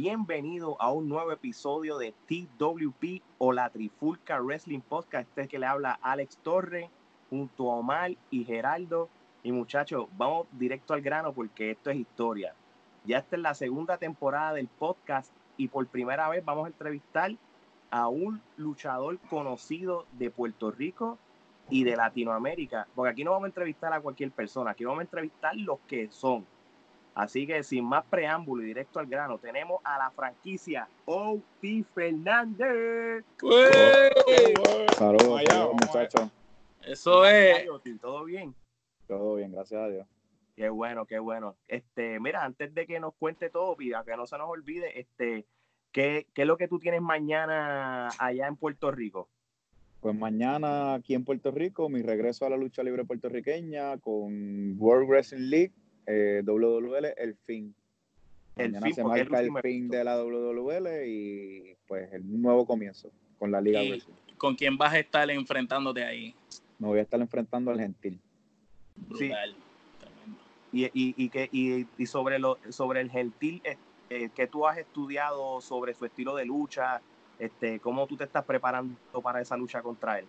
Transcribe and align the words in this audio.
bienvenido 0.00 0.80
a 0.80 0.92
un 0.92 1.08
nuevo 1.08 1.32
episodio 1.32 1.98
de 1.98 2.14
TWP 2.28 3.20
o 3.38 3.52
la 3.52 3.68
Trifulca 3.68 4.40
Wrestling 4.40 4.78
Podcast. 4.78 5.28
Este 5.28 5.42
es 5.42 5.48
que 5.48 5.58
le 5.58 5.66
habla 5.66 5.98
Alex 6.00 6.36
Torre 6.36 6.88
junto 7.28 7.72
a 7.72 7.78
Omar 7.78 8.12
y 8.30 8.44
Geraldo. 8.44 9.08
Y 9.42 9.50
muchachos, 9.50 10.06
vamos 10.16 10.46
directo 10.52 10.94
al 10.94 11.00
grano 11.00 11.32
porque 11.32 11.72
esto 11.72 11.90
es 11.90 11.96
historia. 11.96 12.54
Ya 13.06 13.18
esta 13.18 13.34
es 13.34 13.42
la 13.42 13.54
segunda 13.54 13.98
temporada 13.98 14.52
del 14.52 14.68
podcast 14.68 15.32
y 15.56 15.66
por 15.66 15.84
primera 15.88 16.28
vez 16.28 16.44
vamos 16.44 16.66
a 16.66 16.68
entrevistar 16.68 17.32
a 17.90 18.06
un 18.06 18.40
luchador 18.56 19.18
conocido 19.28 20.06
de 20.12 20.30
Puerto 20.30 20.70
Rico 20.70 21.18
y 21.70 21.82
de 21.82 21.96
Latinoamérica, 21.96 22.86
porque 22.94 23.10
aquí 23.10 23.24
no 23.24 23.32
vamos 23.32 23.46
a 23.46 23.48
entrevistar 23.48 23.92
a 23.92 24.00
cualquier 24.00 24.30
persona, 24.30 24.70
aquí 24.70 24.84
vamos 24.84 25.00
a 25.00 25.02
entrevistar 25.02 25.56
los 25.56 25.80
que 25.88 26.08
son. 26.08 26.46
Así 27.14 27.46
que 27.46 27.62
sin 27.62 27.84
más 27.84 28.04
preámbulo 28.04 28.62
y 28.62 28.66
directo 28.66 29.00
al 29.00 29.06
grano, 29.06 29.38
tenemos 29.38 29.80
a 29.84 29.98
la 29.98 30.10
franquicia 30.10 30.88
O.T. 31.04 31.84
Fernández. 31.94 33.24
Saludos, 34.96 35.42
muchachos. 35.72 36.30
Eso 36.82 37.26
es. 37.26 37.66
¿Todo 38.00 38.24
bien? 38.24 38.54
Todo 39.06 39.34
bien, 39.36 39.52
gracias 39.52 39.80
a 39.80 39.88
Dios. 39.88 40.06
Qué 40.54 40.68
bueno, 40.68 41.06
qué 41.06 41.18
bueno. 41.18 41.56
Este, 41.68 42.18
mira, 42.18 42.44
antes 42.44 42.74
de 42.74 42.86
que 42.86 42.98
nos 42.98 43.14
cuente 43.14 43.48
todo, 43.48 43.76
pida 43.76 44.04
que 44.04 44.16
no 44.16 44.26
se 44.26 44.38
nos 44.38 44.48
olvide, 44.48 44.98
este, 44.98 45.46
¿qué, 45.92 46.26
¿qué 46.34 46.42
es 46.42 46.48
lo 46.48 46.56
que 46.56 46.68
tú 46.68 46.78
tienes 46.78 47.00
mañana 47.00 48.08
allá 48.18 48.46
en 48.46 48.56
Puerto 48.56 48.90
Rico? 48.90 49.28
Pues 50.00 50.14
mañana 50.14 50.94
aquí 50.94 51.14
en 51.14 51.24
Puerto 51.24 51.50
Rico, 51.50 51.88
mi 51.88 52.02
regreso 52.02 52.46
a 52.46 52.50
la 52.50 52.56
lucha 52.56 52.82
libre 52.82 53.04
puertorriqueña 53.04 53.98
con 53.98 54.76
World 54.78 55.08
Wrestling 55.08 55.48
League, 55.50 55.72
eh, 56.08 56.42
WWL, 56.44 57.14
el 57.16 57.36
fin. 57.36 57.74
mañana 58.56 58.90
se 58.92 59.04
marca 59.04 59.40
el, 59.40 59.52
fin 59.62 59.88
de 59.88 60.02
la 60.02 60.16
WWL 60.16 61.06
y 61.06 61.76
pues 61.86 62.12
el 62.12 62.40
nuevo 62.40 62.66
comienzo 62.66 63.10
con 63.38 63.52
la 63.52 63.60
Liga 63.60 63.80
Wrestling. 63.80 64.14
¿Con 64.36 64.54
quién 64.54 64.78
vas 64.78 64.94
a 64.94 64.98
estar 64.98 65.30
enfrentándote 65.30 66.04
ahí? 66.04 66.34
Me 66.78 66.88
voy 66.88 66.98
a 66.98 67.02
estar 67.02 67.20
enfrentando 67.20 67.70
al 67.70 67.78
Gentil. 67.78 68.18
Brutal. 68.96 69.54
Y, 70.72 70.84
y, 70.86 70.90
y, 71.16 71.28
que, 71.28 71.48
y, 71.52 72.06
sobre, 72.06 72.38
lo, 72.38 72.58
sobre 72.70 73.00
el 73.00 73.10
Gentil, 73.10 73.60
eh, 73.64 73.76
eh, 74.10 74.30
que 74.34 74.46
tú 74.46 74.66
has 74.66 74.78
estudiado 74.78 75.60
sobre 75.60 75.94
su 75.94 76.04
estilo 76.04 76.34
de 76.34 76.44
lucha, 76.44 77.00
este, 77.38 77.78
¿Cómo 77.78 78.06
tú 78.06 78.16
te 78.16 78.24
estás 78.24 78.44
preparando 78.44 78.96
para 79.22 79.40
esa 79.40 79.56
lucha 79.56 79.80
contra 79.80 80.18
él? 80.18 80.26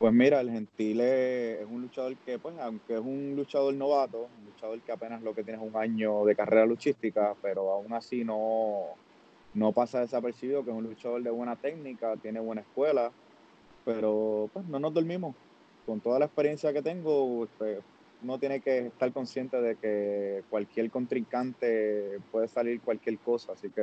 Pues 0.00 0.12
mira, 0.12 0.40
el 0.40 0.50
Gentile 0.50 1.60
es 1.62 1.66
un 1.66 1.80
luchador 1.80 2.18
que, 2.18 2.38
pues, 2.38 2.58
aunque 2.58 2.94
es 2.94 3.00
un 3.00 3.34
luchador 3.36 3.74
novato, 3.74 4.26
un 4.26 4.44
luchador 4.44 4.82
que 4.82 4.92
apenas 4.92 5.22
lo 5.22 5.34
que 5.34 5.44
tiene 5.44 5.62
es 5.62 5.66
un 5.66 5.76
año 5.76 6.24
de 6.24 6.34
carrera 6.36 6.66
luchística, 6.66 7.36
pero 7.40 7.70
aún 7.72 7.92
así 7.94 8.24
no, 8.24 8.98
no 9.52 9.72
pasa 9.72 10.00
desapercibido, 10.00 10.64
que 10.64 10.70
es 10.72 10.76
un 10.76 10.84
luchador 10.84 11.22
de 11.22 11.30
buena 11.30 11.56
técnica, 11.56 12.16
tiene 12.18 12.40
buena 12.40 12.62
escuela, 12.62 13.14
pero 13.84 14.50
pues 14.52 14.66
no 14.66 14.80
nos 14.80 14.94
dormimos. 14.94 15.36
Con 15.84 16.02
toda 16.02 16.18
la 16.20 16.26
experiencia 16.26 16.72
que 16.72 16.82
tengo, 16.82 17.48
pues, 17.58 17.80
uno 18.20 18.38
tiene 18.38 18.60
que 18.62 18.88
estar 18.88 19.12
consciente 19.12 19.60
de 19.62 19.76
que 19.78 20.44
cualquier 20.48 20.90
contrincante 20.90 22.20
puede 22.30 22.48
salir 22.48 22.82
cualquier 22.82 23.20
cosa, 23.20 23.52
así 23.54 23.70
que 23.72 23.82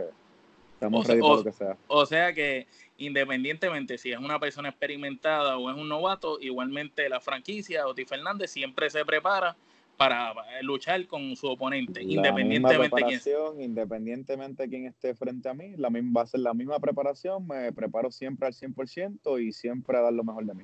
Estamos 0.82 1.08
o, 1.08 1.36
lo 1.36 1.44
que 1.44 1.52
sea. 1.52 1.78
O 1.88 2.08
sea 2.08 2.34
que 2.34 2.66
independientemente 2.98 4.00
si 4.00 4.12
es 4.12 4.18
una 4.18 4.40
persona 4.40 4.70
experimentada 4.70 5.58
o 5.58 5.70
es 5.70 5.78
un 5.78 5.88
novato, 5.88 6.40
igualmente 6.42 7.08
la 7.08 7.20
franquicia, 7.20 7.86
Oti 7.86 8.04
Fernández, 8.06 8.50
siempre 8.50 8.90
se 8.90 9.06
prepara 9.06 9.56
para 9.96 10.34
luchar 10.64 11.06
con 11.06 11.36
su 11.36 11.46
oponente, 11.46 12.02
independientemente 12.02 13.04
quién 13.04 13.22
Independientemente 13.60 14.64
de 14.64 14.70
quién 14.70 14.86
esté 14.88 15.14
frente 15.14 15.50
a 15.50 15.54
mí, 15.54 15.76
la 15.78 15.92
misma, 15.92 16.22
va 16.22 16.24
a 16.24 16.28
ser 16.28 16.40
la 16.40 16.56
misma 16.56 16.80
preparación, 16.80 17.46
me 17.48 17.72
preparo 17.72 18.10
siempre 18.10 18.48
al 18.48 18.54
100% 18.54 19.40
y 19.40 19.52
siempre 19.52 19.98
a 20.00 20.02
dar 20.02 20.14
lo 20.14 20.24
mejor 20.24 20.46
de 20.46 20.56
mí. 20.56 20.64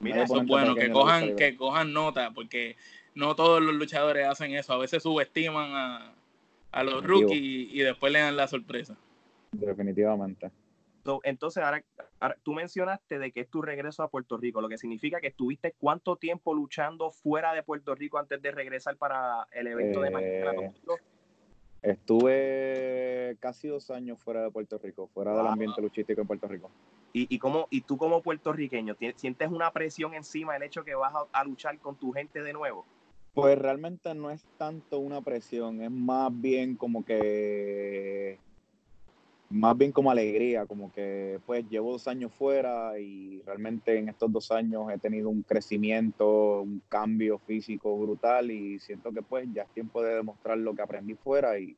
Mira, 0.00 0.24
eso 0.24 0.40
es 0.40 0.46
bueno, 0.48 0.74
que 0.74 0.90
cojan, 0.90 1.36
que 1.36 1.54
cojan 1.54 1.92
nota, 1.92 2.32
porque 2.32 2.74
no 3.14 3.36
todos 3.36 3.62
los 3.62 3.76
luchadores 3.76 4.26
hacen 4.26 4.52
eso, 4.56 4.72
a 4.72 4.78
veces 4.78 5.04
subestiman 5.04 5.70
a, 5.72 6.12
a 6.72 6.82
los 6.82 7.04
rookies 7.04 7.72
y 7.72 7.78
después 7.78 8.12
le 8.12 8.18
dan 8.18 8.36
la 8.36 8.48
sorpresa. 8.48 8.98
Definitivamente. 9.58 10.50
entonces, 11.24 11.62
ahora, 11.62 12.36
tú 12.42 12.54
mencionaste 12.54 13.18
de 13.18 13.32
que 13.32 13.40
es 13.40 13.48
tu 13.48 13.62
regreso 13.62 14.02
a 14.02 14.08
Puerto 14.08 14.36
Rico, 14.36 14.60
lo 14.60 14.68
que 14.68 14.78
significa 14.78 15.20
que 15.20 15.28
estuviste 15.28 15.74
cuánto 15.78 16.16
tiempo 16.16 16.54
luchando 16.54 17.10
fuera 17.10 17.52
de 17.52 17.62
Puerto 17.62 17.94
Rico 17.94 18.18
antes 18.18 18.40
de 18.40 18.50
regresar 18.50 18.96
para 18.96 19.46
el 19.52 19.66
evento 19.66 20.00
de 20.00 20.10
mañana. 20.10 20.52
Eh, 20.52 20.72
estuve 21.82 23.36
casi 23.40 23.68
dos 23.68 23.90
años 23.90 24.18
fuera 24.18 24.42
de 24.42 24.50
Puerto 24.50 24.78
Rico, 24.78 25.08
fuera 25.12 25.36
del 25.36 25.46
ambiente 25.46 25.82
luchístico 25.82 26.20
en 26.20 26.26
Puerto 26.26 26.48
Rico. 26.48 26.70
¿Y, 27.12 27.32
y, 27.32 27.38
cómo, 27.38 27.68
y 27.70 27.82
tú 27.82 27.96
como 27.96 28.22
puertorriqueño, 28.22 28.96
¿sientes 29.16 29.48
una 29.48 29.70
presión 29.70 30.14
encima 30.14 30.54
del 30.54 30.64
hecho 30.64 30.84
que 30.84 30.94
vas 30.94 31.12
a 31.32 31.44
luchar 31.44 31.78
con 31.78 31.96
tu 31.96 32.12
gente 32.12 32.42
de 32.42 32.52
nuevo? 32.52 32.86
Pues 33.34 33.58
realmente 33.58 34.14
no 34.14 34.30
es 34.30 34.44
tanto 34.56 35.00
una 35.00 35.20
presión, 35.20 35.82
es 35.82 35.90
más 35.90 36.30
bien 36.40 36.76
como 36.76 37.04
que 37.04 38.38
más 39.54 39.78
bien 39.78 39.92
como 39.92 40.10
alegría, 40.10 40.66
como 40.66 40.92
que 40.92 41.38
pues 41.46 41.64
llevo 41.68 41.92
dos 41.92 42.08
años 42.08 42.32
fuera 42.32 42.98
y 42.98 43.40
realmente 43.46 43.96
en 43.96 44.08
estos 44.08 44.32
dos 44.32 44.50
años 44.50 44.90
he 44.92 44.98
tenido 44.98 45.28
un 45.28 45.42
crecimiento, 45.42 46.62
un 46.62 46.82
cambio 46.88 47.38
físico 47.38 47.96
brutal 47.96 48.50
y 48.50 48.80
siento 48.80 49.12
que 49.12 49.22
pues 49.22 49.46
ya 49.52 49.62
es 49.62 49.68
tiempo 49.70 50.02
de 50.02 50.16
demostrar 50.16 50.58
lo 50.58 50.74
que 50.74 50.82
aprendí 50.82 51.14
fuera 51.14 51.56
y, 51.58 51.76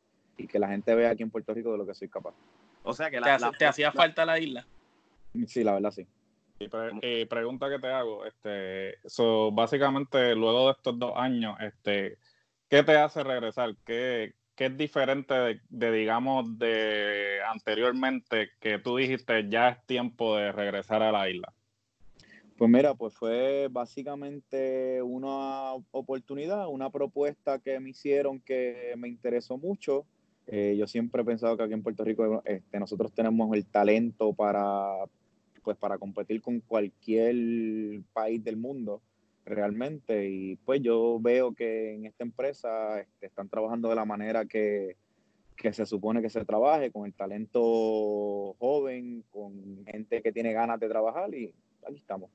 que 0.48 0.58
la 0.58 0.68
gente 0.68 0.94
vea 0.94 1.10
aquí 1.10 1.22
en 1.22 1.30
Puerto 1.30 1.52
Rico 1.52 1.72
de 1.72 1.78
lo 1.78 1.86
que 1.86 1.94
soy 1.94 2.08
capaz. 2.08 2.34
O 2.82 2.94
sea 2.94 3.10
que 3.10 3.20
la, 3.20 3.52
¿Te, 3.58 3.66
hacía 3.66 3.92
falta 3.92 4.24
la 4.24 4.38
isla? 4.38 4.66
Sí, 5.46 5.62
la 5.62 5.74
verdad 5.74 5.90
sí. 5.90 6.06
Y 6.58 6.68
eh, 7.02 7.26
pregunta 7.26 7.68
que 7.68 7.78
te 7.78 7.88
hago, 7.88 8.24
este, 8.24 8.98
so, 9.06 9.50
básicamente 9.52 10.34
luego 10.34 10.66
de 10.66 10.72
estos 10.72 10.98
dos 10.98 11.12
años, 11.16 11.56
este, 11.60 12.18
¿qué 12.70 12.82
te 12.82 12.96
hace 12.96 13.22
regresar? 13.22 13.74
¿Qué, 13.84 14.34
¿qué 14.56 14.66
es 14.66 14.76
diferente 14.76 15.60
de, 15.68 15.92
digamos, 15.92 16.58
de 16.58 17.38
anteriormente 17.48 18.50
que 18.58 18.78
tú 18.78 18.96
dijiste 18.96 19.48
ya 19.48 19.68
es 19.68 19.86
tiempo 19.86 20.36
de 20.36 20.50
regresar 20.50 21.02
a 21.02 21.12
la 21.12 21.28
isla? 21.28 21.52
Pues 22.56 22.70
mira, 22.70 22.94
pues 22.94 23.14
fue 23.14 23.68
básicamente 23.70 25.02
una 25.02 25.74
oportunidad, 25.90 26.68
una 26.68 26.88
propuesta 26.88 27.58
que 27.58 27.78
me 27.78 27.90
hicieron 27.90 28.40
que 28.40 28.94
me 28.96 29.08
interesó 29.08 29.58
mucho. 29.58 30.06
Eh, 30.46 30.74
yo 30.78 30.86
siempre 30.86 31.20
he 31.20 31.24
pensado 31.24 31.56
que 31.56 31.62
aquí 31.62 31.74
en 31.74 31.82
Puerto 31.82 32.02
Rico 32.02 32.42
este, 32.46 32.80
nosotros 32.80 33.12
tenemos 33.12 33.54
el 33.54 33.66
talento 33.66 34.32
para, 34.32 35.04
pues, 35.62 35.76
para 35.76 35.98
competir 35.98 36.40
con 36.40 36.60
cualquier 36.60 38.00
país 38.14 38.42
del 38.42 38.56
mundo 38.56 39.02
realmente. 39.46 40.28
Y 40.28 40.56
pues 40.56 40.82
yo 40.82 41.18
veo 41.20 41.54
que 41.54 41.94
en 41.94 42.04
esta 42.04 42.24
empresa 42.24 43.00
este, 43.00 43.26
están 43.26 43.48
trabajando 43.48 43.88
de 43.88 43.94
la 43.94 44.04
manera 44.04 44.44
que, 44.44 44.96
se 45.72 45.86
supone 45.86 46.20
que 46.20 46.30
se 46.30 46.44
trabaje, 46.44 46.92
con 46.92 47.06
el 47.06 47.14
talento 47.14 48.54
joven, 48.58 49.24
con 49.30 49.84
gente 49.86 50.22
que 50.22 50.32
tiene 50.32 50.52
ganas 50.52 50.78
de 50.78 50.88
trabajar 50.88 51.34
y 51.34 51.52
ahí 51.86 51.96
estamos. 51.96 52.30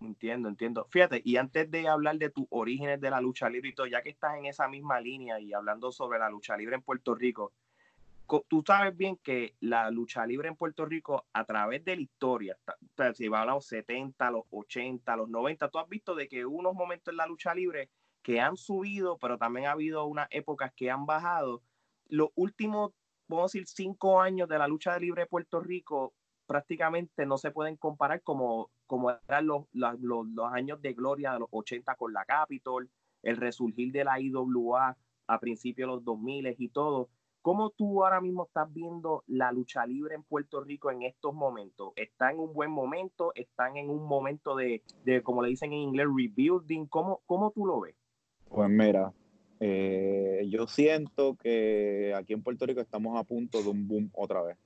Entiendo, 0.00 0.48
entiendo. 0.48 0.86
Fíjate, 0.90 1.20
y 1.24 1.36
antes 1.36 1.70
de 1.70 1.88
hablar 1.88 2.18
de 2.18 2.30
tus 2.30 2.46
orígenes 2.50 3.00
de 3.00 3.10
la 3.10 3.20
lucha 3.20 3.50
libre 3.50 3.70
y 3.70 3.74
todo, 3.74 3.86
ya 3.86 4.02
que 4.02 4.10
estás 4.10 4.38
en 4.38 4.46
esa 4.46 4.68
misma 4.68 5.00
línea 5.00 5.40
y 5.40 5.52
hablando 5.52 5.92
sobre 5.92 6.20
la 6.20 6.30
lucha 6.30 6.56
libre 6.56 6.76
en 6.76 6.82
Puerto 6.82 7.14
Rico, 7.14 7.52
tú 8.48 8.62
sabes 8.66 8.96
bien 8.96 9.16
que 9.16 9.56
la 9.60 9.90
lucha 9.90 10.26
libre 10.26 10.48
en 10.48 10.56
Puerto 10.56 10.84
Rico, 10.84 11.26
a 11.32 11.44
través 11.44 11.84
de 11.84 11.96
la 11.96 12.02
historia, 12.02 12.58
si 13.14 13.28
va 13.28 13.42
a 13.42 13.46
los 13.46 13.66
70, 13.66 14.30
los 14.30 14.44
80, 14.50 15.16
los 15.16 15.28
90, 15.28 15.68
tú 15.68 15.78
has 15.78 15.88
visto 15.88 16.14
de 16.14 16.28
que 16.28 16.44
unos 16.44 16.74
momentos 16.74 17.12
en 17.12 17.16
la 17.16 17.26
lucha 17.26 17.54
libre 17.54 17.90
que 18.22 18.40
han 18.40 18.56
subido, 18.56 19.18
pero 19.18 19.38
también 19.38 19.66
ha 19.66 19.72
habido 19.72 20.04
unas 20.06 20.28
épocas 20.30 20.72
que 20.74 20.90
han 20.90 21.06
bajado. 21.06 21.62
Los 22.08 22.30
últimos, 22.34 22.92
vamos 23.28 23.44
a 23.44 23.46
decir, 23.46 23.66
cinco 23.66 24.20
años 24.20 24.48
de 24.48 24.58
la 24.58 24.68
lucha 24.68 24.98
libre 24.98 25.22
de 25.22 25.26
Puerto 25.26 25.60
Rico 25.60 26.14
prácticamente 26.46 27.26
no 27.26 27.38
se 27.38 27.50
pueden 27.50 27.76
comparar 27.76 28.22
como, 28.22 28.70
como 28.86 29.10
eran 29.10 29.46
los, 29.46 29.66
los, 29.72 29.98
los 30.00 30.52
años 30.52 30.80
de 30.80 30.94
gloria 30.94 31.32
de 31.32 31.40
los 31.40 31.48
80 31.50 31.94
con 31.96 32.12
la 32.12 32.24
Capitol, 32.24 32.90
el 33.22 33.36
resurgir 33.36 33.92
de 33.92 34.04
la 34.04 34.18
IWA 34.20 34.96
a 35.26 35.40
principios 35.40 35.88
de 35.88 35.94
los 35.94 36.04
2000 36.04 36.54
y 36.58 36.68
todo 36.70 37.10
¿Cómo 37.42 37.70
tú 37.70 38.04
ahora 38.04 38.20
mismo 38.20 38.44
estás 38.44 38.72
viendo 38.72 39.22
la 39.26 39.52
lucha 39.52 39.86
libre 39.86 40.14
en 40.14 40.22
Puerto 40.22 40.62
Rico 40.62 40.90
en 40.90 41.02
estos 41.02 41.34
momentos? 41.34 41.92
¿Está 41.96 42.30
en 42.30 42.40
un 42.40 42.52
buen 42.52 42.70
momento? 42.70 43.32
¿Están 43.34 43.76
en 43.76 43.90
un 43.90 44.04
momento 44.06 44.56
de, 44.56 44.82
como 45.22 45.42
le 45.42 45.50
dicen 45.50 45.72
en 45.72 45.78
inglés, 45.78 46.06
rebuilding? 46.14 46.86
¿Cómo, 46.86 47.20
cómo 47.26 47.50
tú 47.52 47.66
lo 47.66 47.80
ves? 47.80 47.94
Pues 48.48 48.68
mira, 48.68 49.12
eh, 49.60 50.46
yo 50.50 50.66
siento 50.66 51.36
que 51.36 52.12
aquí 52.14 52.32
en 52.32 52.42
Puerto 52.42 52.66
Rico 52.66 52.80
estamos 52.80 53.18
a 53.18 53.24
punto 53.24 53.62
de 53.62 53.68
un 53.68 53.86
boom 53.86 54.10
otra 54.14 54.42
vez. 54.42 54.56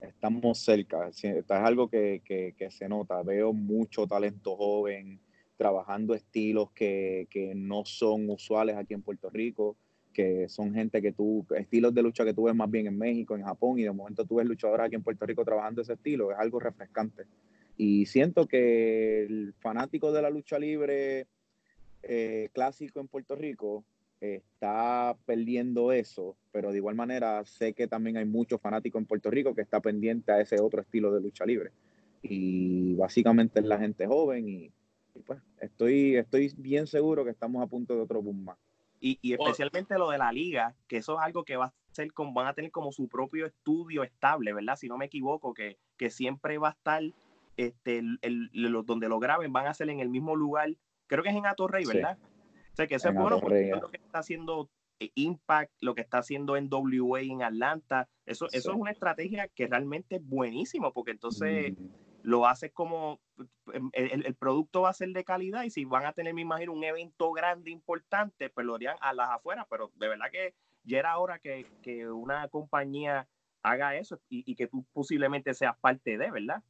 Estamos 0.00 0.58
cerca, 0.58 1.08
es 1.08 1.50
algo 1.50 1.88
que, 1.88 2.22
que 2.24 2.70
se 2.70 2.88
nota. 2.88 3.22
Veo 3.22 3.52
mucho 3.52 4.06
talento 4.06 4.56
joven 4.56 5.20
trabajando 5.58 6.14
estilos 6.14 6.70
que, 6.70 7.26
que 7.28 7.54
no 7.54 7.84
son 7.84 8.30
usuales 8.30 8.76
aquí 8.78 8.94
en 8.94 9.02
Puerto 9.02 9.28
Rico 9.28 9.76
que 10.12 10.48
son 10.48 10.74
gente 10.74 11.00
que 11.00 11.12
tú, 11.12 11.46
estilos 11.56 11.94
de 11.94 12.02
lucha 12.02 12.24
que 12.24 12.34
tú 12.34 12.44
ves 12.44 12.54
más 12.54 12.70
bien 12.70 12.86
en 12.86 12.98
México, 12.98 13.36
en 13.36 13.42
Japón, 13.42 13.78
y 13.78 13.82
de 13.82 13.92
momento 13.92 14.24
tú 14.24 14.36
ves 14.36 14.46
luchadores 14.46 14.86
aquí 14.86 14.96
en 14.96 15.02
Puerto 15.02 15.26
Rico 15.26 15.44
trabajando 15.44 15.82
ese 15.82 15.94
estilo, 15.94 16.32
es 16.32 16.38
algo 16.38 16.58
refrescante. 16.60 17.24
Y 17.76 18.06
siento 18.06 18.46
que 18.46 19.22
el 19.24 19.54
fanático 19.58 20.12
de 20.12 20.22
la 20.22 20.30
lucha 20.30 20.58
libre 20.58 21.26
eh, 22.02 22.50
clásico 22.52 23.00
en 23.00 23.08
Puerto 23.08 23.36
Rico 23.36 23.84
está 24.20 25.16
perdiendo 25.24 25.92
eso, 25.92 26.36
pero 26.52 26.72
de 26.72 26.76
igual 26.76 26.94
manera 26.94 27.42
sé 27.46 27.72
que 27.72 27.86
también 27.86 28.18
hay 28.18 28.26
muchos 28.26 28.60
fanáticos 28.60 29.00
en 29.00 29.06
Puerto 29.06 29.30
Rico 29.30 29.54
que 29.54 29.62
está 29.62 29.80
pendiente 29.80 30.30
a 30.30 30.40
ese 30.40 30.60
otro 30.60 30.82
estilo 30.82 31.12
de 31.12 31.22
lucha 31.22 31.46
libre. 31.46 31.70
Y 32.22 32.94
básicamente 32.94 33.60
es 33.60 33.66
la 33.66 33.78
gente 33.78 34.06
joven 34.06 34.46
y, 34.48 34.70
pues 35.24 35.40
estoy, 35.60 36.16
estoy 36.16 36.52
bien 36.58 36.86
seguro 36.86 37.24
que 37.24 37.30
estamos 37.30 37.62
a 37.62 37.66
punto 37.66 37.94
de 37.94 38.02
otro 38.02 38.20
boom 38.20 38.44
más. 38.44 38.58
Y, 39.00 39.18
y, 39.22 39.32
especialmente 39.32 39.98
lo 39.98 40.10
de 40.10 40.18
la 40.18 40.30
liga, 40.30 40.76
que 40.86 40.98
eso 40.98 41.18
es 41.18 41.24
algo 41.24 41.44
que 41.44 41.56
va 41.56 41.66
a 41.66 41.74
ser 41.92 42.12
con, 42.12 42.34
van 42.34 42.46
a 42.46 42.54
tener 42.54 42.70
como 42.70 42.92
su 42.92 43.08
propio 43.08 43.46
estudio 43.46 44.02
estable, 44.02 44.52
¿verdad? 44.52 44.76
Si 44.76 44.88
no 44.88 44.98
me 44.98 45.06
equivoco, 45.06 45.54
que, 45.54 45.78
que 45.96 46.10
siempre 46.10 46.58
va 46.58 46.68
a 46.68 46.72
estar, 46.72 47.02
este, 47.56 48.02
el, 48.20 48.50
donde 48.84 49.08
lo 49.08 49.18
graben, 49.18 49.52
van 49.52 49.66
a 49.66 49.74
ser 49.74 49.88
en 49.88 50.00
el 50.00 50.10
mismo 50.10 50.36
lugar, 50.36 50.68
creo 51.06 51.22
que 51.22 51.30
es 51.30 51.36
en 51.36 51.46
Atorrey, 51.46 51.86
¿verdad? 51.86 52.18
O 52.72 52.76
sea, 52.76 52.86
que 52.86 52.96
eso 52.96 53.08
es 53.08 53.14
bueno 53.14 53.40
porque 53.40 53.70
lo 53.80 53.90
que 53.90 53.96
está 53.96 54.18
haciendo 54.18 54.68
eh, 55.00 55.10
Impact, 55.14 55.72
lo 55.80 55.94
que 55.94 56.02
está 56.02 56.18
haciendo 56.18 56.56
en 56.56 56.68
WA 56.70 57.22
en 57.22 57.42
Atlanta, 57.42 58.06
eso, 58.26 58.48
eso 58.52 58.70
es 58.70 58.76
una 58.76 58.90
estrategia 58.90 59.48
que 59.48 59.66
realmente 59.66 60.16
es 60.16 60.22
buenísimo, 60.24 60.92
porque 60.92 61.12
entonces... 61.12 61.72
Mm. 61.72 61.86
lo 62.22 62.46
haces 62.46 62.70
como 62.70 63.18
em, 63.72 63.90
el, 63.92 64.34
producto 64.34 64.82
va 64.82 64.90
a 64.90 64.94
ser 64.94 65.10
de 65.10 65.24
calidad 65.24 65.64
y 65.64 65.70
si 65.70 65.84
van 65.84 66.06
a 66.06 66.12
tener, 66.12 66.34
me 66.34 66.42
imagino, 66.42 66.72
un 66.72 66.84
evento 66.84 67.32
grande, 67.32 67.70
importante, 67.70 68.50
pues 68.50 68.66
lo 68.66 68.74
harían 68.74 68.96
a 69.00 69.12
las 69.12 69.30
afueras, 69.30 69.66
pero 69.68 69.90
de 69.96 70.08
verdad 70.08 70.26
que 70.30 70.54
ya 70.84 70.98
era 70.98 71.18
hora 71.18 71.38
que, 71.38 71.66
una 72.08 72.48
compañía 72.48 73.28
haga 73.62 73.96
eso 73.96 74.20
y, 74.28 74.54
que 74.54 74.66
tú 74.66 74.84
posiblemente 74.92 75.54
seas 75.54 75.76
parte 75.78 76.16
de, 76.16 76.30
¿verdad? 76.30 76.62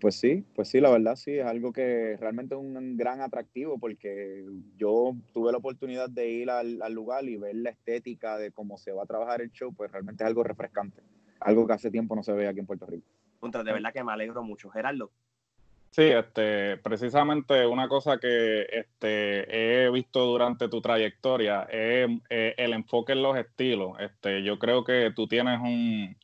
Pues 0.00 0.14
sí, 0.20 0.44
pues 0.54 0.68
sí, 0.68 0.80
la 0.80 0.90
verdad 0.90 1.16
sí, 1.16 1.38
es 1.38 1.44
algo 1.44 1.72
que 1.72 2.16
realmente 2.20 2.54
es 2.54 2.60
un 2.60 2.96
gran 2.96 3.20
atractivo 3.20 3.80
porque 3.80 4.44
yo 4.76 5.16
tuve 5.34 5.50
la 5.50 5.58
oportunidad 5.58 6.08
de 6.08 6.28
ir 6.28 6.50
al, 6.50 6.80
al 6.82 6.92
lugar 6.92 7.24
y 7.24 7.36
ver 7.36 7.56
la 7.56 7.70
estética 7.70 8.38
de 8.38 8.52
cómo 8.52 8.78
se 8.78 8.92
va 8.92 9.02
a 9.02 9.06
trabajar 9.06 9.40
el 9.40 9.50
show, 9.50 9.74
pues 9.74 9.90
realmente 9.90 10.22
es 10.22 10.28
algo 10.28 10.44
refrescante, 10.44 11.02
algo 11.40 11.66
que 11.66 11.72
hace 11.72 11.90
tiempo 11.90 12.14
no 12.14 12.22
se 12.22 12.32
ve 12.32 12.46
aquí 12.46 12.60
en 12.60 12.66
Puerto 12.66 12.86
Rico 12.86 13.16
de 13.52 13.72
verdad 13.72 13.92
que 13.92 14.04
me 14.04 14.12
alegro 14.12 14.42
mucho. 14.42 14.70
Gerardo. 14.70 15.10
Sí, 15.96 16.02
este, 16.02 16.76
precisamente 16.78 17.66
una 17.66 17.88
cosa 17.88 18.18
que 18.18 18.66
este, 18.70 19.86
he 19.86 19.90
visto 19.90 20.26
durante 20.26 20.68
tu 20.68 20.82
trayectoria 20.82 21.62
es 21.70 22.06
eh, 22.28 22.54
el 22.58 22.74
enfoque 22.74 23.12
en 23.14 23.22
los 23.22 23.34
estilos. 23.38 23.98
Este, 23.98 24.42
yo 24.42 24.58
creo 24.58 24.84
que 24.84 25.10
tú 25.16 25.26
tienes 25.26 25.58
un, 25.58 26.14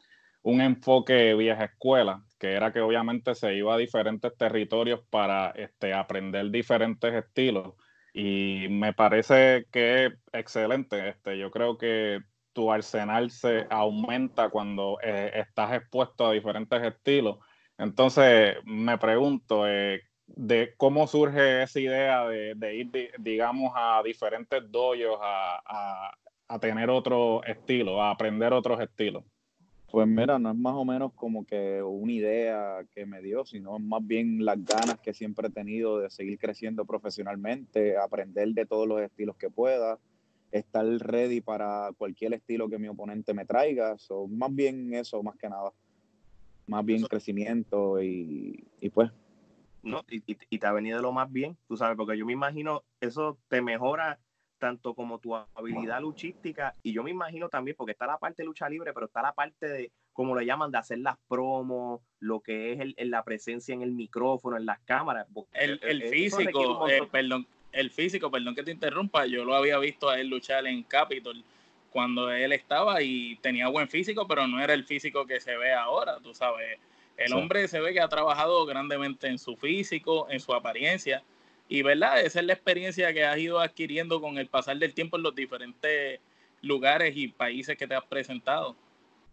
un 0.43 0.61
enfoque 0.61 1.33
vieja 1.35 1.65
escuela, 1.65 2.23
que 2.39 2.53
era 2.53 2.71
que 2.71 2.81
obviamente 2.83 3.35
se 3.35 3.55
iba 3.55 3.73
a 3.75 3.79
diferentes 3.79 4.37
territorios 4.37 5.01
para 5.09 5.53
este, 5.53 5.95
aprender 5.95 6.51
diferentes 6.51 7.15
estilos. 7.15 7.73
Y 8.13 8.67
me 8.69 8.93
parece 8.93 9.65
que 9.73 10.05
es 10.07 10.13
excelente. 10.35 11.09
Este, 11.09 11.39
yo 11.39 11.51
creo 11.51 11.79
que 11.79 12.21
tu 12.53 12.71
arsenal 12.71 13.31
se 13.31 13.67
aumenta 13.71 14.51
cuando 14.51 14.99
eh, 15.03 15.31
estás 15.35 15.73
expuesto 15.73 16.27
a 16.27 16.33
diferentes 16.33 16.83
estilos. 16.83 17.39
Entonces, 17.83 18.55
me 18.65 18.97
pregunto, 18.97 19.67
eh, 19.67 20.03
de 20.29 20.73
cómo 20.77 21.09
surge 21.09 21.65
esa 21.65 21.81
idea 21.81 22.29
de, 22.29 22.77
ir, 22.77 23.11
digamos, 23.19 23.73
a 23.75 24.01
diferentes 24.05 24.63
doyos 24.71 25.19
a, 25.21 26.13
tener 26.61 26.91
otro 26.91 27.43
estilo, 27.45 28.01
a 28.01 28.11
aprender 28.11 28.53
otros 28.53 28.79
estilos. 28.81 29.25
Pues 29.91 30.07
mira, 30.07 30.39
no 30.39 30.51
es 30.51 30.57
más 30.57 30.75
o 30.75 30.85
menos 30.85 31.13
como 31.15 31.45
que 31.45 31.83
una 31.83 32.13
idea 32.13 32.85
que 32.95 33.05
me 33.05 33.21
dio, 33.21 33.45
sino 33.45 33.79
más 33.79 34.07
bien 34.07 34.45
las 34.45 34.63
ganas 34.65 35.01
que 35.01 35.13
siempre 35.13 35.49
he 35.49 35.51
tenido 35.51 35.99
de 35.99 36.09
seguir 36.09 36.39
creciendo 36.39 36.85
profesionalmente, 36.85 37.97
aprender 37.97 38.49
de 38.51 38.65
todos 38.65 38.87
los 38.87 39.01
estilos 39.01 39.37
que 39.37 39.51
pueda 39.51 39.99
estar 40.53 40.87
ready 40.87 41.41
para 41.41 41.91
cualquier 41.97 42.35
estilo 42.35 42.69
que 42.69 42.79
mi 42.79 42.89
oponente 42.89 43.35
me 43.35 43.45
traiga. 43.45 43.99
So, 43.99 44.29
más 44.29 44.55
bien 44.55 44.95
eso, 44.95 45.23
más 45.23 45.37
que 45.37 45.49
nada. 45.49 45.73
Más 46.67 46.85
bien 46.85 47.03
crecimiento 47.03 48.03
y, 48.03 48.65
pues. 48.95 49.11
No, 49.83 50.05
y, 50.09 50.23
y, 50.27 50.59
te 50.59 50.67
ha 50.67 50.73
venido 50.73 51.03
lo 51.03 51.13
más 51.13 51.31
bien, 51.33 51.57
tú 51.67 51.77
sabes, 51.77 51.97
porque 51.97 52.17
yo 52.17 52.25
me 52.25 52.33
imagino 52.33 52.85
eso 53.01 53.37
te 53.49 53.61
mejora 53.61 54.21
tanto 54.63 54.95
como 54.95 55.19
tu 55.19 55.35
habilidad 55.35 56.01
luchística 56.01 56.77
y 56.85 56.93
yo 56.93 57.03
me 57.03 57.11
imagino 57.11 57.49
también, 57.49 57.77
porque 57.77 57.91
está 57.91 58.07
la 58.07 58.19
parte 58.19 58.43
de 58.43 58.47
lucha 58.47 58.69
libre, 58.69 58.93
pero 58.93 59.07
está 59.07 59.21
la 59.21 59.33
parte 59.33 59.67
de, 59.67 59.93
como 60.13 60.37
le 60.37 60.47
llaman, 60.47 60.71
de 60.71 60.79
hacer 60.79 61.01
las 61.01 61.19
promos, 61.27 62.01
lo 62.21 62.39
que 62.39 62.73
es 62.73 62.79
el, 62.79 63.11
la 63.11 63.25
presencia 63.25 63.75
en 63.75 63.83
el 63.83 63.91
micrófono, 63.91 64.57
en 64.57 64.65
las 64.65 64.79
cámaras. 64.83 65.27
El, 65.53 65.81
el 65.83 66.05
físico, 66.05 66.89
eh, 66.89 67.01
perdón, 67.11 67.45
el 67.73 67.91
físico, 67.91 68.31
perdón 68.31 68.55
que 68.55 68.63
te 68.63 68.71
interrumpa, 68.71 69.27
yo 69.27 69.45
lo 69.45 69.57
había 69.57 69.79
visto 69.79 70.09
a 70.09 70.21
él 70.21 70.29
luchar 70.29 70.65
en 70.69 70.85
Capitol 70.85 71.43
cuando 71.93 72.33
él 72.33 72.53
estaba 72.53 73.03
y 73.03 73.37
tenía 73.37 73.69
buen 73.69 73.89
físico, 73.89 74.27
pero 74.27 74.47
no 74.47 74.63
era 74.63 74.75
el 74.75 74.85
físico 74.85 75.27
que 75.27 75.41
se 75.41 75.57
ve 75.57 75.73
ahora, 75.73 76.19
tú 76.23 76.35
sabes. 76.35 76.79
El 77.17 77.35
hombre 77.35 77.69
se 77.69 77.81
ve 77.81 77.93
que 77.93 78.01
ha 78.01 78.09
trabajado 78.09 78.65
grandemente 78.65 79.29
en 79.29 79.39
su 79.39 79.57
físico, 79.57 80.27
en 80.31 80.41
su 80.41 80.55
apariencia, 80.55 81.23
y 81.69 81.83
verdad, 81.83 82.21
esa 82.21 82.41
es 82.41 82.47
la 82.47 82.53
experiencia 82.53 83.13
que 83.13 83.25
has 83.25 83.39
ido 83.39 83.61
adquiriendo 83.61 84.21
con 84.21 84.39
el 84.39 84.47
pasar 84.47 84.79
del 84.79 84.95
tiempo 84.95 85.17
en 85.17 85.23
los 85.23 85.35
diferentes 85.35 86.21
lugares 86.61 87.17
y 87.17 87.29
países 87.29 87.77
que 87.77 87.87
te 87.87 87.95
has 87.95 88.05
presentado. 88.05 88.77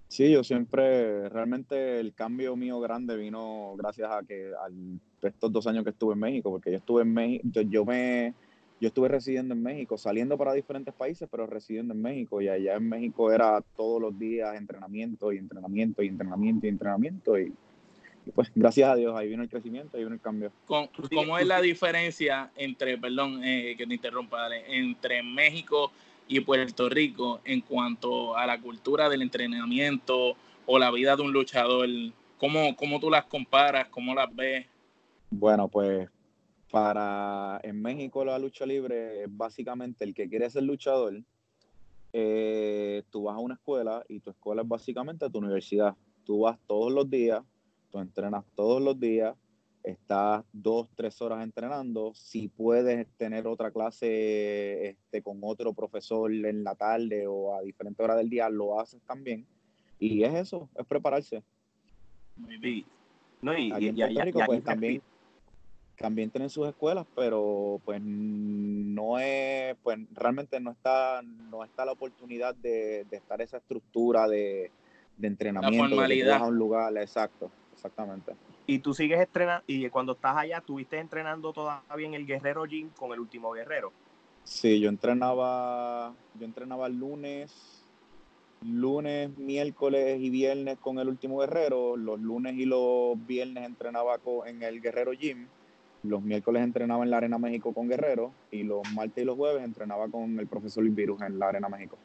Sí, 0.08 0.32
yo 0.32 0.44
siempre, 0.44 1.30
realmente 1.30 2.00
el 2.00 2.14
cambio 2.14 2.56
mío 2.56 2.80
grande 2.80 3.16
vino 3.16 3.76
gracias 3.78 4.10
a 4.10 4.24
que 4.24 4.52
al, 4.60 5.00
estos 5.22 5.52
dos 5.52 5.68
años 5.68 5.84
que 5.84 5.92
estuve 5.92 6.14
en 6.14 6.20
México, 6.20 6.50
porque 6.50 6.72
yo 6.72 6.78
estuve 6.78 7.04
en 7.04 7.14
México, 7.14 7.62
yo 7.62 7.86
me, 7.86 8.34
yo 8.80 8.88
estuve 8.88 9.10
residiendo 9.10 9.54
en 9.54 9.62
México, 9.62 9.98
saliendo 9.98 10.38
para 10.38 10.54
diferentes 10.54 10.94
países, 10.94 11.28
pero 11.30 11.46
residiendo 11.46 11.94
en 11.94 12.02
México, 12.02 12.42
y 12.42 12.48
allá 12.48 12.76
en 12.76 12.88
México 12.88 13.32
era 13.32 13.62
todos 13.76 14.02
los 14.02 14.18
días 14.18 14.56
entrenamiento 14.56 15.34
y 15.34 15.38
entrenamiento 15.38 16.02
y 16.02 16.08
entrenamiento 16.08 16.66
y 16.66 16.70
entrenamiento, 16.70 17.40
y, 17.40 17.54
pues 18.34 18.52
gracias 18.56 18.90
a 18.90 18.96
Dios 18.96 19.16
ahí 19.18 19.28
vino 19.28 19.44
el 19.44 19.50
crecimiento, 19.50 19.98
ahí 19.98 20.04
vino 20.04 20.16
el 20.16 20.22
cambio. 20.22 20.52
¿Cómo 20.66 21.38
es 21.38 21.48
la 21.48 21.62
diferencia 21.62 22.52
entre, 22.56 22.98
perdón 22.98 23.44
eh, 23.44 23.76
que 23.78 23.86
te 23.86 23.94
interrumpa, 23.94 24.48
entre 24.68 25.24
México 25.24 25.92
y 26.28 26.40
Puerto 26.42 26.90
Rico 26.90 27.42
en 27.44 27.62
cuanto 27.62 28.38
a 28.38 28.46
la 28.46 28.62
cultura 28.62 29.10
del 29.10 29.24
entrenamiento 29.24 30.36
o 30.66 30.80
la 30.80 30.92
vida 30.92 31.16
de 31.16 31.24
un 31.24 31.34
luchador? 31.34 31.90
¿Cómo, 32.38 32.76
cómo 32.76 33.00
tú 33.00 33.10
las 33.10 33.26
comparas? 33.26 33.88
¿Cómo 33.90 34.14
las 34.14 34.34
ves? 34.34 34.68
Bueno, 35.32 35.68
pues 35.68 36.08
para 36.72 37.60
en 37.64 37.82
México 37.82 38.24
la 38.24 38.38
lucha 38.38 38.66
libre 38.66 39.24
es 39.24 39.38
básicamente 39.38 40.04
el 40.04 40.14
que 40.14 40.30
quiere 40.30 40.50
ser 40.50 40.64
luchador. 40.64 41.22
Eh, 42.14 43.04
tú 43.10 43.24
vas 43.24 43.36
a 43.36 43.40
una 43.40 43.56
escuela 43.56 44.04
y 44.08 44.20
tu 44.20 44.32
escuela 44.32 44.62
es 44.62 44.68
básicamente 44.68 45.30
tu 45.30 45.40
universidad. 45.40 45.96
Tú 46.26 46.42
vas 46.42 46.60
todos 46.68 46.92
los 46.92 47.10
días, 47.10 47.44
tú 47.92 48.00
entrenas 48.00 48.46
todos 48.56 48.82
los 48.82 49.00
días, 49.00 49.36
estás 49.84 50.44
dos, 50.54 50.88
tres 50.96 51.22
horas 51.22 51.44
entrenando. 51.44 52.14
Si 52.14 52.48
puedes 52.48 53.08
tener 53.18 53.48
otra 53.48 53.72
clase 53.72 54.90
este, 54.90 55.22
con 55.22 55.40
otro 55.42 55.74
profesor 55.74 56.32
en 56.32 56.64
la 56.64 56.76
tarde 56.76 57.26
o 57.28 57.56
a 57.56 57.62
diferentes 57.62 58.04
horas 58.04 58.18
del 58.18 58.30
día, 58.30 58.50
lo 58.50 58.80
haces 58.80 59.02
también. 59.04 59.46
Y 60.00 60.24
es 60.24 60.34
eso, 60.34 60.70
es 60.78 60.86
prepararse. 60.86 61.44
Muy 62.38 62.58
bien. 62.58 62.86
No, 63.42 63.58
y, 63.58 63.72
y, 63.80 63.90
y, 63.90 64.34
pues, 64.46 64.64
también, 64.64 65.02
también 66.00 66.32
tienen 66.32 66.50
sus 66.50 66.68
escuelas, 66.68 67.06
pero 67.16 67.82
pues 67.84 68.02
no 68.02 69.20
es, 69.20 69.76
pues 69.84 70.00
realmente 70.14 70.60
no 70.60 70.72
está, 70.72 71.22
no 71.22 71.64
está 71.64 71.86
la 71.86 71.92
oportunidad 71.92 72.56
de, 72.56 73.06
estar 73.12 73.42
esa 73.42 73.58
estructura 73.58 74.28
de, 74.28 74.72
de 75.18 75.28
entrenamiento, 75.28 76.02
de 76.02 76.34
a 76.34 76.44
un 76.44 76.58
lugar, 76.58 76.98
exacto, 76.98 77.52
exactamente. 77.74 78.34
Y 78.66 78.80
tú 78.80 78.94
sigues 78.94 79.20
entrenando, 79.20 79.64
y 79.68 79.90
cuando 79.90 80.14
estás 80.14 80.38
allá, 80.38 80.62
¿tuviste 80.62 80.98
entrenando 81.00 81.52
todavía 81.52 82.08
en 82.08 82.14
el 82.14 82.26
Guerrero 82.26 82.66
Gym 82.66 82.90
con 82.92 83.12
el 83.12 83.20
último 83.20 83.52
guerrero? 83.52 83.92
Sí, 84.46 84.80
yo 84.80 84.90
entrenaba, 84.90 86.14
yo 86.40 86.46
entrenaba 86.46 86.88
lunes, 86.88 87.84
lunes, 88.62 89.38
miércoles 89.38 90.20
y 90.20 90.30
viernes 90.30 90.78
con 90.80 90.98
el 91.00 91.10
último 91.10 91.40
guerrero. 91.40 91.98
Los 91.98 92.20
lunes 92.20 92.56
y 92.56 92.66
los 92.66 93.16
viernes 93.28 93.66
entrenaba 93.66 94.20
en 94.46 94.64
el 94.64 94.82
Guerrero 94.82 95.12
Gym. 95.12 95.48
Los 96.04 96.22
miércoles 96.22 96.64
entrenaba 96.64 97.04
en 97.04 97.10
la 97.10 97.18
Arena 97.18 97.38
México 97.38 97.74
con 97.74 97.90
Guerrero 97.90 98.32
y 98.52 98.64
los 98.64 98.82
martes 98.94 99.24
y 99.24 99.26
los 99.26 99.36
jueves 99.36 99.64
entrenaba 99.64 100.08
con 100.08 100.40
el 100.40 100.48
profesor 100.48 100.88
Virus 100.90 101.22
en 101.22 101.38
la 101.40 101.50
Arena 101.50 101.70
México 101.70 101.98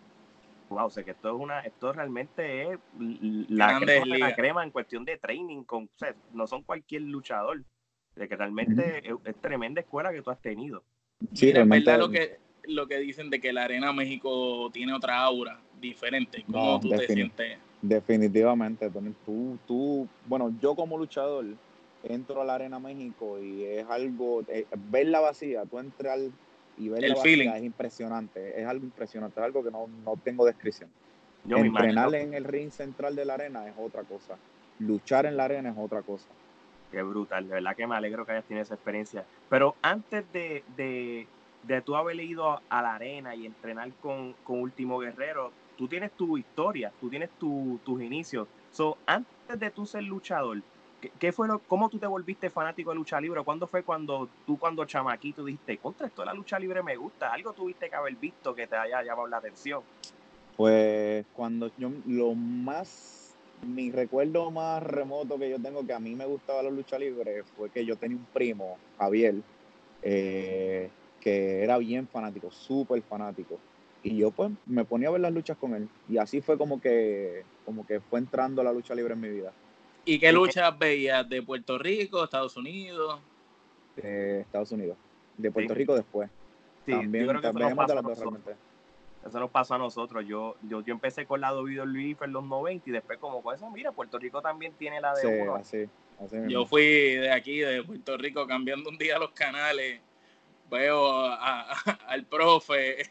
wow, 0.75 0.87
o 0.87 0.91
sea 0.91 1.03
que 1.03 1.13
esto 1.13 1.35
es 1.35 1.41
una, 1.41 1.61
esto 1.61 1.93
realmente 1.93 2.63
es 2.63 2.79
la 2.99 3.79
crema, 3.81 4.19
la 4.19 4.35
crema 4.35 4.65
en 4.65 4.71
cuestión 4.71 5.05
de 5.05 5.17
training, 5.17 5.63
con, 5.65 5.89
no 6.33 6.47
son 6.47 6.63
cualquier 6.63 7.03
luchador, 7.03 7.63
de 8.17 8.29
que 8.29 8.37
realmente 8.37 9.03
es, 9.25 9.37
tremenda 9.41 9.81
escuela 9.81 10.13
que 10.13 10.23
tú 10.23 10.31
has 10.31 10.41
tenido. 10.41 10.83
Sí, 11.33 11.53
realmente. 11.53 11.91
Verdad 11.91 12.07
lo 12.07 12.11
que, 12.11 12.39
lo 12.65 12.87
que 12.87 12.99
dicen 12.99 13.31
de 13.31 13.41
que 13.41 13.53
la 13.53 13.65
Arena 13.65 13.93
México 13.93 14.71
tiene 14.73 14.93
otra 14.93 15.19
aura 15.19 15.59
diferente. 15.81 16.45
¿Cómo 16.47 16.81
tú 16.81 16.91
te 16.91 17.07
sientes? 17.07 17.59
Definitivamente. 17.83 18.91
Tú, 19.25 19.59
tú, 19.67 20.09
bueno, 20.27 20.55
yo 20.61 20.75
como 20.75 20.97
luchador 20.97 21.47
entro 22.05 22.43
a 22.43 22.45
la 22.45 22.55
Arena 22.57 22.81
México 22.81 23.41
y 23.41 23.65
es 23.65 23.87
algo, 23.89 24.43
eh, 24.49 24.69
verla 24.79 25.21
vacía, 25.21 25.67
tú 25.67 25.79
entras 25.79 26.21
y 26.77 26.89
verla 26.89 27.15
El 27.15 27.17
vacía 27.17 27.57
feeling. 27.57 27.57
es 27.57 27.65
impresionante, 27.65 28.61
es 28.61 28.67
algo 28.67 28.87
impresionante, 28.87 29.41
es 29.41 29.45
algo 29.45 29.65
que 29.65 29.71
no, 29.71 29.87
no 29.89 30.21
tengo 30.23 30.45
descripción. 30.47 30.95
Yo 31.43 31.59
Entrenar 31.61 32.15
en 32.17 32.35
el 32.35 32.45
ring 32.45 32.71
central 32.71 33.17
de 33.17 33.25
la 33.25 33.35
arena 33.35 33.69
es 33.69 33.75
otra 33.77 34.05
cosa, 34.05 34.41
luchar 34.79 35.27
en 35.27 35.37
la 35.37 35.45
arena 35.47 35.71
es 35.71 35.77
otra 35.79 36.03
cosa. 36.03 36.37
Qué 36.91 37.03
brutal, 37.03 37.49
de 37.49 37.55
verdad 37.55 37.75
que 37.77 37.87
me 37.87 37.97
alegro 37.97 38.25
que 38.25 38.33
hayas 38.33 38.47
tenido 38.47 38.63
esa 38.63 38.75
experiencia. 38.75 39.27
Pero 39.49 39.79
antes 39.83 40.31
de, 40.31 40.65
de, 40.67 41.33
de 41.63 41.83
tú 41.83 41.97
haber 41.97 42.21
ido 42.21 42.63
a 42.69 42.83
la 42.83 42.95
arena 42.95 43.35
y 43.35 43.47
entrenar 43.47 43.97
con, 43.99 44.35
con 44.43 44.61
Último 44.61 44.99
Guerrero, 44.99 45.57
tú 45.75 45.89
tienes 45.89 46.15
tu 46.15 46.37
historia, 46.39 46.95
tú 46.99 47.11
tienes 47.11 47.31
tu- 47.37 47.81
tus 47.85 48.01
inicios. 48.03 48.49
So, 48.71 49.01
antes 49.07 49.59
de 49.59 49.71
tú 49.73 49.87
ser 49.87 50.05
luchador, 50.05 50.63
¿qué, 51.19 51.33
fue 51.33 51.49
lo, 51.49 51.59
¿cómo 51.61 51.89
tú 51.89 51.99
te 51.99 52.07
volviste 52.07 52.51
fanático 52.51 52.91
de 52.91 52.97
lucha 52.97 53.21
libre? 53.21 53.43
¿Cuándo 53.43 53.67
fue 53.67 53.83
cuando 53.83 54.29
tú, 54.47 54.59
cuando 54.59 54.85
chamaquito, 54.85 55.45
dijiste, 55.45 55.79
contra 55.79 56.07
esto 56.07 56.23
de 56.23 56.27
la 56.27 56.35
lucha 56.35 56.59
libre 56.59 56.83
me 56.83 56.97
gusta? 56.97 57.33
Algo 57.33 57.53
tuviste 57.53 57.89
que 57.89 57.97
haber 57.97 58.15
visto 58.17 58.55
que 58.55 58.67
te 58.67 58.77
haya 58.77 59.03
llamado 59.03 59.29
la 59.29 59.39
atención. 59.39 59.83
Pues 60.57 61.25
cuando 61.33 61.71
yo, 61.77 61.91
lo 62.07 62.35
más, 62.35 63.35
mi 63.67 63.91
recuerdo 63.91 64.51
más 64.51 64.83
remoto 64.83 65.39
que 65.39 65.51
yo 65.51 65.61
tengo 65.61 65.85
que 65.87 65.93
a 65.93 65.99
mí 65.99 66.15
me 66.15 66.27
gustaba 66.27 66.63
la 66.63 66.71
lucha 66.71 66.99
libre 66.99 67.43
fue 67.57 67.71
que 67.71 67.85
yo 67.85 67.97
tenía 67.97 68.17
un 68.17 68.27
primo, 68.27 68.77
Javier, 68.99 69.37
eh, 70.03 70.91
que 71.21 71.65
era 71.65 71.79
bien 71.79 72.07
fanático, 72.07 72.51
súper 72.51 73.03
fanático. 73.03 73.59
Y 74.03 74.19
yo 74.19 74.31
pues 74.31 74.53
me 74.67 74.85
ponía 74.85 75.09
a 75.09 75.13
ver 75.13 75.23
las 75.23 75.33
luchas 75.33 75.57
con 75.57 75.75
él. 75.75 75.89
Y 76.09 76.19
así 76.19 76.43
fue 76.43 76.59
como 76.59 76.81
que, 76.81 77.43
como 77.65 77.87
que 77.87 78.01
fue 78.01 78.19
entrando 78.19 78.63
la 78.63 78.73
lucha 78.73 78.95
libre 78.95 79.15
en 79.15 79.21
mi 79.21 79.31
vida. 79.31 79.53
¿Y 80.05 80.19
qué 80.19 80.33
luchas 80.33 80.79
veías? 80.79 81.29
¿De 81.29 81.43
Puerto 81.43 81.79
Rico, 81.79 82.23
Estados 82.25 82.57
Unidos? 82.57 83.21
De 83.97 84.41
Estados 84.41 84.71
Unidos. 84.73 84.97
De 85.39 85.51
Puerto 85.51 85.73
Sí. 85.75 85.79
Rico 85.79 85.95
después. 85.95 86.31
Sí, 86.85 86.93
también 86.93 87.25
yo 87.25 87.31
creo 87.31 87.41
que 87.41 87.47
eso 87.49 87.53
nos 87.59 87.61
también 87.77 87.87
de 87.87 87.93
a 87.93 88.03
nosotros. 88.03 88.57
Eso 89.27 89.41
nos 89.41 89.51
pasó 89.51 89.75
a 89.75 89.79
nosotros. 89.79 90.25
Yo, 90.27 90.57
yo, 90.69 90.83
yo 90.83 90.93
empecé 90.93 91.25
con 91.25 91.41
la 91.41 91.55
WWE 91.55 92.17
en 92.21 92.33
los 92.33 92.45
90 92.45 92.91
y 92.91 92.93
después 92.93 93.19
como 93.19 93.43
con 93.43 93.55
eso, 93.55 93.71
mira, 93.71 93.91
Puerto 93.93 94.19
Rico 94.19 94.43
también 94.43 94.75
tiene 94.75 95.01
la 95.01 95.15
de 95.15 95.21
Sí, 95.23 95.27
uno. 95.41 95.55
así, 95.55 95.89
así. 96.23 96.37
Yo 96.49 96.67
fui 96.67 96.83
de 97.15 97.33
aquí, 97.33 97.61
de 97.61 97.83
Puerto 97.83 98.19
Rico, 98.19 98.47
cambiando 98.47 98.91
un 98.91 98.99
día 98.99 99.19
los 99.19 99.31
canales. 99.31 100.01
Veo 100.71 101.21
a- 101.27 101.71
a- 101.73 101.75
al 102.09 102.27
profe 102.27 103.11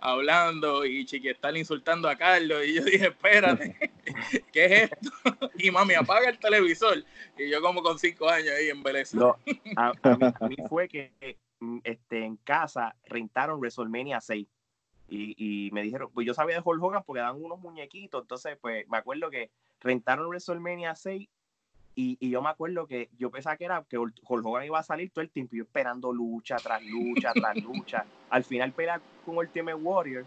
hablando 0.00 0.84
y 0.84 1.04
Chiquistal 1.04 1.56
insultando 1.56 2.08
a 2.08 2.16
Carlos. 2.16 2.64
Y 2.66 2.74
yo 2.74 2.84
dije, 2.84 3.06
espérate, 3.08 3.92
¿qué 4.52 4.64
es 4.64 4.82
esto? 4.82 5.10
Y 5.58 5.70
mami, 5.70 5.94
apaga 5.94 6.28
el 6.28 6.38
televisor. 6.38 7.04
Y 7.38 7.50
yo 7.50 7.60
como 7.60 7.82
con 7.82 7.98
cinco 7.98 8.28
años 8.28 8.50
ahí 8.58 8.68
en 8.68 8.82
Vélez. 8.82 9.14
No, 9.14 9.36
a, 9.76 9.92
a 10.02 10.16
mí, 10.16 10.26
a 10.40 10.48
mí 10.48 10.56
fue 10.68 10.88
que 10.88 11.12
mm, 11.60 11.78
este, 11.84 12.24
en 12.24 12.36
casa 12.36 12.94
rentaron 13.06 13.60
WrestleMania 13.60 14.20
6. 14.20 14.46
Y, 15.08 15.34
y 15.66 15.70
me 15.72 15.82
dijeron, 15.82 16.10
pues 16.14 16.24
yo 16.26 16.34
sabía 16.34 16.54
de 16.54 16.62
Hulk 16.64 16.82
Hogan 16.82 17.02
porque 17.04 17.20
dan 17.20 17.42
unos 17.42 17.58
muñequitos. 17.58 18.22
Entonces, 18.22 18.56
pues 18.60 18.88
me 18.88 18.96
acuerdo 18.96 19.28
que 19.28 19.50
rentaron 19.80 20.28
WrestleMania 20.28 20.94
6 20.94 21.28
y, 21.94 22.16
y 22.20 22.30
yo 22.30 22.40
me 22.40 22.48
acuerdo 22.48 22.86
que 22.86 23.08
yo 23.18 23.30
pensaba 23.30 23.56
que 23.56 23.64
era 23.64 23.84
que 23.88 23.98
Hulk 23.98 24.22
Hogan 24.26 24.64
iba 24.64 24.78
a 24.78 24.82
salir 24.82 25.10
todo 25.10 25.22
el 25.22 25.30
tiempo. 25.30 25.54
y 25.54 25.58
Yo 25.58 25.64
esperando 25.64 26.12
lucha 26.12 26.56
tras 26.56 26.82
lucha 26.84 27.32
tras 27.34 27.56
lucha. 27.56 28.04
Al 28.30 28.44
final 28.44 28.72
pelea 28.72 29.00
con 29.24 29.36
Ultimate 29.36 29.74
Warrior. 29.74 30.24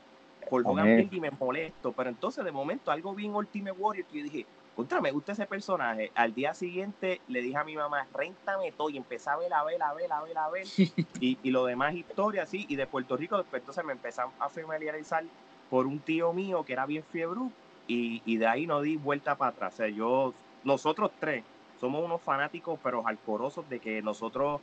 Hulk 0.50 0.68
Hogan 0.68 1.10
y 1.10 1.20
me 1.20 1.32
molesto. 1.32 1.94
Pero 1.94 2.10
entonces, 2.10 2.44
de 2.44 2.52
momento, 2.52 2.92
algo 2.92 3.16
bien 3.16 3.34
Ultimate 3.34 3.72
Warrior 3.78 4.06
que 4.08 4.18
yo 4.18 4.24
dije, 4.26 4.46
contra, 4.76 5.00
me 5.00 5.12
gusta 5.12 5.32
ese 5.32 5.46
personaje. 5.46 6.12
Al 6.16 6.34
día 6.34 6.54
siguiente 6.54 7.22
le 7.28 7.42
dije 7.42 7.58
a 7.58 7.64
mi 7.64 7.76
mamá, 7.76 8.08
réntame 8.14 8.72
todo 8.74 8.90
y 8.90 8.98
empecé 8.98 9.30
a 9.30 9.38
ver, 9.38 9.54
a 9.54 9.64
ver, 9.64 9.82
a 9.82 9.94
ver, 9.94 10.12
a 10.12 10.22
ver, 10.22 10.38
a 10.38 10.50
ver. 10.50 10.68
y, 11.22 11.38
y 11.42 11.52
lo 11.52 11.66
demás 11.66 11.96
historia, 11.96 12.46
sí. 12.46 12.66
Y 12.68 12.76
de 12.76 12.88
Puerto 12.88 13.16
Rico, 13.16 13.38
después 13.38 13.62
entonces 13.62 13.86
me 13.86 13.94
empecé 13.94 14.22
a 14.22 14.50
familiarizar 14.50 15.24
por 15.70 15.88
un 15.88 16.00
tío 16.00 16.34
mío 16.34 16.66
que 16.66 16.74
era 16.74 16.86
bien 16.86 17.04
fiebre 17.04 17.40
y, 17.88 18.22
y 18.26 18.38
de 18.38 18.48
ahí 18.48 18.68
no 18.68 18.82
di 18.82 18.98
vuelta 18.98 19.36
para 19.36 19.52
atrás. 19.52 19.74
O 19.74 19.78
sea, 19.78 19.88
yo, 19.88 20.34
nosotros 20.64 21.12
tres 21.20 21.44
somos 21.84 22.02
unos 22.02 22.22
fanáticos, 22.22 22.80
pero 22.82 23.06
alcorosos 23.06 23.68
de 23.68 23.82
que 23.82 24.02
nosotros 24.02 24.62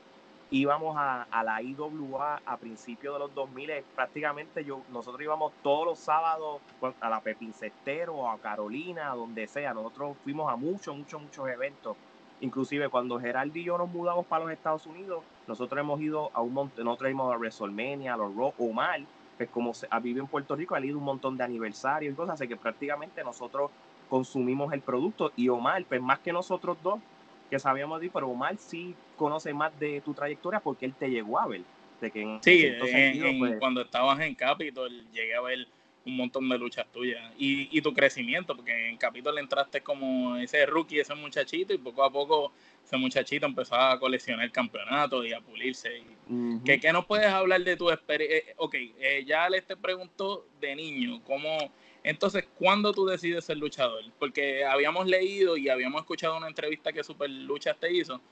íbamos 0.50 0.96
a, 0.98 1.26
la 1.44 1.60
IWA 1.60 2.40
a 2.46 2.56
principios 2.56 3.12
de 3.12 3.18
los 3.18 3.34
2000, 3.34 3.70
eh, 3.70 3.84
prácticamente 3.94 4.64
yo, 4.64 4.80
nosotros 4.90 5.20
íbamos 5.20 5.52
todos 5.62 5.84
los 5.84 5.98
sábados 5.98 6.62
pues, 6.80 6.94
a 6.98 7.10
la 7.10 7.20
Pepín 7.20 7.52
Cestero 7.52 8.26
a 8.26 8.38
Carolina, 8.38 9.12
a 9.12 9.14
donde 9.16 9.46
sea, 9.46 9.74
nosotros 9.74 10.16
fuimos 10.24 10.50
a 10.50 10.56
muchos, 10.56 10.96
muchos, 10.96 11.20
muchos 11.20 11.46
eventos, 11.46 11.94
inclusive 12.40 12.88
cuando 12.88 13.20
Geraldo 13.20 13.58
y 13.58 13.64
yo 13.64 13.76
nos 13.76 13.90
mudamos 13.90 14.24
para 14.24 14.44
los 14.44 14.52
Estados 14.54 14.86
Unidos, 14.86 15.22
nosotros 15.46 15.78
hemos 15.78 16.00
ido 16.00 16.30
a 16.32 16.40
un 16.40 16.54
montón, 16.54 16.86
nosotros 16.86 17.10
hemos 17.10 17.26
ido 17.26 17.34
a 17.34 17.36
WrestleMania, 17.36 18.14
a 18.14 18.16
los 18.16 18.34
Raw, 18.34 18.54
Omar, 18.56 19.00
pues 19.36 19.50
como 19.50 19.74
se, 19.74 19.86
vivido 20.00 20.22
en 20.22 20.26
Puerto 20.26 20.56
Rico, 20.56 20.74
ha 20.74 20.80
ido 20.80 20.96
un 20.96 21.04
montón 21.04 21.36
de 21.36 21.44
aniversarios 21.44 22.14
y 22.14 22.16
cosas, 22.16 22.36
así 22.36 22.48
que 22.48 22.56
prácticamente 22.56 23.22
nosotros 23.22 23.70
consumimos 24.10 24.72
el 24.74 24.82
producto 24.82 25.32
y 25.36 25.48
Omar, 25.48 25.86
pues 25.88 26.02
más 26.02 26.18
que 26.18 26.32
nosotros 26.32 26.76
dos, 26.82 27.00
que 27.48 27.58
sabíamos 27.58 28.00
de 28.00 28.10
pero 28.10 28.28
Omar 28.28 28.58
sí 28.58 28.94
conoce 29.16 29.54
más 29.54 29.76
de 29.78 30.02
tu 30.02 30.12
trayectoria 30.12 30.60
porque 30.60 30.84
él 30.84 30.94
te 30.98 31.08
llegó 31.08 31.38
a 31.40 31.46
ver. 31.46 31.62
De 32.00 32.10
que 32.10 32.20
en 32.22 32.42
Sí, 32.42 32.58
cierto 32.58 32.86
en- 32.86 32.90
sentido, 32.92 33.26
en- 33.26 33.38
pues, 33.38 33.58
cuando 33.58 33.80
estabas 33.82 34.20
en 34.20 34.34
Capitol 34.34 34.90
llegué 35.12 35.34
a 35.34 35.40
ver 35.40 35.66
un 36.06 36.16
montón 36.16 36.48
de 36.48 36.56
luchas 36.58 36.86
tuyas 36.92 37.22
y, 37.38 37.68
y 37.76 37.82
tu 37.82 37.92
crecimiento, 37.92 38.56
porque 38.56 38.88
en 38.88 38.96
Capitol 38.96 39.36
entraste 39.38 39.82
como 39.82 40.36
ese 40.36 40.64
rookie, 40.66 41.00
ese 41.00 41.14
muchachito 41.14 41.74
y 41.74 41.78
poco 41.78 42.02
a 42.02 42.10
poco 42.10 42.52
ese 42.84 42.96
muchachito 42.96 43.46
empezó 43.46 43.74
a 43.74 43.98
coleccionar 44.00 44.50
campeonatos 44.50 45.26
y 45.26 45.32
a 45.32 45.40
pulirse. 45.40 45.98
Y-. 45.98 46.58
¿Qué, 46.64 46.80
qué 46.80 46.92
nos 46.92 47.04
puedes 47.06 47.26
hablar 47.26 47.62
de 47.62 47.76
tu 47.76 47.90
experiencia? 47.90 48.54
ok, 48.56 48.74
eh, 48.98 49.24
ya 49.26 49.48
les 49.50 49.66
te 49.66 49.76
preguntó 49.76 50.46
de 50.60 50.74
niño, 50.74 51.22
¿cómo? 51.24 51.70
Entonces, 52.02 52.48
¿cuándo 52.58 52.92
tú 52.94 53.04
decides 53.04 53.44
ser 53.44 53.58
luchador? 53.58 54.02
Porque 54.18 54.64
habíamos 54.64 55.06
leído 55.06 55.58
y 55.58 55.68
habíamos 55.68 56.00
escuchado 56.00 56.36
una 56.38 56.48
entrevista 56.48 56.92
que 56.94 57.04
Super 57.04 57.28
Luchas 57.28 57.76
te 57.78 57.92
hizo, 57.92 58.22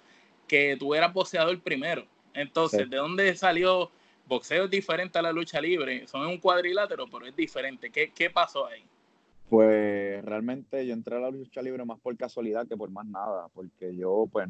que 0.47 0.75
tú 0.79 0.95
eras 0.95 1.13
boxeador 1.13 1.61
primero. 1.61 2.07
Entonces, 2.33 2.85
Sí. 2.85 2.89
¿de 2.89 2.97
dónde 2.97 3.37
salió? 3.37 3.91
Boxeo 4.29 4.65
es 4.65 4.71
diferente 4.71 5.19
a 5.19 5.23
la 5.23 5.33
lucha 5.33 5.61
libre, 5.61 6.07
son 6.07 6.27
un 6.27 6.39
cuadrilátero, 6.39 7.07
pero 7.11 7.27
es 7.27 7.35
diferente. 7.35 7.91
¿Qué, 7.91 8.13
qué 8.15 8.29
pasó 8.29 8.67
ahí? 8.67 8.85
Pues 9.49 10.23
realmente 10.25 10.87
yo 10.87 10.93
entré 10.93 11.17
a 11.17 11.21
la 11.21 11.31
lucha 11.31 11.63
libre 11.63 11.83
más 11.85 11.99
por 11.99 12.15
casualidad 12.19 12.69
que 12.69 12.77
por 12.77 12.91
más 12.91 13.07
nada, 13.07 13.49
porque 13.55 13.97
yo, 13.97 14.29
pues, 14.31 14.47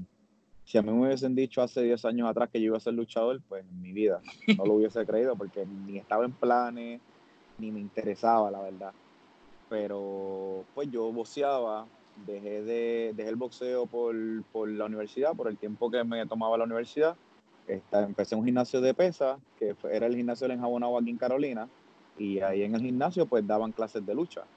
si 0.64 0.76
a 0.76 0.82
mí 0.82 0.90
me 0.90 1.06
hubiesen 1.06 1.36
dicho 1.36 1.62
hace 1.62 1.82
10 1.82 2.04
años 2.04 2.28
atrás 2.28 2.50
que 2.52 2.60
yo 2.60 2.66
iba 2.66 2.76
a 2.76 2.80
ser 2.80 2.94
luchador, 2.94 3.40
pues 3.48 3.64
en 3.64 3.80
mi 3.80 3.92
vida 3.92 4.20
no 4.56 4.66
lo 4.66 4.74
hubiese 4.74 5.06
creído, 5.06 5.36
porque 5.36 5.64
ni 5.64 5.98
estaba 5.98 6.24
en 6.24 6.32
planes, 6.32 7.00
ni 7.58 7.70
me 7.70 7.78
interesaba, 7.78 8.50
la 8.50 8.62
verdad. 8.62 8.92
Pero, 9.68 10.64
pues 10.74 10.90
yo 10.90 11.12
boxeaba, 11.12 11.86
dejé, 12.26 12.62
de, 12.62 13.12
dejé 13.14 13.28
el 13.28 13.36
boxeo 13.36 13.86
por, 13.86 14.16
por 14.50 14.68
la 14.68 14.86
universidad, 14.86 15.36
por 15.36 15.46
el 15.46 15.56
tiempo 15.56 15.90
que 15.90 16.02
me 16.02 16.26
tomaba 16.26 16.58
la 16.58 16.64
universidad. 16.64 17.16
Esta- 17.68 18.02
empecé 18.02 18.34
un 18.34 18.44
gimnasio 18.44 18.80
de 18.80 18.94
pesa, 18.94 19.38
que 19.56 19.76
era 19.92 20.06
el 20.06 20.16
gimnasio 20.16 20.48
del 20.48 20.56
Enjabonado 20.56 20.98
aquí 20.98 21.10
en 21.10 21.18
Carolina, 21.18 21.70
y 22.16 22.40
ahí 22.40 22.62
en 22.62 22.74
el 22.74 22.80
gimnasio 22.80 23.28
pues 23.28 23.46
daban 23.46 23.72
clases 23.72 24.04
de 24.04 24.14
lucha 24.14 24.48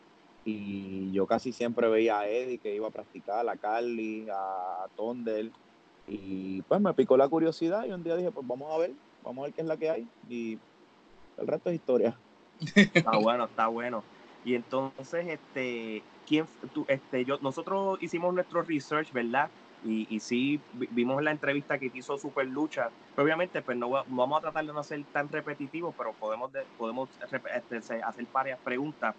y 0.43 1.11
yo 1.11 1.27
casi 1.27 1.53
siempre 1.53 1.87
veía 1.87 2.19
a 2.19 2.27
Eddie 2.27 2.59
que 2.59 2.73
iba 2.73 2.87
a 2.87 2.91
practicar, 2.91 3.47
a 3.47 3.57
Carly, 3.57 4.27
a 4.31 4.87
Tondel, 4.95 5.53
y 6.07 6.61
pues 6.63 6.81
me 6.81 6.93
picó 6.93 7.15
la 7.17 7.29
curiosidad 7.29 7.85
y 7.85 7.91
un 7.91 8.03
día 8.03 8.15
dije, 8.15 8.31
pues 8.31 8.47
vamos 8.47 8.73
a 8.73 8.77
ver, 8.79 8.95
vamos 9.21 9.43
a 9.43 9.45
ver 9.45 9.53
qué 9.53 9.61
es 9.61 9.67
la 9.67 9.77
que 9.77 9.89
hay, 9.89 10.09
y 10.27 10.59
el 11.37 11.47
resto 11.47 11.69
es 11.69 11.75
historia. 11.75 12.19
Está 12.75 13.17
bueno, 13.17 13.45
está 13.45 13.67
bueno. 13.67 14.03
Y 14.43 14.55
entonces, 14.55 15.27
este, 15.27 16.03
¿quién, 16.25 16.45
tú, 16.73 16.85
este, 16.87 17.23
yo, 17.25 17.37
nosotros 17.41 17.99
hicimos 18.01 18.33
nuestro 18.33 18.63
research, 18.63 19.11
¿verdad? 19.13 19.51
Y, 19.81 20.13
y 20.15 20.19
sí, 20.19 20.63
vi- 20.71 20.87
vimos 20.91 21.21
la 21.23 21.31
entrevista 21.31 21.79
que 21.79 21.89
hizo 21.93 22.17
Super 22.17 22.47
Lucha. 22.47 22.93
Pero 23.15 23.25
obviamente, 23.25 23.61
pues 23.63 23.77
no, 23.77 23.89
va- 23.89 24.05
no 24.07 24.15
vamos 24.17 24.37
a 24.39 24.41
tratar 24.41 24.65
de 24.65 24.73
no 24.73 24.83
ser 24.83 25.05
tan 25.11 25.29
repetitivos, 25.29 25.95
pero 25.97 26.15
podemos, 26.15 26.51
de- 26.51 26.67
podemos 26.75 27.17
este, 27.53 27.77
hacer 28.03 28.27
varias 28.31 28.61
preguntas. 28.61 29.15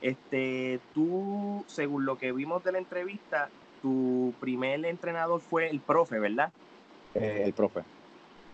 Este, 0.00 0.82
tú, 0.92 1.64
según 1.68 2.04
lo 2.06 2.16
que 2.16 2.32
vimos 2.32 2.62
de 2.62 2.72
la 2.72 2.78
entrevista, 2.78 3.52
tu 3.80 4.36
primer 4.40 4.84
entrenador 4.86 5.40
fue 5.42 5.70
el 5.70 5.82
profe, 5.82 6.18
¿verdad? 6.18 6.52
Eh, 7.14 7.42
el 7.44 7.54
profe. 7.54 7.84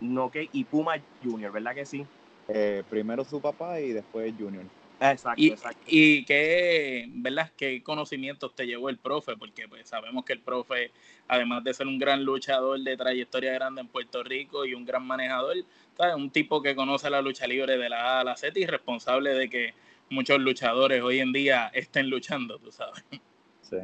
No, 0.00 0.30
que 0.30 0.48
y 0.52 0.64
Puma 0.64 0.94
Junior, 1.22 1.52
¿verdad 1.52 1.74
que 1.74 1.86
sí? 1.86 2.06
Eh, 2.48 2.84
primero 2.88 3.24
su 3.24 3.40
papá 3.40 3.80
y 3.80 3.92
después 3.92 4.34
Junior. 4.38 4.70
Exacto, 5.00 5.42
y, 5.42 5.48
exacto. 5.48 5.82
Y 5.86 6.24
qué, 6.24 7.06
¿verdad? 7.08 7.52
qué 7.56 7.82
conocimientos 7.82 8.54
te 8.54 8.66
llevó 8.66 8.88
el 8.88 8.98
profe, 8.98 9.36
porque 9.36 9.68
pues 9.68 9.88
sabemos 9.88 10.24
que 10.24 10.32
el 10.32 10.40
profe, 10.40 10.90
además 11.28 11.64
de 11.64 11.74
ser 11.74 11.86
un 11.86 11.98
gran 11.98 12.24
luchador 12.24 12.80
de 12.80 12.96
trayectoria 12.96 13.52
grande 13.52 13.82
en 13.82 13.88
Puerto 13.88 14.22
Rico 14.22 14.64
y 14.64 14.74
un 14.74 14.86
gran 14.86 15.06
manejador, 15.06 15.56
¿sabes? 15.96 16.14
un 16.14 16.30
tipo 16.30 16.62
que 16.62 16.74
conoce 16.74 17.10
la 17.10 17.20
lucha 17.20 17.46
libre 17.46 17.76
de 17.76 17.88
la 17.88 18.16
A 18.16 18.20
a 18.20 18.24
la 18.24 18.36
Z 18.36 18.58
y 18.58 18.64
responsable 18.64 19.34
de 19.34 19.50
que 19.50 19.74
muchos 20.08 20.38
luchadores 20.38 21.02
hoy 21.02 21.20
en 21.20 21.32
día 21.32 21.70
estén 21.74 22.08
luchando, 22.08 22.58
tú 22.58 22.72
sabes. 22.72 23.04
Sí. 23.60 23.78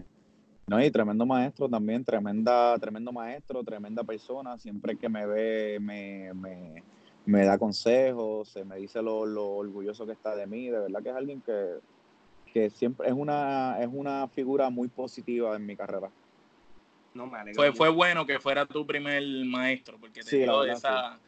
No, 0.67 0.83
y 0.83 0.91
tremendo 0.91 1.27
maestro 1.27 1.69
también, 1.69 2.05
tremenda, 2.05 2.79
tremendo 2.79 3.13
maestro, 3.13 3.63
tremenda 3.65 4.05
persona. 4.05 4.57
Siempre 4.59 4.97
que 4.97 5.09
me 5.09 5.27
ve, 5.27 5.79
me, 5.81 6.33
me, 6.33 6.83
me 7.25 7.45
da 7.45 7.59
consejos, 7.59 8.49
se 8.49 8.65
me 8.65 8.77
dice 8.77 9.03
lo, 9.03 9.27
lo, 9.27 9.51
orgulloso 9.51 10.07
que 10.07 10.13
está 10.13 10.35
de 10.35 10.47
mí. 10.47 10.69
De 10.69 10.79
verdad 10.79 11.03
que 11.03 11.09
es 11.11 11.15
alguien 11.15 11.41
que, 11.41 11.79
que 12.53 12.71
siempre 12.71 13.09
es 13.09 13.13
una, 13.13 13.81
es 13.81 13.89
una 13.91 14.29
figura 14.29 14.71
muy 14.71 14.89
positiva 14.89 15.57
en 15.57 15.67
mi 15.67 15.77
carrera. 15.77 16.11
No, 17.15 17.27
me 17.27 17.53
fue, 17.55 17.73
fue 17.73 17.91
bueno 17.91 18.25
que 18.27 18.41
fuera 18.41 18.65
tu 18.65 18.87
primer 18.87 19.23
maestro, 19.45 19.99
porque 19.99 20.21
te 20.23 20.31
sí, 20.31 20.39
dio 20.39 20.65
esa. 20.65 21.19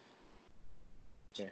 Sí. 1.32 1.44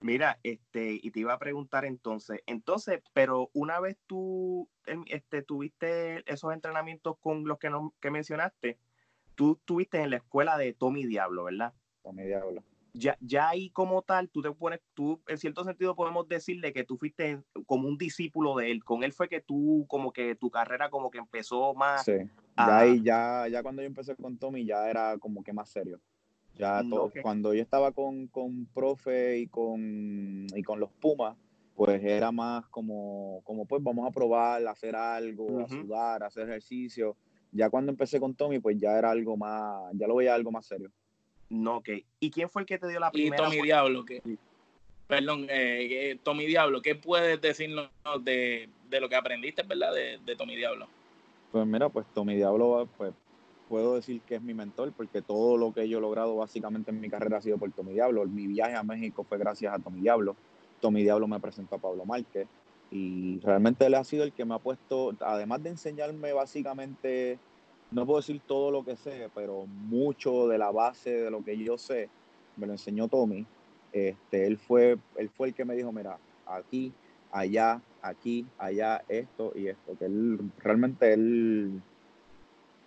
Mira, 0.00 0.38
este, 0.42 1.00
y 1.02 1.10
te 1.10 1.20
iba 1.20 1.32
a 1.32 1.38
preguntar 1.38 1.84
entonces, 1.84 2.42
entonces, 2.46 3.00
pero 3.14 3.50
una 3.54 3.80
vez 3.80 3.96
tú 4.06 4.68
este, 5.06 5.42
tuviste 5.42 6.30
esos 6.30 6.52
entrenamientos 6.52 7.16
con 7.20 7.44
los 7.44 7.58
que, 7.58 7.70
no, 7.70 7.94
que 8.00 8.10
mencionaste, 8.10 8.78
tú 9.34 9.52
estuviste 9.52 10.02
en 10.02 10.10
la 10.10 10.16
escuela 10.16 10.58
de 10.58 10.74
Tommy 10.74 11.06
Diablo, 11.06 11.44
¿verdad? 11.44 11.72
Tommy 12.02 12.24
Diablo. 12.24 12.62
Ya, 12.94 13.16
ya 13.20 13.48
ahí 13.48 13.70
como 13.70 14.02
tal, 14.02 14.28
tú 14.28 14.42
te 14.42 14.50
pones, 14.52 14.80
tú 14.92 15.20
en 15.26 15.38
cierto 15.38 15.64
sentido 15.64 15.96
podemos 15.96 16.28
decirle 16.28 16.72
que 16.72 16.84
tú 16.84 16.98
fuiste 16.98 17.42
como 17.66 17.88
un 17.88 17.96
discípulo 17.96 18.54
de 18.56 18.70
él. 18.70 18.84
Con 18.84 19.02
él 19.02 19.12
fue 19.12 19.28
que 19.28 19.40
tú, 19.40 19.86
como 19.88 20.12
que 20.12 20.34
tu 20.34 20.50
carrera 20.50 20.90
como 20.90 21.10
que 21.10 21.18
empezó 21.18 21.74
más. 21.74 22.04
Sí, 22.04 22.12
ya, 22.56 22.78
ahí, 22.78 23.02
ya, 23.02 23.48
ya 23.48 23.62
cuando 23.62 23.80
yo 23.80 23.86
empecé 23.86 24.14
con 24.14 24.36
Tommy 24.36 24.66
ya 24.66 24.90
era 24.90 25.16
como 25.18 25.42
que 25.42 25.52
más 25.52 25.70
serio. 25.70 26.00
Ya 26.54 26.82
todo, 26.88 27.10
cuando 27.22 27.54
yo 27.54 27.62
estaba 27.62 27.92
con, 27.92 28.26
con 28.28 28.66
profe 28.66 29.38
y 29.38 29.46
con, 29.46 30.46
y 30.54 30.62
con 30.62 30.78
los 30.78 30.90
Pumas, 30.92 31.36
pues 31.74 32.02
era 32.04 32.30
más 32.30 32.66
como, 32.68 33.40
como 33.44 33.64
pues 33.64 33.82
vamos 33.82 34.06
a 34.06 34.12
probar, 34.12 34.66
hacer 34.66 34.94
algo, 34.94 35.60
a 35.60 35.68
sudar, 35.68 36.22
hacer 36.22 36.48
ejercicio. 36.48 37.16
Ya 37.50 37.70
cuando 37.70 37.90
empecé 37.90 38.20
con 38.20 38.34
Tommy, 38.34 38.58
pues 38.58 38.76
ya 38.78 38.98
era 38.98 39.10
algo 39.10 39.36
más, 39.36 39.92
ya 39.94 40.06
lo 40.06 40.16
veía 40.16 40.34
algo 40.34 40.50
más 40.50 40.66
serio. 40.66 40.90
No, 41.52 41.76
ok. 41.76 41.90
¿Y 42.18 42.30
quién 42.30 42.48
fue 42.48 42.62
el 42.62 42.66
que 42.66 42.78
te 42.78 42.88
dio 42.88 42.98
la 42.98 43.10
primera? 43.10 43.36
Y 43.36 43.50
Tommy 43.50 43.62
Diablo, 43.62 44.04
que, 44.06 44.22
perdón, 45.06 45.46
eh, 45.50 46.18
Tommy 46.22 46.46
Diablo, 46.46 46.80
¿qué 46.80 46.94
puedes 46.94 47.40
decirnos 47.42 47.90
de, 48.20 48.70
de 48.88 49.00
lo 49.00 49.08
que 49.10 49.16
aprendiste, 49.16 49.62
verdad, 49.62 49.92
de, 49.92 50.18
de 50.24 50.34
Tommy 50.34 50.56
Diablo? 50.56 50.88
Pues 51.50 51.66
mira, 51.66 51.90
pues 51.90 52.06
Tommy 52.14 52.36
Diablo, 52.36 52.88
pues 52.96 53.12
puedo 53.68 53.96
decir 53.96 54.22
que 54.22 54.36
es 54.36 54.42
mi 54.42 54.54
mentor 54.54 54.92
porque 54.96 55.20
todo 55.20 55.58
lo 55.58 55.74
que 55.74 55.86
yo 55.88 55.98
he 55.98 56.00
logrado 56.00 56.36
básicamente 56.36 56.90
en 56.90 57.00
mi 57.00 57.10
carrera 57.10 57.36
ha 57.36 57.42
sido 57.42 57.58
por 57.58 57.70
Tommy 57.72 57.92
Diablo. 57.92 58.24
Mi 58.26 58.46
viaje 58.46 58.74
a 58.74 58.82
México 58.82 59.22
fue 59.22 59.36
gracias 59.36 59.74
a 59.74 59.78
Tommy 59.78 60.00
Diablo. 60.00 60.36
Tommy 60.80 61.02
Diablo 61.02 61.28
me 61.28 61.38
presentó 61.38 61.76
a 61.76 61.78
Pablo 61.78 62.06
Márquez 62.06 62.48
y 62.90 63.40
realmente 63.40 63.84
él 63.86 63.94
ha 63.94 64.04
sido 64.04 64.24
el 64.24 64.32
que 64.32 64.44
me 64.46 64.54
ha 64.54 64.58
puesto, 64.58 65.14
además 65.20 65.62
de 65.62 65.70
enseñarme 65.70 66.32
básicamente, 66.32 67.38
no 67.92 68.06
puedo 68.06 68.20
decir 68.20 68.40
todo 68.46 68.70
lo 68.70 68.84
que 68.84 68.96
sé, 68.96 69.28
pero 69.34 69.66
mucho 69.66 70.48
de 70.48 70.58
la 70.58 70.70
base 70.70 71.10
de 71.10 71.30
lo 71.30 71.44
que 71.44 71.56
yo 71.56 71.78
sé, 71.78 72.08
me 72.56 72.66
lo 72.66 72.72
enseñó 72.72 73.08
Tommy. 73.08 73.46
Este, 73.92 74.46
él, 74.46 74.58
fue, 74.58 74.98
él 75.16 75.30
fue 75.30 75.48
el 75.48 75.54
que 75.54 75.64
me 75.64 75.74
dijo, 75.74 75.92
mira, 75.92 76.18
aquí, 76.46 76.92
allá, 77.30 77.80
aquí, 78.00 78.46
allá, 78.58 79.04
esto 79.08 79.52
y 79.54 79.68
esto, 79.68 79.96
que 79.98 80.06
él 80.06 80.38
realmente 80.58 81.12
él 81.12 81.82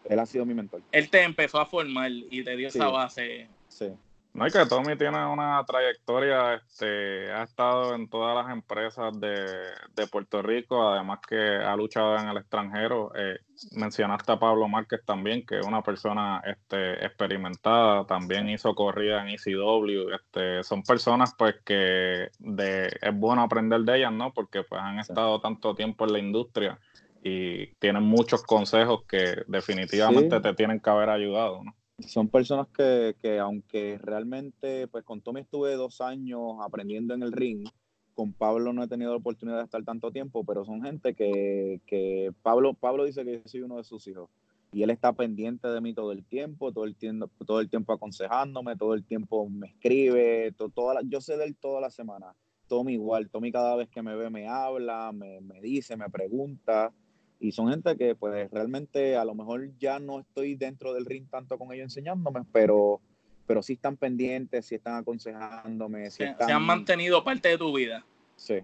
él 0.10 0.20
ha 0.20 0.26
sido 0.26 0.46
mi 0.46 0.54
mentor. 0.54 0.82
Él 0.91 1.10
te 1.10 1.24
empezó 1.24 1.60
a 1.60 1.65
formar 1.65 2.12
y 2.12 2.44
te 2.44 2.56
dio 2.56 2.68
esa 2.68 2.88
base. 2.89 3.48
Sí. 3.68 3.88
No, 4.36 4.45
y 4.45 4.52
que 4.52 4.65
Tommy 4.65 4.98
tiene 4.98 5.26
una 5.26 5.63
trayectoria, 5.65 6.56
este, 6.56 7.32
ha 7.32 7.43
estado 7.43 7.95
en 7.95 8.10
todas 8.10 8.36
las 8.36 8.54
empresas 8.54 9.17
de, 9.17 10.08
Puerto 10.12 10.41
Rico, 10.41 10.89
además 10.89 11.19
que 11.26 11.38
ha 11.38 11.74
luchado 11.78 12.17
en 12.17 12.28
el 12.28 12.36
extranjero. 12.36 13.13
Eh, 13.15 13.38
mencionaste 13.71 14.34
a 14.34 14.38
Pablo 14.38 14.67
Márquez 14.67 15.06
también, 15.06 15.45
que 15.45 15.60
es 15.60 15.65
una 15.65 15.82
persona 15.82 16.41
este, 16.45 17.06
experimentada, 17.06 18.06
también 18.06 18.50
hizo 18.50 18.76
corrida 18.76 19.21
en 19.21 19.30
ECW. 19.30 20.13
Este, 20.13 20.63
son 20.65 20.84
personas 20.84 21.34
pues 21.38 21.56
que 21.63 22.28
de, 22.38 22.88
es 22.88 23.13
bueno 23.13 23.41
aprender 23.41 23.82
de 23.82 24.00
ellas, 24.00 24.12
¿no? 24.12 24.34
Porque 24.34 24.63
pues 24.63 24.82
han 24.82 25.00
estado 25.00 25.39
tanto 25.39 25.74
tiempo 25.76 26.04
en 26.04 26.12
la 26.12 26.19
industria 26.19 26.78
y 27.24 27.67
tienen 27.76 28.04
muchos 28.04 28.43
consejos 28.43 29.06
que 29.08 29.43
definitivamente 29.48 30.41
te 30.41 30.54
tienen 30.56 30.82
que 30.82 30.89
haber 30.89 31.10
ayudado, 31.10 31.63
¿no? 31.63 31.74
Son 31.99 32.27
personas 32.27 32.67
que, 32.67 33.15
que, 33.21 33.39
aunque 33.39 33.97
realmente, 33.99 34.88
pues 34.88 35.03
con 35.03 35.21
Tommy 35.21 35.41
estuve 35.41 35.75
dos 35.75 36.01
años 36.01 36.58
aprendiendo 36.62 37.13
en 37.13 37.23
el 37.23 37.31
ring, 37.31 37.67
con 38.13 38.34
Pablo 38.34 38.73
no 38.73 38.84
he 38.84 38.88
tenido 38.88 39.12
la 39.12 39.17
oportunidad 39.17 39.58
de 39.58 39.63
estar 39.63 39.84
tanto 39.84 40.12
tiempo, 40.12 40.43
pero 40.43 40.65
son 40.65 40.84
gente 40.84 41.13
que, 41.13 41.81
que 41.86 42.34
Pablo, 42.41 42.73
Pablo 42.73 43.05
dice 43.05 43.23
que 43.23 43.34
yo 43.34 43.41
soy 43.45 43.62
uno 43.62 43.77
de 43.77 43.84
sus 43.84 44.08
hijos 44.08 44.29
y 44.71 44.84
él 44.84 44.89
está 44.89 45.13
pendiente 45.13 45.69
de 45.69 45.79
mí 45.79 45.93
todo 45.93 46.12
el 46.12 46.25
tiempo, 46.25 46.73
todo 46.73 46.84
el 46.84 46.95
tiempo, 46.95 47.29
todo 47.45 47.62
el 47.62 47.69
tiempo 47.69 47.93
aconsejándome, 47.93 48.75
todo 48.75 48.93
el 48.93 49.05
tiempo 49.05 49.47
me 49.49 49.67
escribe, 49.67 50.53
toda 50.73 51.01
yo 51.03 51.21
sé 51.21 51.38
de 51.38 51.45
él 51.45 51.55
toda 51.55 51.79
la 51.79 51.89
semana. 51.89 52.36
Tommy 52.67 52.93
igual, 52.93 53.29
Tommy 53.29 53.51
cada 53.51 53.75
vez 53.75 53.89
que 53.89 54.01
me 54.01 54.15
ve 54.15 54.29
me 54.29 54.49
habla, 54.49 55.12
me, 55.13 55.39
me 55.39 55.62
dice, 55.62 55.95
me 55.95 56.10
pregunta. 56.10 56.91
Y 57.39 57.52
son 57.52 57.69
gente 57.69 57.98
que 57.98 58.15
pues 58.15 58.50
realmente 58.52 59.17
a 59.17 59.26
lo 59.26 59.36
mejor 59.36 59.69
ya 59.78 60.00
no 60.00 60.19
estoy 60.19 60.56
dentro 60.56 60.93
del 60.93 61.06
ring 61.06 61.26
tanto 61.30 61.58
con 61.58 61.71
ellos 61.74 61.86
enseñándome, 61.86 62.41
pero, 62.52 63.02
pero 63.45 63.62
sí 63.62 63.74
están 63.74 63.98
pendientes, 63.98 64.65
sí 64.65 64.76
están 64.76 64.95
aconsejándome. 64.95 66.10
se, 66.12 66.36
han 66.39 66.63
mantenido 66.63 67.24
parte 67.24 67.50
de 67.50 67.58
tu 67.58 67.76
vida. 67.76 68.06
Sí. 68.36 68.60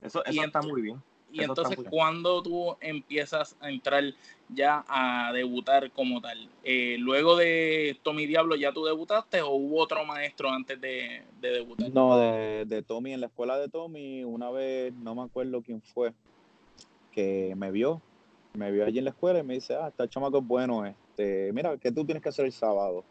Eso, 0.00 0.24
eso 0.24 0.44
está 0.44 0.62
muy 0.62 0.82
bien. 0.82 1.00
Y 1.32 1.42
entonces, 1.42 1.78
¿cuándo 1.88 2.42
tú 2.42 2.76
empiezas 2.80 3.56
a 3.60 3.70
entrar 3.70 4.02
ya 4.48 4.84
a 4.88 5.32
debutar 5.32 5.90
como 5.92 6.20
tal? 6.20 6.48
Eh, 6.64 6.96
¿Luego 6.98 7.36
de 7.36 7.98
Tommy 8.02 8.26
Diablo 8.26 8.56
ya 8.56 8.72
tú 8.72 8.84
debutaste 8.84 9.40
o 9.42 9.50
hubo 9.50 9.78
otro 9.78 10.04
maestro 10.04 10.50
antes 10.50 10.80
de, 10.80 11.22
de 11.40 11.50
debutar? 11.50 11.90
No, 11.92 12.18
de, 12.18 12.64
de, 12.66 12.82
Tommy, 12.82 13.12
en 13.12 13.20
la 13.20 13.26
escuela 13.26 13.58
de 13.58 13.68
Tommy, 13.68 14.24
una 14.24 14.50
vez, 14.50 14.92
no 14.94 15.14
me 15.14 15.22
acuerdo 15.22 15.62
quién 15.62 15.80
fue, 15.82 16.12
que 17.10 17.54
me 17.56 17.70
vio, 17.70 18.00
me 18.54 18.70
vio 18.70 18.84
allí 18.84 18.98
en 18.98 19.04
la 19.04 19.10
escuela 19.10 19.38
y 19.38 19.42
me 19.42 19.54
dice, 19.54 19.74
ah, 19.76 19.88
está 19.88 20.04
el 20.04 20.10
chamaco 20.10 20.38
es 20.38 20.46
bueno, 20.46 20.84
este, 20.84 21.52
mira, 21.52 21.76
¿qué 21.76 21.92
tú 21.92 22.04
tienes 22.04 22.22
que 22.22 22.28
hacer 22.28 22.46
el 22.46 22.52
sábado? 22.52 23.04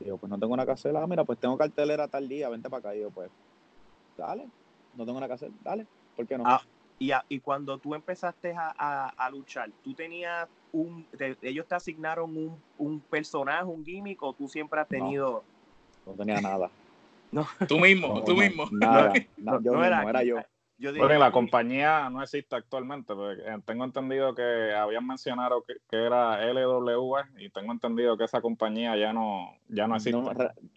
Y 0.00 0.06
yo, 0.06 0.16
pues 0.16 0.30
no 0.30 0.38
tengo 0.38 0.54
una 0.54 0.64
que 0.64 0.72
hacer, 0.72 0.96
ah, 0.96 1.06
mira, 1.06 1.24
pues 1.24 1.38
tengo 1.38 1.56
cartelera 1.58 2.08
tal 2.08 2.28
día, 2.28 2.48
vente 2.48 2.70
para 2.70 2.80
acá. 2.80 2.96
Y 2.96 3.02
yo, 3.02 3.10
pues, 3.10 3.30
dale, 4.16 4.48
no 4.96 5.04
tengo 5.04 5.18
una 5.18 5.26
que 5.26 5.34
hacer, 5.34 5.50
dale, 5.62 5.86
¿por 6.16 6.26
qué 6.26 6.38
no? 6.38 6.44
Ah, 6.46 6.62
y, 6.98 7.12
y 7.28 7.40
cuando 7.40 7.78
tú 7.78 7.94
empezaste 7.94 8.54
a, 8.54 9.08
a, 9.08 9.30
luchar, 9.30 9.70
¿tú 9.82 9.94
tenías 9.94 10.48
un, 10.72 11.06
ellos 11.40 11.66
te 11.66 11.74
asignaron 11.74 12.36
un, 12.36 12.56
un, 12.76 13.00
personaje, 13.00 13.64
un 13.64 13.84
gimmick, 13.84 14.22
o 14.22 14.34
tú 14.34 14.48
siempre 14.48 14.80
has 14.80 14.88
tenido... 14.88 15.42
No, 16.06 16.12
tenía 16.12 16.40
nada. 16.42 16.70
no. 17.32 17.46
Tú 17.66 17.78
mismo, 17.78 18.22
tú 18.22 18.36
mismo. 18.36 18.68
Nada, 18.70 19.14
no, 19.38 19.62
yo 19.62 19.82
era, 19.82 20.02
era 20.02 20.22
yo. 20.24 20.36
Bueno, 20.80 21.18
la 21.18 21.30
compañía 21.30 22.08
no 22.08 22.22
existe 22.22 22.56
actualmente, 22.56 23.14
porque 23.14 23.42
eh, 23.42 23.58
tengo 23.66 23.84
entendido 23.84 24.34
que 24.34 24.72
habían 24.74 25.06
mencionado 25.06 25.62
que, 25.62 25.74
era 25.90 26.42
LW 26.50 27.16
y 27.38 27.50
tengo 27.50 27.72
entendido 27.72 28.16
que 28.16 28.24
esa 28.24 28.40
compañía 28.40 28.96
ya 28.96 29.12
no, 29.12 29.54
ya 29.68 29.86
no 29.86 29.96
existe. 29.96 30.18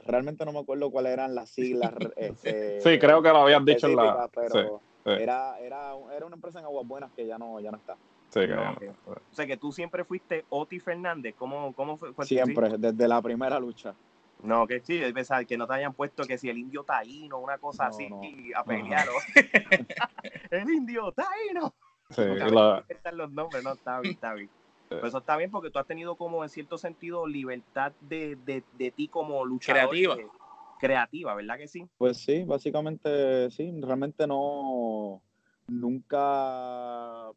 realmente 0.05 0.43
no 0.43 0.51
me 0.51 0.59
acuerdo 0.59 0.91
cuáles 0.91 1.13
eran 1.13 1.35
las 1.35 1.49
siglas. 1.49 1.93
Este, 2.17 2.79
sí, 2.81 2.99
creo 2.99 3.21
que 3.21 3.29
lo 3.29 3.39
habían 3.39 3.65
dicho 3.65 3.87
en 3.87 3.95
la... 3.95 4.29
Pero 4.33 4.81
Era, 5.05 5.59
era, 5.59 5.93
era 6.15 6.25
una 6.25 6.35
empresa 6.35 6.59
en 6.59 6.65
Aguas 6.65 6.87
Buenas 6.87 7.11
que 7.11 7.25
ya 7.25 7.37
no, 7.37 7.59
ya 7.59 7.71
no 7.71 7.77
está. 7.77 7.95
Sí, 8.29 8.39
que 8.41 8.53
O 9.05 9.35
sea, 9.35 9.45
que 9.45 9.57
tú 9.57 9.71
siempre 9.71 10.03
fuiste 10.03 10.45
Oti 10.49 10.79
Fernández. 10.79 11.35
¿Cómo, 11.37 11.73
cómo 11.73 11.97
fue? 11.97 12.25
Siempre, 12.25 12.77
desde 12.77 13.07
la 13.07 13.21
primera 13.21 13.59
lucha. 13.59 13.93
No, 14.43 14.67
que 14.67 14.81
sí, 14.81 15.01
es 15.01 15.13
pensar 15.13 15.45
que 15.47 15.57
no 15.57 15.65
te 15.65 15.73
hayan 15.73 15.93
puesto 15.93 16.23
que 16.25 16.37
si 16.37 16.49
el 16.49 16.57
indio 16.57 16.83
taíno, 16.83 17.39
una 17.39 17.57
cosa 17.57 17.87
así, 17.87 18.09
a 18.53 18.63
pelearlo. 18.63 19.13
el 20.51 20.69
indio 20.69 21.13
taíno. 21.13 21.73
Sí, 22.09 22.21
la... 22.21 22.85
los 23.13 23.31
nombres, 23.31 23.63
no, 23.63 23.73
está 23.73 24.01
bien, 24.01 24.13
está 24.15 24.33
bien. 24.33 24.49
Pero 24.89 25.07
eso 25.07 25.17
está 25.17 25.37
bien 25.37 25.49
porque 25.49 25.69
tú 25.71 25.79
has 25.79 25.87
tenido 25.87 26.15
como 26.15 26.43
en 26.43 26.49
cierto 26.49 26.77
sentido 26.77 27.25
libertad 27.25 27.93
de, 28.01 28.35
de, 28.35 28.63
de 28.77 28.91
ti 28.91 29.07
como 29.07 29.45
luchador. 29.45 29.89
Creativa. 29.89 30.17
creativa, 30.77 31.35
¿verdad 31.35 31.57
que 31.57 31.67
sí? 31.67 31.87
Pues 31.97 32.17
sí, 32.17 32.43
básicamente 32.43 33.49
sí, 33.49 33.73
realmente 33.81 34.27
no, 34.27 35.21
nunca, 35.67 37.31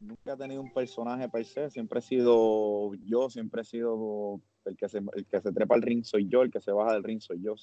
nunca 0.00 0.32
he 0.32 0.36
tenido 0.36 0.60
un 0.60 0.72
personaje 0.72 1.28
per 1.28 1.44
se, 1.44 1.70
siempre 1.70 2.00
he 2.00 2.02
sido 2.02 2.92
yo, 3.04 3.30
siempre 3.30 3.62
he 3.62 3.64
sido 3.64 4.40
el 4.64 4.76
que 4.76 4.88
se, 4.88 4.98
el 4.98 5.26
que 5.26 5.40
se 5.40 5.52
trepa 5.52 5.74
al 5.74 5.82
ring 5.82 6.04
soy 6.04 6.28
yo, 6.28 6.42
el 6.42 6.50
que 6.50 6.60
se 6.60 6.72
baja 6.72 6.92
del 6.92 7.02
ring 7.02 7.20
soy 7.20 7.40
yo. 7.42 7.54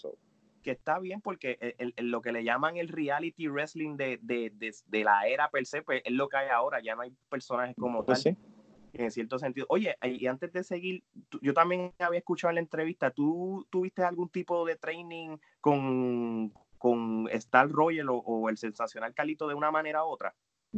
que 0.62 0.71
está 0.71 0.99
bien 0.99 1.21
porque 1.21 1.75
lo 1.97 2.21
que 2.21 2.31
le 2.31 2.43
llaman 2.43 2.77
el 2.77 2.89
reality 2.89 3.47
wrestling 3.47 3.95
de, 3.95 4.19
de, 4.21 4.51
de, 4.86 5.03
la 5.03 5.27
era 5.27 5.49
per 5.49 5.65
se, 5.65 5.81
pues 5.81 6.01
es 6.03 6.12
lo 6.12 6.27
que 6.27 6.38
hay 6.38 6.49
ahora, 6.49 6.81
ya 6.81 6.95
no 6.95 7.03
hay 7.03 7.13
personajes 7.29 7.75
como 7.77 8.03
pues 8.03 8.23
tal. 8.23 8.38
En 8.93 9.12
cierto 9.12 9.38
sentido. 9.38 9.67
Oye, 9.69 9.95
y 10.01 10.25
antes 10.27 10.51
de 10.51 10.63
seguir, 10.63 11.03
yo 11.41 11.53
también 11.53 11.93
había 11.99 12.19
escuchado 12.19 12.49
en 12.49 12.55
la 12.55 12.62
entrevista, 12.62 13.12
¿tú 13.12 13.65
tuviste 13.69 14.03
algún 14.03 14.29
tipo 14.29 14.65
de 14.65 14.75
training 14.75 15.38
con, 15.62 16.51
con 16.77 17.27
Star 17.31 17.69
Royal 17.69 18.07
o, 18.10 18.49
el 18.49 18.57
sensacional 18.57 19.13
Calito 19.13 19.47
de 19.47 19.53
una 19.53 19.71
manera 19.71 20.03
u 20.03 20.07
otra? 20.07 20.33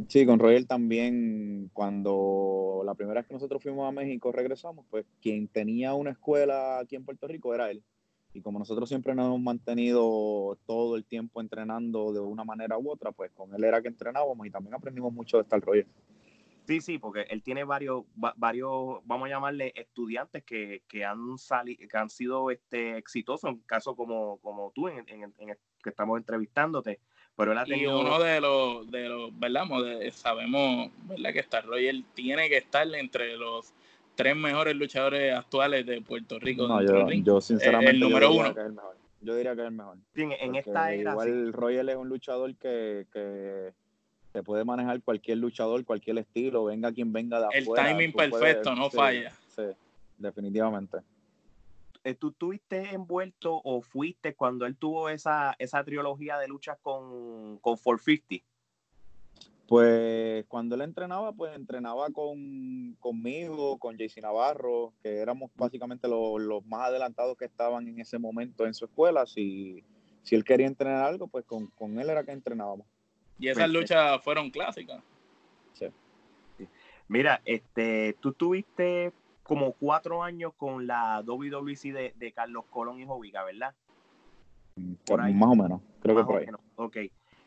Sí, 0.08 0.26
con 0.26 0.38
Royal 0.38 0.66
también, 0.66 1.70
cuando 1.72 2.82
la 2.84 2.94
primera 2.94 3.20
vez 3.20 3.28
que 3.28 3.34
nosotros 3.34 3.62
fuimos 3.62 3.88
a 3.88 3.92
México 3.92 4.32
regresamos, 4.32 4.84
pues 4.90 5.06
quien 5.20 5.48
tenía 5.48 5.94
una 5.94 6.10
escuela 6.10 6.78
aquí 6.78 6.96
en 6.96 7.04
Puerto 7.04 7.26
Rico 7.26 7.54
era 7.54 7.70
él. 7.70 7.82
Y 8.32 8.42
como 8.42 8.58
nosotros 8.58 8.88
siempre 8.88 9.14
nos 9.14 9.26
hemos 9.26 9.40
mantenido 9.40 10.56
todo 10.66 10.96
el 10.96 11.04
tiempo 11.04 11.40
entrenando 11.40 12.12
de 12.12 12.20
una 12.20 12.44
manera 12.44 12.78
u 12.78 12.90
otra, 12.90 13.10
pues 13.10 13.32
con 13.32 13.52
él 13.54 13.64
era 13.64 13.82
que 13.82 13.88
entrenábamos 13.88 14.46
y 14.46 14.50
también 14.50 14.74
aprendimos 14.74 15.12
mucho 15.12 15.36
de 15.38 15.42
Star 15.42 15.60
Roger. 15.60 15.86
Sí, 16.66 16.80
sí, 16.80 16.98
porque 16.98 17.22
él 17.22 17.42
tiene 17.42 17.64
varios, 17.64 18.04
varios, 18.14 19.00
vamos 19.04 19.26
a 19.26 19.30
llamarle 19.30 19.72
estudiantes 19.74 20.44
que, 20.44 20.84
que 20.86 21.04
han 21.04 21.36
salido, 21.36 21.88
que 21.88 21.96
han 21.96 22.08
sido 22.08 22.50
este, 22.52 22.96
exitosos, 22.96 23.50
en 23.50 23.58
caso 23.62 23.96
como, 23.96 24.38
como 24.38 24.70
tú, 24.72 24.86
en, 24.86 25.04
en, 25.08 25.34
que 25.82 25.90
estamos 25.90 26.16
entrevistándote. 26.18 27.00
Pero 27.40 27.52
él 27.52 27.58
ha 27.58 27.64
tenido... 27.64 27.98
Y 27.98 28.00
uno 28.00 28.18
de 28.18 28.40
los, 28.40 28.90
de 28.90 29.08
los 29.08 29.38
¿verdad? 29.38 29.64
sabemos, 30.12 30.90
¿verdad? 31.04 31.32
Que 31.32 31.40
Star 31.40 31.64
Roger 31.64 32.02
tiene 32.14 32.48
que 32.48 32.58
estar 32.58 32.86
entre 32.94 33.36
los 33.36 33.72
tres 34.14 34.36
mejores 34.36 34.76
luchadores 34.76 35.34
actuales 35.34 35.86
de 35.86 36.02
Puerto 36.02 36.38
Rico. 36.38 36.68
No, 36.68 36.82
yo, 36.82 37.40
sinceramente. 37.40 37.92
el 37.92 38.00
número 38.00 38.32
uno. 38.32 38.54
Yo 39.22 39.34
diría 39.34 39.54
que 39.54 39.62
es 39.62 39.68
el 39.68 39.74
mejor. 39.74 39.96
en, 40.14 40.54
esta 40.54 40.92
era. 40.92 41.12
Igual 41.12 41.52
Royal 41.52 41.88
es 41.88 41.96
un 41.96 42.08
luchador 42.08 42.54
que, 42.56 43.06
que 43.12 43.72
se 44.32 44.42
puede 44.42 44.64
manejar 44.64 45.02
cualquier 45.02 45.38
luchador, 45.38 45.84
cualquier 45.84 46.18
estilo, 46.18 46.64
venga 46.64 46.92
quien 46.92 47.12
venga 47.12 47.40
de 47.40 47.46
afuera. 47.46 47.90
El 47.90 47.96
timing 47.96 48.12
perfecto, 48.12 48.74
no 48.74 48.90
falla. 48.90 49.32
Sí, 49.56 49.62
definitivamente. 50.18 50.98
Eh, 52.02 52.14
¿Tú 52.14 52.30
estuviste 52.30 52.94
envuelto 52.94 53.60
o 53.62 53.82
fuiste 53.82 54.34
cuando 54.34 54.64
él 54.64 54.76
tuvo 54.76 55.10
esa, 55.10 55.54
esa 55.58 55.84
trilogía 55.84 56.38
de 56.38 56.48
luchas 56.48 56.78
con, 56.80 57.58
con 57.58 57.76
450? 57.76 58.46
Pues 59.70 60.44
cuando 60.48 60.74
él 60.74 60.80
entrenaba, 60.80 61.32
pues 61.32 61.54
entrenaba 61.54 62.10
con, 62.10 62.96
conmigo, 62.98 63.78
con 63.78 63.96
JC 63.96 64.20
Navarro, 64.20 64.92
que 65.00 65.18
éramos 65.18 65.48
básicamente 65.54 66.08
los, 66.08 66.66
más 66.66 66.88
adelantados 66.88 67.36
que 67.36 67.44
estaban 67.44 67.86
en 67.86 68.00
ese 68.00 68.18
momento 68.18 68.66
en 68.66 68.74
su 68.74 68.86
escuela. 68.86 69.26
Si, 69.26 69.84
si 70.22 70.34
él 70.34 70.42
quería 70.42 70.66
entrenar 70.66 71.04
algo, 71.04 71.28
pues 71.28 71.44
con, 71.44 71.70
él 72.00 72.10
era 72.10 72.24
que 72.24 72.32
entrenábamos. 72.32 72.84
Y 73.38 73.46
esas 73.46 73.70
luchas 73.70 74.20
fueron 74.24 74.50
clásicas. 74.50 75.04
Sí. 75.74 75.86
Mira, 77.06 77.40
este, 77.44 78.16
tú 78.18 78.32
tuviste 78.32 79.12
como 79.42 79.72
cuatro 79.72 80.22
años 80.22 80.52
con 80.56 80.86
la 80.86 81.22
WWC 81.22 81.92
de, 81.92 82.14
de 82.16 82.32
Carlos 82.32 82.64
Colón 82.70 83.00
y 83.00 83.06
Jovica, 83.06 83.44
¿verdad? 83.44 83.74
Por 85.06 85.20
ahí. 85.20 85.34
Más 85.34 85.50
o 85.50 85.56
menos, 85.56 85.80
creo 86.02 86.16
que 86.16 86.24
por 86.24 86.36
ahí. 86.36 86.46
Ok. 86.76 86.96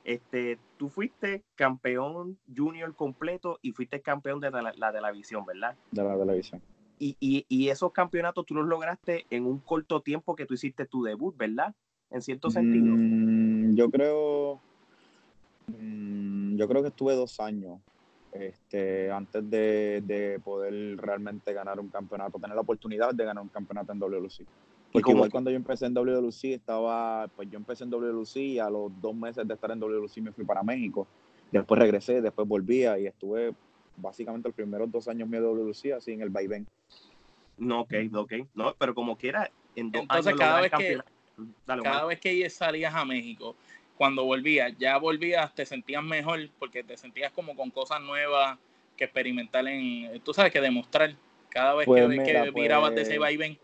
Este, 0.03 0.59
tú 0.77 0.89
fuiste 0.89 1.43
campeón 1.55 2.37
junior 2.53 2.93
completo 2.93 3.59
y 3.61 3.71
fuiste 3.71 4.01
campeón 4.01 4.41
de 4.41 4.51
la, 4.51 4.73
la 4.75 4.91
televisión, 4.91 5.45
¿verdad? 5.45 5.75
De 5.91 6.03
la 6.03 6.17
televisión. 6.17 6.61
Y, 6.99 7.15
y, 7.19 7.45
y, 7.47 7.69
esos 7.69 7.91
campeonatos 7.91 8.45
tú 8.45 8.53
los 8.53 8.67
lograste 8.67 9.25
en 9.29 9.45
un 9.45 9.59
corto 9.59 10.01
tiempo 10.01 10.35
que 10.35 10.45
tú 10.45 10.53
hiciste 10.53 10.85
tu 10.85 11.03
debut, 11.03 11.35
¿verdad? 11.35 11.73
En 12.11 12.21
cierto 12.21 12.51
sentido. 12.51 12.93
Mm, 12.95 13.75
yo 13.75 13.89
creo, 13.89 14.61
mm, 15.67 16.55
yo 16.57 16.67
creo 16.67 16.81
que 16.81 16.89
estuve 16.89 17.15
dos 17.15 17.39
años 17.39 17.79
este, 18.33 19.11
antes 19.11 19.49
de, 19.49 20.01
de, 20.05 20.39
poder 20.39 20.97
realmente 20.97 21.53
ganar 21.53 21.79
un 21.79 21.89
campeonato, 21.89 22.39
tener 22.39 22.55
la 22.55 22.61
oportunidad 22.61 23.13
de 23.13 23.25
ganar 23.25 23.43
un 23.43 23.49
campeonato 23.49 23.91
en 23.91 23.99
WLC. 23.99 24.45
Porque 24.91 25.11
igual 25.11 25.31
cuando 25.31 25.49
yo 25.49 25.55
empecé 25.55 25.87
en 25.87 25.93
WLC 25.95 26.45
estaba, 26.53 27.27
pues 27.35 27.49
yo 27.49 27.57
empecé 27.57 27.83
en 27.83 27.89
WLC 27.89 28.35
y 28.37 28.59
a 28.59 28.69
los 28.69 28.91
dos 29.01 29.15
meses 29.15 29.47
de 29.47 29.53
estar 29.53 29.71
en 29.71 29.79
WLC 29.79 30.17
me 30.17 30.31
fui 30.31 30.45
para 30.45 30.61
México. 30.61 31.07
Después 31.51 31.79
regresé, 31.79 32.21
después 32.21 32.47
volvía 32.47 32.99
y 32.99 33.07
estuve 33.07 33.53
básicamente 33.97 34.49
los 34.49 34.55
primeros 34.55 34.91
dos 34.91 35.07
años 35.07 35.27
mío 35.27 35.41
de 35.41 35.47
WLC 35.47 35.93
así 35.93 36.11
en 36.11 36.21
el 36.21 36.29
vaivén. 36.29 36.67
No, 37.57 37.81
ok, 37.81 37.93
ok. 38.13 38.33
No, 38.53 38.75
pero 38.77 38.93
como 38.93 39.17
quiera, 39.17 39.49
en 39.75 39.91
dos 39.91 40.03
Entonces, 40.03 40.35
cada 40.35 40.61
vez 40.61 40.71
que 40.71 40.99
cada 41.65 42.05
vez 42.05 42.19
que 42.19 42.49
salías 42.49 42.93
a 42.93 43.05
México, 43.05 43.55
cuando 43.97 44.25
volvías, 44.25 44.73
ya 44.77 44.97
volvías, 44.97 45.53
te 45.53 45.65
sentías 45.65 46.03
mejor 46.03 46.49
porque 46.59 46.83
te 46.83 46.97
sentías 46.97 47.31
como 47.31 47.55
con 47.55 47.69
cosas 47.69 48.01
nuevas 48.01 48.57
que 48.97 49.05
experimentar 49.05 49.67
en, 49.67 50.19
tú 50.21 50.33
sabes, 50.33 50.51
que 50.51 50.61
demostrar 50.61 51.15
cada 51.49 51.75
vez 51.75 51.85
pues 51.85 52.07
que, 52.09 52.23
que 52.23 52.51
mirabas 52.51 52.95
de 52.95 53.01
ese 53.01 53.11
pues 53.11 53.19
vaivén. 53.19 53.57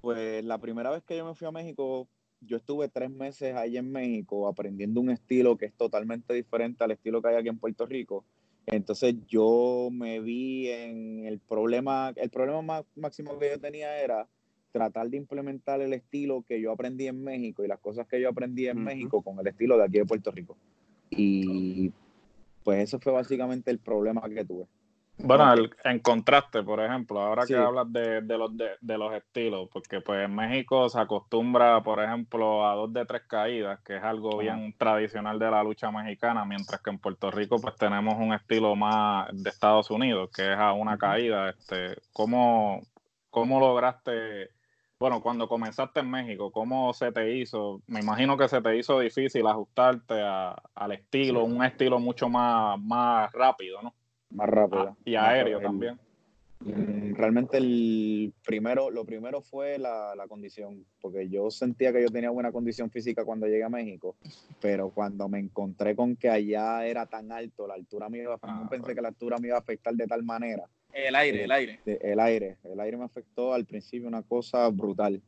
Pues 0.00 0.44
la 0.44 0.58
primera 0.58 0.90
vez 0.90 1.02
que 1.02 1.16
yo 1.16 1.26
me 1.26 1.34
fui 1.34 1.46
a 1.46 1.50
México, 1.50 2.06
yo 2.40 2.56
estuve 2.56 2.88
tres 2.88 3.10
meses 3.10 3.54
ahí 3.56 3.76
en 3.76 3.90
México 3.90 4.46
aprendiendo 4.46 5.00
un 5.00 5.10
estilo 5.10 5.56
que 5.56 5.66
es 5.66 5.74
totalmente 5.74 6.32
diferente 6.34 6.84
al 6.84 6.92
estilo 6.92 7.20
que 7.20 7.28
hay 7.28 7.36
aquí 7.36 7.48
en 7.48 7.58
Puerto 7.58 7.86
Rico. 7.86 8.24
Entonces 8.66 9.14
yo 9.26 9.88
me 9.90 10.20
vi 10.20 10.68
en 10.68 11.24
el 11.24 11.38
problema, 11.40 12.12
el 12.16 12.30
problema 12.30 12.62
más, 12.62 12.84
máximo 12.96 13.38
que 13.38 13.50
yo 13.50 13.58
tenía 13.58 13.98
era 14.00 14.28
tratar 14.72 15.08
de 15.08 15.16
implementar 15.16 15.80
el 15.80 15.92
estilo 15.92 16.44
que 16.46 16.60
yo 16.60 16.72
aprendí 16.72 17.06
en 17.06 17.22
México 17.22 17.64
y 17.64 17.68
las 17.68 17.78
cosas 17.80 18.06
que 18.06 18.20
yo 18.20 18.28
aprendí 18.28 18.68
en 18.68 18.82
México 18.82 19.22
con 19.22 19.38
el 19.38 19.46
estilo 19.46 19.76
de 19.76 19.84
aquí 19.84 19.98
de 19.98 20.06
Puerto 20.06 20.30
Rico. 20.30 20.56
Y 21.10 21.92
pues 22.64 22.80
eso 22.80 22.98
fue 22.98 23.12
básicamente 23.12 23.70
el 23.70 23.78
problema 23.78 24.22
que 24.28 24.44
tuve. 24.44 24.66
Bueno, 25.20 25.52
en 25.82 25.98
contraste, 25.98 26.62
por 26.62 26.80
ejemplo, 26.80 27.20
ahora 27.20 27.44
que 27.44 27.56
hablas 27.56 27.92
de, 27.92 28.22
los, 28.38 28.52
de, 28.56 28.98
los 28.98 29.12
estilos, 29.14 29.68
porque 29.72 30.00
pues 30.00 30.24
en 30.24 30.34
México 30.34 30.88
se 30.88 31.00
acostumbra, 31.00 31.82
por 31.82 32.00
ejemplo, 32.00 32.64
a 32.64 32.74
dos 32.74 32.92
de 32.92 33.04
tres 33.04 33.22
caídas, 33.26 33.80
que 33.80 33.96
es 33.96 34.02
algo 34.02 34.38
bien 34.38 34.72
tradicional 34.78 35.40
de 35.40 35.50
la 35.50 35.64
lucha 35.64 35.90
mexicana, 35.90 36.44
mientras 36.44 36.80
que 36.80 36.90
en 36.90 36.98
Puerto 36.98 37.32
Rico 37.32 37.56
pues 37.60 37.74
tenemos 37.74 38.14
un 38.16 38.32
estilo 38.32 38.76
más 38.76 39.28
de 39.32 39.50
Estados 39.50 39.90
Unidos, 39.90 40.30
que 40.32 40.52
es 40.52 40.58
a 40.58 40.72
una 40.72 40.96
caída. 40.96 41.50
Este, 41.50 41.96
¿cómo, 42.12 42.82
¿Cómo 43.30 43.58
lograste, 43.58 44.50
bueno, 44.98 45.22
cuando 45.22 45.48
comenzaste 45.48 46.00
en 46.00 46.10
México, 46.10 46.50
cómo 46.50 46.92
se 46.92 47.12
te 47.12 47.36
hizo? 47.36 47.82
Me 47.86 48.00
imagino 48.00 48.36
que 48.36 48.48
se 48.48 48.60
te 48.60 48.76
hizo 48.76 48.98
difícil 49.00 49.46
ajustarte 49.46 50.14
al 50.20 50.92
estilo, 50.92 51.44
un 51.44 51.64
estilo 51.64 51.98
mucho 52.00 52.28
más, 52.28 52.80
más 52.80 53.30
rápido, 53.32 53.80
¿no? 53.82 53.94
más 54.30 54.48
rápido. 54.48 54.88
Ah, 54.88 54.96
y 55.04 55.14
aéreo 55.14 55.60
también. 55.60 55.98
Mm, 56.60 57.14
realmente 57.14 57.56
el 57.58 58.32
primero, 58.44 58.90
lo 58.90 59.04
primero 59.04 59.40
fue 59.40 59.78
la, 59.78 60.14
condición, 60.28 60.84
porque 61.00 61.28
yo 61.28 61.50
sentía 61.50 61.92
que 61.92 62.02
yo 62.02 62.08
tenía 62.08 62.30
buena 62.30 62.50
condición 62.50 62.90
física 62.90 63.24
cuando 63.24 63.46
llegué 63.46 63.62
a 63.62 63.68
México, 63.68 64.16
pero 64.60 64.90
cuando 64.90 65.28
me 65.28 65.38
encontré 65.38 65.94
con 65.94 66.16
que 66.16 66.28
allá 66.28 66.84
era 66.84 67.06
tan 67.06 67.30
alto, 67.30 67.68
la 67.68 67.74
altura 67.74 68.08
me 68.08 68.18
iba 68.18 68.34
a, 68.34 68.46
no 68.46 68.64
ah, 68.64 68.68
pensé 68.68 68.94
que 68.94 69.00
la 69.00 69.08
altura 69.08 69.38
me 69.38 69.48
iba 69.48 69.56
a 69.56 69.60
afectar 69.60 69.94
de 69.94 70.06
tal 70.06 70.24
manera. 70.24 70.64
El 71.06 71.14
aire, 71.14 71.44
el 71.44 71.52
aire. 71.52 71.80
El 71.86 72.18
aire, 72.18 72.56
el 72.64 72.80
aire 72.80 72.96
me 72.96 73.04
afectó 73.04 73.54
al 73.54 73.64
principio 73.64 74.08
una 74.08 74.22
cosa 74.22 74.68
brutal. 74.68 75.22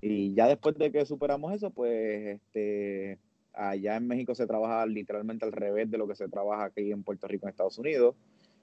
Y 0.00 0.32
ya 0.34 0.46
después 0.46 0.78
de 0.78 0.92
que 0.92 1.04
superamos 1.04 1.52
eso, 1.52 1.70
pues 1.70 2.36
este, 2.36 3.18
allá 3.52 3.96
en 3.96 4.06
México 4.06 4.34
se 4.34 4.46
trabaja 4.46 4.86
literalmente 4.86 5.44
al 5.44 5.52
revés 5.52 5.90
de 5.90 5.98
lo 5.98 6.06
que 6.06 6.14
se 6.14 6.28
trabaja 6.28 6.66
aquí 6.66 6.92
en 6.92 7.02
Puerto 7.02 7.26
Rico, 7.26 7.46
en 7.46 7.50
Estados 7.50 7.78
Unidos. 7.78 8.14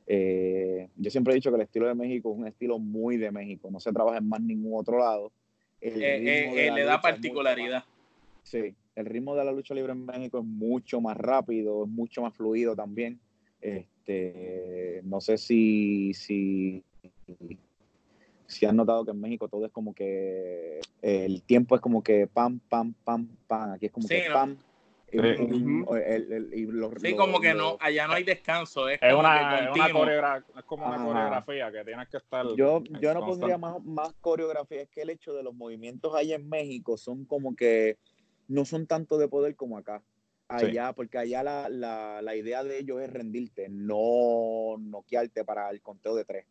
Eh, 0.07 0.87
yo 0.95 1.11
siempre 1.11 1.33
he 1.33 1.35
dicho 1.35 1.49
que 1.49 1.57
el 1.57 1.63
estilo 1.63 1.87
de 1.87 1.95
México 1.95 2.31
es 2.31 2.37
un 2.37 2.47
estilo 2.47 2.79
muy 2.79 3.17
de 3.17 3.31
México, 3.31 3.69
no 3.69 3.79
se 3.79 3.91
trabaja 3.91 4.19
en 4.19 4.29
más 4.29 4.39
ningún 4.39 4.79
otro 4.79 4.99
lado. 4.99 5.31
Eh, 5.81 5.91
eh, 6.55 6.71
le 6.73 6.83
da 6.83 7.01
particularidad. 7.01 7.83
sí, 8.43 8.73
el 8.95 9.05
ritmo 9.05 9.35
de 9.35 9.43
la 9.43 9.51
lucha 9.51 9.73
libre 9.73 9.91
en 9.91 10.05
México 10.05 10.39
es 10.39 10.45
mucho 10.45 11.01
más 11.01 11.17
rápido, 11.17 11.83
es 11.83 11.89
mucho 11.89 12.21
más 12.21 12.33
fluido 12.33 12.75
también. 12.75 13.19
Este, 13.59 13.94
no 15.03 15.21
sé 15.21 15.37
si, 15.37 16.13
si, 16.13 16.83
si 18.45 18.65
han 18.65 18.75
notado 18.75 19.05
que 19.05 19.11
en 19.11 19.21
México 19.21 19.47
todo 19.47 19.65
es 19.65 19.71
como 19.71 19.93
que 19.93 20.79
el 21.01 21.41
tiempo 21.43 21.75
es 21.75 21.81
como 21.81 22.03
que 22.03 22.27
pam, 22.27 22.59
pam, 22.69 22.93
pam, 23.03 23.27
pam. 23.47 23.71
Aquí 23.71 23.87
es 23.87 23.91
como 23.91 24.07
que 24.07 24.27
pam, 24.31 24.57
sí, 26.97 27.15
como 27.15 27.39
que 27.39 27.53
no, 27.53 27.77
allá 27.79 28.07
no 28.07 28.13
hay 28.13 28.23
descanso. 28.23 28.89
Es, 28.89 28.99
una, 29.01 29.71
como 30.65 30.85
una 30.85 31.05
coreografía 31.05 31.71
que 31.71 31.83
tienes 31.83 32.09
que 32.09 32.17
estar. 32.17 32.45
Yo, 32.55 32.83
yo 32.99 33.13
no 33.13 33.25
pondría 33.25 33.57
más, 33.57 33.83
más 33.83 34.13
coreografía, 34.21 34.81
es 34.81 34.89
que 34.89 35.01
el 35.01 35.09
hecho 35.09 35.33
de 35.33 35.43
los 35.43 35.53
movimientos 35.53 36.13
allá 36.15 36.35
en 36.35 36.49
México 36.49 36.97
son 36.97 37.25
como 37.25 37.55
que 37.55 37.97
no 38.47 38.65
son 38.65 38.87
tanto 38.87 39.17
de 39.17 39.27
poder 39.27 39.55
como 39.55 39.77
acá. 39.77 40.01
Allá, 40.47 40.93
porque 40.93 41.17
allá 41.17 41.41
la, 41.41 41.69
la, 41.69 42.21
la, 42.21 42.35
idea 42.35 42.63
de 42.63 42.77
ellos 42.77 43.01
es 43.01 43.11
rendirte, 43.11 43.67
no 43.67 44.77
noquearte 44.77 45.43
para 45.43 45.69
el 45.71 45.81
conteo 45.81 46.15
de 46.15 46.23
tres. 46.23 46.45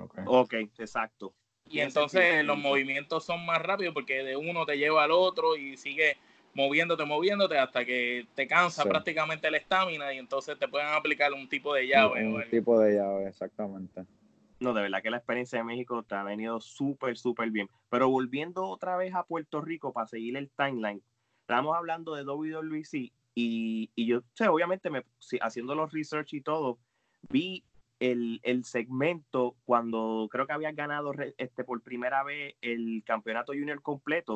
Ok, 0.00 0.18
okay 0.26 0.70
exacto. 0.78 1.34
Y 1.70 1.80
entonces 1.80 2.44
los 2.44 2.56
movimientos 2.56 3.24
son 3.24 3.44
más 3.44 3.60
rápidos 3.60 3.92
porque 3.92 4.22
de 4.22 4.36
uno 4.36 4.64
te 4.64 4.78
lleva 4.78 5.04
al 5.04 5.10
otro 5.10 5.56
y 5.56 5.76
sigue 5.76 6.16
moviéndote, 6.54 7.04
moviéndote 7.04 7.58
hasta 7.58 7.84
que 7.84 8.26
te 8.34 8.46
cansa 8.46 8.84
prácticamente 8.84 9.50
la 9.50 9.58
estamina 9.58 10.12
y 10.12 10.18
entonces 10.18 10.58
te 10.58 10.66
pueden 10.66 10.88
aplicar 10.88 11.32
un 11.32 11.48
tipo 11.48 11.74
de 11.74 11.86
llave. 11.86 12.26
Un, 12.26 12.42
tipo 12.50 12.80
de 12.80 12.96
llave, 12.96 13.28
exactamente. 13.28 14.04
No, 14.60 14.74
de 14.74 14.82
verdad 14.82 15.02
que 15.02 15.10
la 15.10 15.18
experiencia 15.18 15.58
de 15.58 15.64
México 15.64 16.02
te 16.02 16.16
ha 16.16 16.24
venido 16.24 16.60
súper, 16.60 17.16
súper 17.16 17.50
bien. 17.50 17.68
Pero 17.90 18.08
volviendo 18.08 18.64
otra 18.64 18.96
vez 18.96 19.14
a 19.14 19.22
Puerto 19.22 19.60
Rico 19.60 19.92
para 19.92 20.08
seguir 20.08 20.36
el 20.36 20.50
timeline, 20.50 21.00
estamos 21.48 21.74
hablando 21.74 22.14
de 22.14 22.24
WWC 22.24 23.10
y, 23.34 23.90
y 23.94 24.06
yo, 24.06 24.22
sé, 24.34 24.48
obviamente, 24.48 24.90
me, 24.90 25.02
haciendo 25.40 25.74
los 25.74 25.90
research 25.92 26.34
y 26.34 26.42
todo, 26.42 26.78
vi 27.30 27.64
el, 28.00 28.40
el, 28.42 28.64
segmento 28.64 29.56
cuando 29.64 30.28
creo 30.30 30.46
que 30.46 30.52
habías 30.52 30.76
ganado 30.76 31.12
este, 31.38 31.64
por 31.64 31.80
primera 31.80 32.22
vez 32.22 32.54
el 32.60 33.02
campeonato 33.06 33.54
junior 33.54 33.80
completo. 33.80 34.34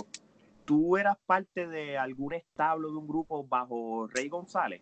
¿Tú 0.65 0.97
eras 0.97 1.19
parte 1.27 1.67
de 1.67 1.99
algún 1.99 2.33
establo 2.33 2.91
de 2.91 2.97
un 2.97 3.07
grupo 3.07 3.45
bajo 3.47 4.07
Rey 4.07 4.29
González? 4.29 4.81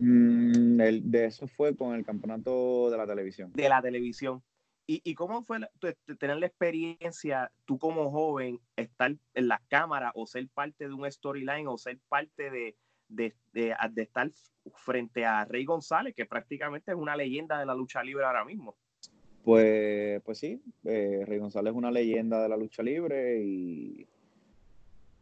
Mm, 0.00 0.80
el, 0.80 1.08
de 1.08 1.26
eso 1.26 1.46
fue 1.46 1.76
con 1.76 1.94
el 1.94 2.04
campeonato 2.04 2.90
de 2.90 2.96
la 2.96 3.06
televisión. 3.06 3.52
De 3.52 3.68
la 3.68 3.80
televisión. 3.80 4.42
¿Y, 4.86 5.00
y 5.02 5.14
cómo 5.14 5.42
fue 5.42 5.60
tener 6.18 6.36
la 6.36 6.46
experiencia, 6.46 7.50
tú 7.64 7.78
como 7.78 8.10
joven, 8.10 8.60
estar 8.76 9.14
en 9.32 9.48
las 9.48 9.60
cámaras 9.68 10.12
o 10.14 10.26
ser 10.26 10.46
parte 10.48 10.86
de 10.86 10.92
un 10.92 11.10
storyline 11.10 11.66
o 11.68 11.78
ser 11.78 11.98
parte 12.08 12.50
de, 12.50 12.76
de, 13.08 13.34
de, 13.52 13.74
de, 13.92 14.02
estar 14.02 14.30
frente 14.76 15.24
a 15.24 15.46
Rey 15.46 15.64
González, 15.64 16.14
que 16.14 16.26
prácticamente 16.26 16.90
es 16.90 16.96
una 16.98 17.16
leyenda 17.16 17.58
de 17.58 17.66
la 17.66 17.74
lucha 17.74 18.02
libre 18.02 18.24
ahora 18.24 18.44
mismo. 18.44 18.76
Pues, 19.42 20.22
pues 20.22 20.38
sí, 20.38 20.60
eh, 20.84 21.22
Rey 21.26 21.38
González 21.38 21.72
es 21.72 21.76
una 21.76 21.90
leyenda 21.90 22.42
de 22.42 22.48
la 22.48 22.56
lucha 22.56 22.82
libre 22.82 23.42
y, 23.42 24.06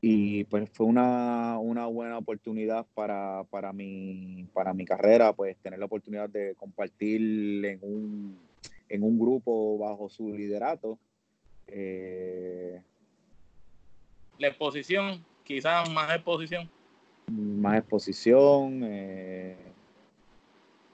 y 0.00 0.44
pues 0.44 0.70
fue 0.70 0.86
una, 0.86 1.58
una 1.58 1.86
buena 1.86 2.18
oportunidad 2.18 2.86
para, 2.94 3.44
para, 3.50 3.72
mi, 3.72 4.46
para 4.52 4.74
mi 4.74 4.84
carrera, 4.84 5.32
pues 5.32 5.56
tener 5.58 5.78
la 5.78 5.86
oportunidad 5.86 6.28
de 6.28 6.54
compartir 6.56 7.64
en 7.64 7.78
un, 7.82 8.38
en 8.92 9.02
un 9.02 9.18
grupo 9.18 9.78
bajo 9.78 10.08
su 10.08 10.32
liderato. 10.32 10.98
Eh, 11.66 12.80
la 14.38 14.48
exposición, 14.48 15.24
quizás 15.44 15.90
más 15.90 16.14
exposición 16.14 16.70
más 17.32 17.78
exposición, 17.78 18.82
eh, 18.84 19.56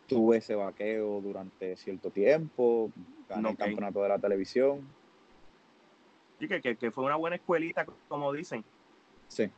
tuve 0.06 0.38
ese 0.38 0.54
vaqueo 0.54 1.20
durante 1.20 1.76
cierto 1.76 2.10
tiempo, 2.10 2.90
gané 3.28 3.50
el 3.50 3.56
campeonato 3.56 4.02
de 4.02 4.08
la 4.08 4.18
televisión. 4.18 4.88
Y 6.40 6.46
que, 6.46 6.76
que, 6.76 6.90
fue 6.90 7.04
una 7.04 7.16
buena 7.16 7.36
escuelita, 7.36 7.84
como 8.08 8.32
dicen. 8.32 8.64
Sí. 9.26 9.50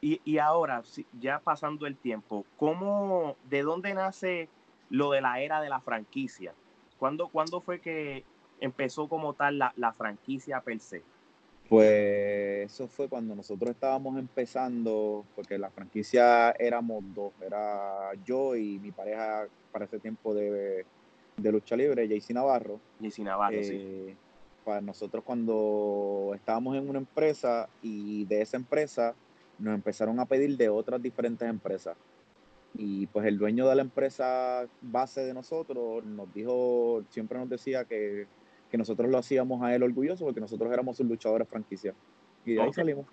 Y, 0.00 0.20
y 0.24 0.38
ahora, 0.38 0.82
ya 1.20 1.38
pasando 1.40 1.86
el 1.86 1.96
tiempo, 1.96 2.46
¿cómo, 2.56 3.36
¿de 3.48 3.62
dónde 3.62 3.92
nace 3.92 4.48
lo 4.88 5.10
de 5.10 5.20
la 5.20 5.40
era 5.40 5.60
de 5.60 5.68
la 5.68 5.80
franquicia? 5.80 6.54
¿Cuándo, 6.98 7.28
¿cuándo 7.28 7.60
fue 7.60 7.80
que 7.80 8.24
empezó 8.60 9.08
como 9.08 9.34
tal 9.34 9.58
la, 9.58 9.72
la 9.76 9.92
franquicia 9.92 10.60
per 10.60 10.80
se? 10.80 11.02
Pues 11.68 12.72
eso 12.72 12.86
fue 12.86 13.08
cuando 13.08 13.34
nosotros 13.34 13.70
estábamos 13.70 14.18
empezando, 14.18 15.24
porque 15.34 15.58
la 15.58 15.70
franquicia 15.70 16.52
éramos 16.52 17.02
dos, 17.12 17.32
era 17.44 18.12
yo 18.24 18.54
y 18.54 18.78
mi 18.78 18.92
pareja 18.92 19.48
para 19.72 19.86
ese 19.86 19.98
tiempo 19.98 20.32
de, 20.32 20.84
lucha 21.36 21.76
libre, 21.76 22.06
Jaycee 22.06 22.34
Navarro. 22.34 22.78
Jaycee 23.00 23.24
Navarro, 23.24 23.62
sí. 23.62 23.74
Eh, 23.74 24.16
para 24.64 24.80
nosotros 24.80 25.24
cuando 25.24 26.32
estábamos 26.34 26.76
en 26.76 26.88
una 26.88 26.98
empresa 26.98 27.68
y 27.82 28.24
de 28.26 28.42
esa 28.42 28.56
empresa 28.56 29.14
nos 29.58 29.74
empezaron 29.74 30.18
a 30.20 30.26
pedir 30.26 30.56
de 30.56 30.68
otras 30.68 31.02
diferentes 31.02 31.48
empresas. 31.48 31.96
Y 32.78 33.06
pues 33.06 33.26
el 33.26 33.38
dueño 33.38 33.68
de 33.68 33.74
la 33.74 33.82
empresa 33.82 34.66
base 34.82 35.22
de 35.22 35.34
nosotros 35.34 36.04
nos 36.04 36.32
dijo, 36.34 37.02
siempre 37.10 37.38
nos 37.38 37.48
decía 37.48 37.84
que 37.84 38.26
que 38.70 38.78
nosotros 38.78 39.10
lo 39.10 39.18
hacíamos 39.18 39.62
a 39.62 39.74
él 39.74 39.82
orgulloso 39.82 40.24
porque 40.24 40.40
nosotros 40.40 40.72
éramos 40.72 40.96
sus 40.96 41.06
luchadores 41.06 41.48
franquicia. 41.48 41.94
Y 42.44 42.54
de 42.54 42.62
ahí 42.62 42.72
salimos. 42.72 43.06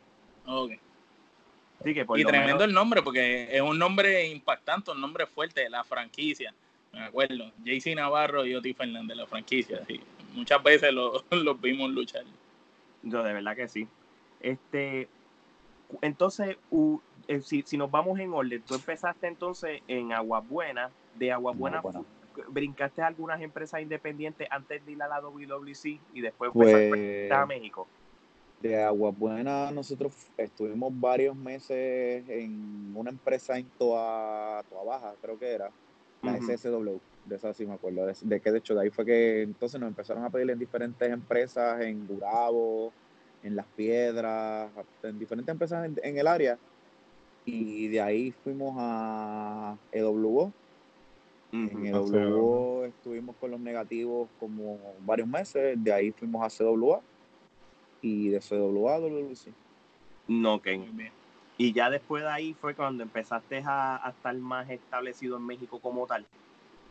y 1.86 2.26
tremendo 2.26 2.64
el 2.64 2.74
nombre, 2.74 3.02
porque 3.02 3.56
es 3.56 3.62
un 3.62 3.78
nombre 3.78 4.28
impactante, 4.28 4.92
un 4.92 5.02
nombre 5.02 5.26
fuerte, 5.26 5.70
la 5.70 5.84
franquicia. 5.84 6.54
Me 6.92 7.04
acuerdo, 7.06 7.52
JC 7.64 7.96
Navarro 7.96 8.46
y 8.46 8.54
Oti 8.54 8.74
Fernández, 8.74 9.18
la 9.18 9.26
franquicia. 9.26 9.84
Sí. 9.88 10.00
Muchas 10.34 10.62
veces 10.62 10.92
los 10.94 11.24
lo 11.32 11.56
vimos 11.56 11.90
luchar. 11.92 12.24
Yo, 13.02 13.24
de 13.24 13.34
verdad 13.34 13.56
que 13.56 13.68
sí. 13.68 13.88
Este, 14.40 15.08
entonces, 16.02 16.58
eh, 17.28 17.42
si, 17.42 17.62
si, 17.64 17.78
nos 17.78 17.90
vamos 17.90 18.20
en 18.20 18.34
orden, 18.34 18.62
tú 18.62 18.76
empezaste 18.76 19.28
entonces 19.28 19.82
en 19.88 20.14
Aguabuena, 20.14 20.90
de 21.16 21.32
Aguabuena, 21.32 21.82
Buena 21.82 22.04
brincaste 22.50 23.02
a 23.02 23.08
algunas 23.08 23.42
empresas 23.42 23.82
independientes 23.82 24.48
antes 24.50 24.86
de 24.86 24.92
ir 24.92 25.04
a 25.04 25.08
la 25.08 25.22
WWC 25.22 26.00
y 26.14 26.22
después 26.22 26.52
pues, 26.54 27.32
a 27.32 27.46
México? 27.46 27.88
De 28.62 28.82
Agua 28.82 29.12
Buena 29.12 29.72
nosotros 29.72 30.14
estuvimos 30.38 30.92
varios 30.98 31.36
meses 31.36 32.24
en 32.30 32.94
una 32.96 33.10
empresa 33.10 33.58
en 33.58 33.66
Toa, 33.78 34.64
Toa 34.70 34.84
Baja, 34.84 35.14
creo 35.22 35.38
que 35.38 35.52
era, 35.52 35.70
la 36.22 36.38
SSW, 36.38 36.98
de 37.26 37.36
esa 37.36 37.54
sí 37.54 37.66
me 37.66 37.74
acuerdo, 37.74 38.06
de, 38.06 38.40
que 38.40 38.52
de 38.52 38.58
hecho 38.58 38.74
de 38.74 38.84
ahí 38.84 38.90
fue 38.90 39.06
que 39.06 39.42
entonces 39.42 39.80
nos 39.80 39.90
empezaron 39.90 40.24
a 40.24 40.30
pedir 40.30 40.50
en 40.50 40.60
diferentes 40.60 41.10
empresas, 41.10 41.82
en 41.82 42.08
Gurabo, 42.08 42.94
en 43.44 43.58
Las 43.58 43.66
Piedras, 43.76 44.72
en 45.04 45.20
diferentes 45.20 45.52
empresas 45.52 45.86
en, 45.86 46.00
en 46.02 46.18
el 46.18 46.28
área, 46.28 46.58
y 47.46 47.88
de 47.90 48.02
ahí 48.02 48.32
fuimos 48.44 48.76
a 48.78 49.78
EWO, 49.92 50.52
en 51.54 51.86
el 51.86 51.94
WO 51.94 52.86
estuvimos 52.86 53.36
con 53.36 53.52
los 53.52 53.60
negativos 53.60 54.28
como 54.40 54.80
varios 55.06 55.28
meses, 55.28 55.82
de 55.84 55.94
ahí 55.94 56.12
fuimos 56.12 56.44
a 56.44 56.50
CWA 56.50 57.00
y 58.02 58.30
de 58.30 58.40
CWA 58.40 58.96
a 58.96 59.00
WC. 59.00 59.52
No, 60.28 60.56
ok. 60.56 60.68
Y 61.58 61.72
ya 61.72 61.92
después 61.92 62.24
de 62.24 62.30
ahí 62.30 62.54
fue 62.56 62.74
cuando 62.74 63.04
empezaste 63.04 63.62
a, 63.66 64.02
estar 64.10 64.36
más 64.36 64.68
establecido 64.70 65.38
en 65.38 65.46
México 65.46 65.80
como 65.80 66.08
tal. 66.08 66.26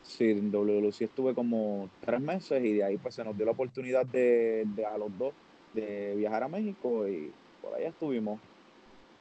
Sí, 0.03 0.31
en 0.31 0.53
WC 0.53 1.05
estuve 1.05 1.35
como 1.35 1.89
tres 2.01 2.21
meses 2.21 2.65
y 2.65 2.75
de 2.75 2.85
ahí 2.85 2.99
pues 2.99 3.17
se 3.17 3.25
nos 3.25 3.37
dio 3.37 3.47
la 3.47 3.53
oportunidad 3.53 4.07
de, 4.07 4.65
a 4.89 4.97
los 4.97 5.17
dos 5.19 5.35
de 5.75 6.15
viajar 6.17 6.45
a 6.45 6.49
México 6.49 7.09
y 7.09 7.33
por 7.61 7.75
allá 7.75 7.89
estuvimos. 7.89 8.39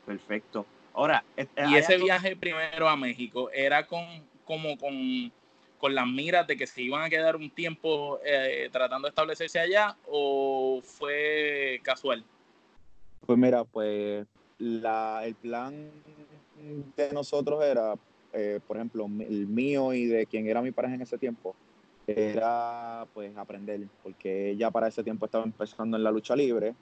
Perfecto. 0.06 0.66
Ahora, 0.94 1.24
y 1.38 1.76
ese 1.76 1.98
viaje 1.98 2.36
primero 2.36 2.90
a 2.90 2.96
México 2.96 3.50
era 3.52 3.88
con 3.88 4.06
como 4.46 4.78
con, 4.78 5.32
con 5.78 5.96
las 5.96 6.08
miras 6.08 6.46
de 6.46 6.58
que 6.58 6.68
se 6.68 6.82
iban 6.82 7.04
a 7.04 7.10
quedar 7.10 7.38
un 7.38 7.50
tiempo 7.50 8.20
eh, 8.26 8.68
tratando 8.72 9.08
de 9.08 9.12
establecerse 9.12 9.60
allá 9.60 9.96
o 10.08 10.82
fue 10.84 11.80
casual? 11.84 12.24
Pues 13.26 13.40
mira, 13.40 13.64
pues 13.64 14.28
la, 14.58 15.22
el 15.26 15.36
plan 15.36 15.90
de 16.98 17.14
nosotros 17.14 17.64
era, 17.64 17.96
eh, 18.34 18.60
por 18.68 18.78
ejemplo, 18.78 19.06
el 19.06 19.48
mío 19.48 19.94
y 19.94 20.06
de 20.06 20.26
quien 20.26 20.48
era 20.48 20.62
mi 20.62 20.72
pareja 20.72 20.96
en 20.96 21.02
ese 21.04 21.18
tiempo, 21.18 21.56
era 22.08 23.08
pues 23.14 23.36
aprender, 23.38 23.88
porque 24.04 24.50
ella 24.52 24.70
para 24.70 24.88
ese 24.88 25.04
tiempo 25.04 25.26
estaba 25.26 25.46
empezando 25.46 25.96
en 25.96 26.04
la 26.04 26.12
lucha 26.12 26.36
libre. 26.36 26.76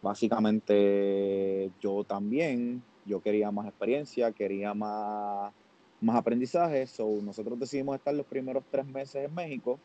Básicamente 0.00 1.70
yo 1.80 2.04
también, 2.04 2.82
yo 3.06 3.20
quería 3.20 3.50
más 3.50 3.66
experiencia, 3.66 4.32
quería 4.32 4.74
más 4.74 5.52
más 6.00 6.16
aprendizaje. 6.16 6.86
So, 6.86 7.20
nosotros 7.22 7.58
decidimos 7.58 7.96
estar 7.96 8.14
los 8.14 8.26
primeros 8.26 8.64
tres 8.70 8.86
meses 8.86 9.24
en 9.24 9.34
México 9.34 9.78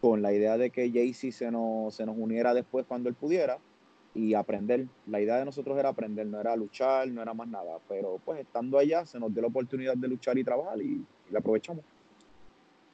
con 0.00 0.20
la 0.22 0.32
idea 0.32 0.58
de 0.58 0.70
que 0.70 0.90
Jaycee 0.90 1.32
se 1.32 1.50
nos, 1.50 1.94
se 1.94 2.04
nos 2.04 2.16
uniera 2.18 2.52
después 2.52 2.84
cuando 2.86 3.08
él 3.08 3.14
pudiera 3.14 3.58
y 4.14 4.34
aprender. 4.34 4.86
La 5.06 5.20
idea 5.20 5.38
de 5.38 5.44
nosotros 5.44 5.78
era 5.78 5.88
aprender, 5.88 6.26
no 6.26 6.40
era 6.40 6.54
luchar, 6.56 7.08
no 7.08 7.22
era 7.22 7.32
más 7.32 7.48
nada. 7.48 7.78
Pero 7.88 8.20
pues 8.24 8.40
estando 8.40 8.78
allá 8.78 9.06
se 9.06 9.18
nos 9.18 9.32
dio 9.32 9.42
la 9.42 9.48
oportunidad 9.48 9.96
de 9.96 10.08
luchar 10.08 10.36
y 10.38 10.44
trabajar 10.44 10.80
y, 10.80 11.04
la 11.30 11.38
aprovechamos. 11.38 11.84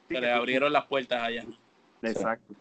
Se 0.07 0.19
le 0.19 0.31
abrieron 0.31 0.71
las 0.71 0.85
puertas 0.85 1.21
allá. 1.21 1.45
Exacto. 2.01 2.55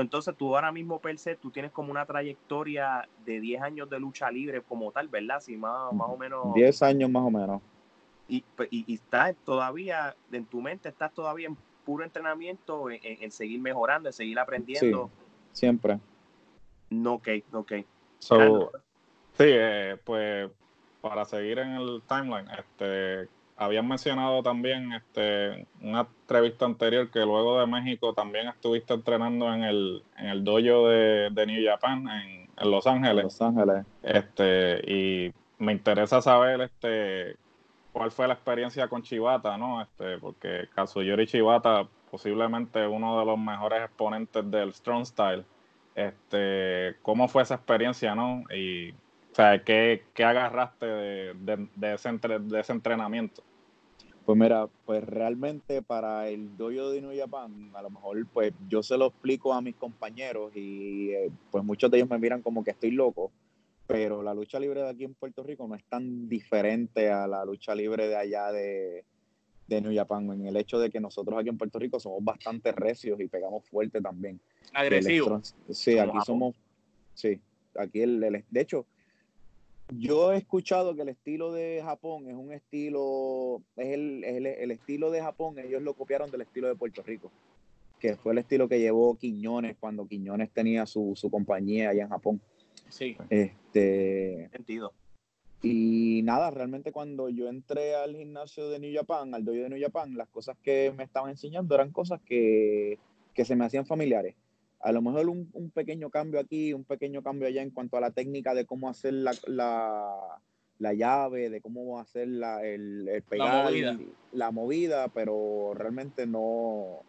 Entonces 0.00 0.34
tú 0.36 0.54
ahora 0.54 0.72
mismo, 0.72 1.00
per 1.00 1.18
se, 1.18 1.36
tú 1.36 1.50
tienes 1.50 1.72
como 1.72 1.90
una 1.90 2.06
trayectoria 2.06 3.08
de 3.24 3.40
10 3.40 3.62
años 3.62 3.90
de 3.90 3.98
lucha 3.98 4.30
libre 4.30 4.62
como 4.62 4.90
tal, 4.92 5.08
¿verdad? 5.08 5.40
Sí, 5.40 5.56
más, 5.56 5.92
más 5.92 6.08
o 6.08 6.16
menos. 6.16 6.54
10 6.54 6.82
años 6.82 7.10
más 7.10 7.22
o 7.22 7.30
menos. 7.30 7.62
Pues, 8.56 8.68
y, 8.70 8.84
y, 8.86 8.94
estás 8.94 9.34
todavía, 9.44 10.14
en 10.30 10.44
tu 10.44 10.60
mente 10.60 10.90
estás 10.90 11.12
todavía 11.14 11.48
en 11.48 11.56
puro 11.84 12.04
entrenamiento, 12.04 12.90
en, 12.90 13.30
seguir 13.30 13.60
mejorando, 13.60 14.10
en 14.10 14.12
seguir 14.12 14.38
aprendiendo. 14.38 15.10
siempre. 15.52 15.98
No, 16.90 17.14
ok, 17.14 17.28
ok. 17.52 17.72
sí, 18.18 18.34
eh, 19.44 19.96
pues 20.04 20.50
para 21.00 21.24
seguir 21.24 21.58
en 21.60 21.70
el 21.70 22.02
timeline, 22.06 22.48
este, 22.50 23.28
habían 23.58 23.88
mencionado 23.88 24.42
también 24.42 24.92
este, 24.92 25.66
una 25.82 26.02
entrevista 26.02 26.64
anterior 26.64 27.10
que 27.10 27.18
luego 27.20 27.60
de 27.60 27.66
México 27.66 28.14
también 28.14 28.48
estuviste 28.48 28.94
entrenando 28.94 29.52
en 29.52 29.64
el, 29.64 30.02
en 30.16 30.26
el 30.26 30.44
dojo 30.44 30.88
de, 30.88 31.30
de 31.30 31.46
New 31.46 31.68
Japan 31.68 32.08
en, 32.08 32.48
en 32.56 32.70
Los 32.70 32.86
Ángeles. 32.86 33.24
Los 33.24 33.42
Ángeles. 33.42 33.84
Este, 34.02 34.80
y 34.86 35.32
me 35.58 35.72
interesa 35.72 36.22
saber 36.22 36.60
este 36.60 37.36
cuál 37.92 38.12
fue 38.12 38.28
la 38.28 38.34
experiencia 38.34 38.86
con 38.86 39.02
Chivata, 39.02 39.56
¿no? 39.56 39.82
Este, 39.82 40.18
porque 40.18 40.68
Kazuyori 40.72 41.26
Chivata, 41.26 41.88
posiblemente 42.12 42.86
uno 42.86 43.18
de 43.18 43.26
los 43.26 43.38
mejores 43.38 43.82
exponentes 43.82 44.48
del 44.48 44.72
Strong 44.72 45.04
Style. 45.04 45.44
Este, 45.96 46.94
¿cómo 47.02 47.26
fue 47.26 47.42
esa 47.42 47.56
experiencia, 47.56 48.14
no? 48.14 48.44
Y, 48.54 48.92
o 48.92 49.34
sea, 49.34 49.64
¿qué, 49.64 50.04
agarraste 50.16 50.86
de, 50.86 51.68
de, 51.74 51.94
ese 51.94 52.12
de 52.12 52.60
ese 52.60 52.72
entrenamiento? 52.72 53.42
Pues 54.28 54.38
mira, 54.38 54.68
pues 54.84 55.02
realmente 55.04 55.80
para 55.80 56.28
el 56.28 56.54
dojo 56.58 56.90
de 56.90 57.00
New 57.00 57.18
Japan, 57.18 57.70
a 57.72 57.80
lo 57.80 57.88
mejor 57.88 58.26
pues 58.26 58.52
yo 58.68 58.82
se 58.82 58.98
lo 58.98 59.06
explico 59.06 59.54
a 59.54 59.62
mis 59.62 59.74
compañeros 59.76 60.52
y 60.54 61.12
eh, 61.12 61.30
pues 61.50 61.64
muchos 61.64 61.90
de 61.90 61.96
ellos 61.96 62.10
me 62.10 62.18
miran 62.18 62.42
como 62.42 62.62
que 62.62 62.72
estoy 62.72 62.90
loco, 62.90 63.32
pero 63.86 64.22
la 64.22 64.34
lucha 64.34 64.60
libre 64.60 64.82
de 64.82 64.90
aquí 64.90 65.04
en 65.04 65.14
Puerto 65.14 65.42
Rico 65.42 65.66
no 65.66 65.76
es 65.76 65.84
tan 65.84 66.28
diferente 66.28 67.08
a 67.08 67.26
la 67.26 67.42
lucha 67.46 67.74
libre 67.74 68.06
de 68.06 68.16
allá 68.16 68.52
de, 68.52 69.06
de 69.66 69.80
New 69.80 69.94
Japan, 69.94 70.30
en 70.30 70.46
el 70.46 70.58
hecho 70.58 70.78
de 70.78 70.90
que 70.90 71.00
nosotros 71.00 71.38
aquí 71.38 71.48
en 71.48 71.56
Puerto 71.56 71.78
Rico 71.78 71.98
somos 71.98 72.22
bastante 72.22 72.70
recios 72.72 73.18
y 73.22 73.28
pegamos 73.28 73.64
fuerte 73.64 74.02
también. 74.02 74.38
Agresivos. 74.74 75.54
Sí, 75.70 75.98
aquí 75.98 76.18
somos, 76.26 76.54
sí, 77.14 77.40
aquí 77.78 78.02
el, 78.02 78.22
el, 78.22 78.44
de 78.50 78.60
hecho, 78.60 78.84
yo 79.90 80.32
he 80.32 80.36
escuchado 80.36 80.94
que 80.94 81.02
el 81.02 81.08
estilo 81.08 81.52
de 81.52 81.80
Japón 81.82 82.28
es 82.28 82.34
un 82.34 82.52
estilo, 82.52 83.62
es 83.76 83.88
el, 83.88 84.24
el, 84.24 84.70
estilo 84.70 85.10
de 85.10 85.22
Japón, 85.22 85.58
ellos 85.58 85.82
lo 85.82 85.94
copiaron 85.94 86.30
del 86.30 86.42
estilo 86.42 86.68
de 86.68 86.76
Puerto 86.76 87.02
Rico, 87.02 87.30
que 87.98 88.16
fue 88.16 88.32
el 88.32 88.38
estilo 88.38 88.68
que 88.68 88.80
llevó 88.80 89.16
Quiñones 89.16 89.76
cuando 89.78 90.06
Quiñones 90.06 90.50
tenía 90.50 90.86
su, 90.86 91.14
su 91.16 91.30
compañía 91.30 91.90
allá 91.90 92.02
en 92.02 92.08
Japón. 92.10 92.40
Sí. 92.88 93.16
Este. 93.30 94.48
Sentido. 94.52 94.92
Y 95.62 96.20
nada, 96.22 96.50
realmente 96.50 96.92
cuando 96.92 97.28
yo 97.28 97.48
entré 97.48 97.96
al 97.96 98.14
gimnasio 98.14 98.68
de 98.68 98.78
New 98.78 98.94
Japan, 98.94 99.34
al 99.34 99.44
dojo 99.44 99.58
de 99.58 99.68
New 99.68 99.80
Japan, 99.80 100.16
las 100.16 100.28
cosas 100.28 100.56
que 100.62 100.92
me 100.96 101.02
estaban 101.02 101.30
enseñando 101.30 101.74
eran 101.74 101.90
cosas 101.90 102.20
que, 102.22 102.98
que 103.34 103.44
se 103.44 103.56
me 103.56 103.64
hacían 103.64 103.84
familiares 103.84 104.36
a 104.80 104.92
lo 104.92 105.02
mejor 105.02 105.28
un, 105.28 105.48
un, 105.52 105.70
pequeño 105.70 106.10
cambio 106.10 106.40
aquí, 106.40 106.72
un 106.72 106.84
pequeño 106.84 107.22
cambio 107.22 107.48
allá 107.48 107.62
en 107.62 107.70
cuanto 107.70 107.96
a 107.96 108.00
la 108.00 108.10
técnica 108.10 108.54
de 108.54 108.64
cómo 108.64 108.88
hacer 108.88 109.12
la, 109.12 109.34
la, 109.46 110.40
la 110.78 110.94
llave, 110.94 111.50
de 111.50 111.60
cómo 111.60 111.98
hacer 111.98 112.28
la, 112.28 112.64
el, 112.64 113.08
el 113.08 113.22
pegar, 113.22 113.48
la 113.48 113.62
movida. 113.64 113.98
la 114.32 114.50
movida, 114.50 115.08
pero 115.08 115.72
realmente 115.74 116.26
no... 116.26 117.02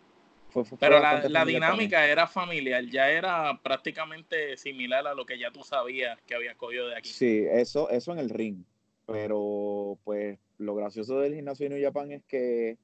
Fue, 0.49 0.65
fue 0.65 0.79
pero 0.79 0.99
la, 0.99 1.29
la 1.29 1.45
dinámica 1.45 2.07
era 2.07 2.25
familiar, 2.25 2.83
ya 2.85 3.11
era 3.11 3.59
prácticamente 3.61 4.57
similar 4.57 5.05
a 5.05 5.13
lo 5.13 5.23
que 5.23 5.37
ya 5.37 5.51
tú 5.51 5.63
sabías 5.63 6.19
que 6.25 6.33
había 6.33 6.55
cogido 6.55 6.87
de 6.87 6.97
aquí. 6.97 7.09
Sí, 7.09 7.45
eso, 7.51 7.87
eso 7.91 8.13
en 8.13 8.17
el 8.17 8.31
ring, 8.31 8.63
pero 9.05 9.99
pues 10.03 10.39
lo 10.57 10.73
gracioso 10.73 11.19
del 11.19 11.35
gimnasio 11.35 11.69
de 11.69 11.75
New 11.75 11.83
Japan 11.83 12.11
es 12.11 12.23
que 12.23 12.79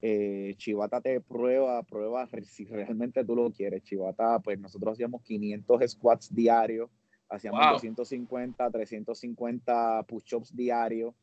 eh, 0.00 0.54
Chivata 0.56 1.00
te 1.00 1.20
prueba, 1.20 1.82
prueba 1.82 2.28
si 2.44 2.64
realmente 2.64 3.24
tú 3.24 3.34
lo 3.34 3.50
quieres. 3.50 3.82
Chivata, 3.82 4.38
pues 4.40 4.58
nosotros 4.58 4.92
hacíamos 4.92 5.22
500 5.22 5.90
squats 5.90 6.34
diarios, 6.34 6.90
hacíamos 7.28 7.60
250, 7.72 8.70
350 8.70 10.02
push-ups 10.04 10.54
diarios. 10.54 11.14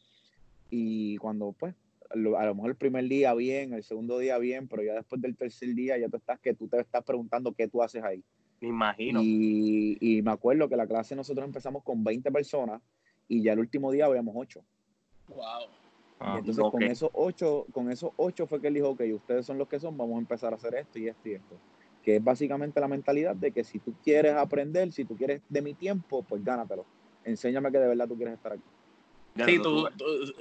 Y 0.69 1.17
cuando, 1.17 1.53
pues, 1.53 1.75
a 2.09 2.15
lo 2.15 2.55
mejor 2.55 2.71
el 2.71 2.75
primer 2.75 3.07
día 3.07 3.33
bien, 3.33 3.73
el 3.73 3.83
segundo 3.83 4.19
día 4.19 4.37
bien, 4.37 4.67
pero 4.67 4.83
ya 4.83 4.93
después 4.93 5.21
del 5.21 5.35
tercer 5.35 5.73
día 5.73 5.97
ya 5.97 6.09
tú 6.09 6.17
estás 6.17 6.39
que 6.39 6.53
tú 6.53 6.67
te 6.67 6.79
estás 6.79 7.03
preguntando 7.03 7.53
qué 7.53 7.67
tú 7.67 7.81
haces 7.81 8.03
ahí. 8.03 8.23
Me 8.61 8.69
imagino. 8.69 9.21
Y, 9.21 9.97
y 9.99 10.21
me 10.21 10.31
acuerdo 10.31 10.67
que 10.69 10.75
la 10.75 10.87
clase 10.87 11.15
nosotros 11.15 11.45
empezamos 11.45 11.83
con 11.83 12.03
20 12.03 12.31
personas 12.31 12.81
y 13.27 13.41
ya 13.41 13.53
el 13.53 13.59
último 13.59 13.91
día 13.91 14.05
habíamos 14.05 14.33
8. 14.37 14.63
Wow. 15.29 15.84
Ah, 16.19 16.37
entonces 16.39 16.63
con 16.71 16.83
esos 16.83 17.09
ocho, 17.13 17.65
con 17.73 17.91
esos 17.91 18.11
ocho 18.15 18.47
fue 18.47 18.61
que 18.61 18.67
él 18.67 18.75
dijo, 18.75 18.89
ok, 18.89 19.01
ustedes 19.13 19.45
son 19.45 19.57
los 19.57 19.67
que 19.67 19.79
son, 19.79 19.97
vamos 19.97 20.15
a 20.15 20.19
empezar 20.19 20.53
a 20.53 20.55
hacer 20.55 20.75
esto 20.75 20.97
y 20.97 21.07
esto 21.07 21.29
y 21.29 21.33
esto. 21.33 21.57
Que 22.03 22.17
es 22.17 22.23
básicamente 22.23 22.79
la 22.79 22.87
mentalidad 22.87 23.35
de 23.35 23.51
que 23.51 23.63
si 23.63 23.79
tú 23.79 23.93
quieres 24.03 24.33
aprender, 24.33 24.91
si 24.91 25.03
tú 25.03 25.17
quieres 25.17 25.41
de 25.49 25.61
mi 25.61 25.73
tiempo, 25.73 26.23
pues 26.23 26.43
gánatelo. 26.43 26.85
Enséñame 27.23 27.71
que 27.71 27.79
de 27.79 27.87
verdad 27.87 28.07
tú 28.07 28.15
quieres 28.15 28.35
estar 28.35 28.53
aquí. 28.53 28.63
Sí, 29.45 29.59
tú, 29.61 29.87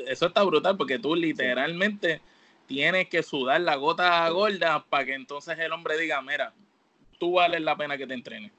eso 0.07 0.27
está 0.27 0.45
brutal 0.45 0.77
porque 0.77 1.01
tú 1.01 1.17
literalmente 1.17 2.21
tienes 2.67 3.09
que 3.09 3.23
sudar 3.23 3.61
la 3.61 3.75
gota 3.75 4.29
gorda 4.31 4.85
para 4.89 5.05
que 5.05 5.15
entonces 5.15 5.59
el 5.59 5.73
hombre 5.73 5.99
diga, 5.99 6.23
mira, 6.23 6.55
tú 7.19 7.33
vales 7.33 7.61
la 7.63 7.77
pena 7.77 7.99
que 7.99 8.07
te 8.07 8.15
entrenes. 8.15 8.53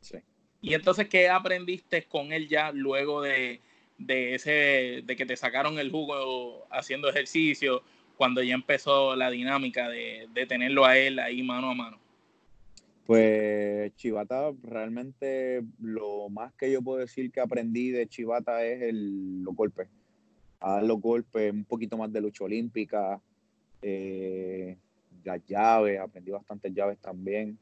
Sí. 0.00 0.18
Y 0.62 0.74
entonces, 0.74 1.08
¿qué 1.08 1.28
aprendiste 1.28 2.04
con 2.04 2.32
él 2.32 2.48
ya 2.48 2.70
luego 2.70 3.22
de, 3.22 3.60
de 4.00 4.34
ese 4.34 5.02
de 5.04 5.16
que 5.16 5.26
te 5.26 5.36
sacaron 5.36 5.78
el 5.78 5.90
jugo 5.90 6.66
haciendo 6.70 7.08
ejercicio 7.08 7.82
cuando 8.16 8.42
ya 8.42 8.54
empezó 8.54 9.14
la 9.16 9.30
dinámica 9.30 9.88
de, 9.88 10.28
tenerlo 10.48 10.84
a 10.84 10.96
él 10.96 11.18
ahí 11.18 11.42
mano 11.42 11.70
a 11.70 11.74
mano? 11.74 11.98
Pues 13.06 13.94
Chivata, 13.96 14.52
realmente 14.62 15.62
lo 15.80 16.28
más 16.28 16.52
que 16.54 16.70
yo 16.70 16.82
puedo 16.82 16.98
decir 16.98 17.30
que 17.30 17.40
aprendí 17.40 17.90
de 17.90 18.06
Chivata 18.06 18.64
es 18.64 18.82
el, 18.82 19.42
los 19.42 19.54
golpes. 19.54 19.88
A 20.60 20.74
dar 20.74 20.82
los 20.84 21.00
golpes, 21.00 21.52
un 21.52 21.64
poquito 21.64 21.96
más 21.96 22.12
de 22.12 22.20
lucha 22.20 22.44
olímpica, 22.44 23.20
eh, 23.82 24.76
las 25.24 25.44
llaves, 25.46 25.98
aprendí 25.98 26.30
bastantes 26.30 26.72
llaves 26.74 26.98
también. 26.98 27.58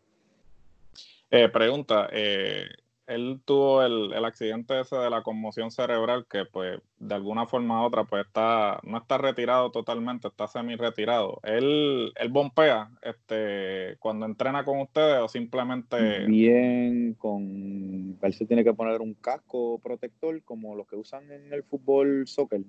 Eh, 1.31 1.48
pregunta, 1.48 2.09
eh, 2.12 2.68
él 3.09 3.40
tuvo 3.44 3.83
el, 3.83 4.12
el, 4.12 4.25
accidente 4.25 4.79
ese 4.79 4.97
de 4.97 5.09
la 5.09 5.23
conmoción 5.23 5.71
cerebral 5.71 6.27
que 6.31 6.44
pues 6.44 6.79
de 6.99 7.14
alguna 7.14 7.47
forma 7.47 7.83
u 7.83 7.87
otra 7.87 8.05
pues 8.05 8.27
está 8.27 8.81
no 8.83 8.99
está 8.99 9.16
retirado 9.16 9.71
totalmente 9.71 10.29
está 10.29 10.47
semi 10.47 10.77
retirado 10.77 11.40
él 11.42 12.12
él 12.14 12.29
bombea 12.29 12.90
este 13.03 13.97
cuando 13.99 14.27
entrena 14.27 14.64
con 14.64 14.81
ustedes 14.81 15.23
o 15.23 15.29
simplemente 15.29 16.27
bien 16.27 17.14
con 17.14 18.18
él 18.21 18.35
se 18.35 18.44
tiene 18.44 18.62
que 18.62 18.75
poner 18.75 19.01
un 19.01 19.14
casco 19.14 19.81
protector 19.83 20.42
como 20.44 20.77
los 20.77 20.87
que 20.87 20.97
usan 20.97 21.31
en 21.33 21.51
el 21.53 21.62
fútbol 21.62 22.29
soccer 22.29 22.61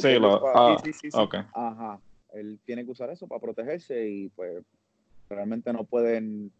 sí, 0.00 0.18
lo, 0.18 0.46
ah, 0.54 0.76
sí, 0.84 0.92
sí, 0.92 1.10
sí, 1.10 1.18
okay. 1.18 1.40
ajá 1.54 1.98
él 2.34 2.60
tiene 2.64 2.84
que 2.84 2.90
usar 2.90 3.08
eso 3.10 3.26
para 3.26 3.40
protegerse 3.40 4.06
y 4.08 4.28
pues 4.30 4.62
realmente 5.30 5.72
no 5.72 5.84
pueden 5.84 6.52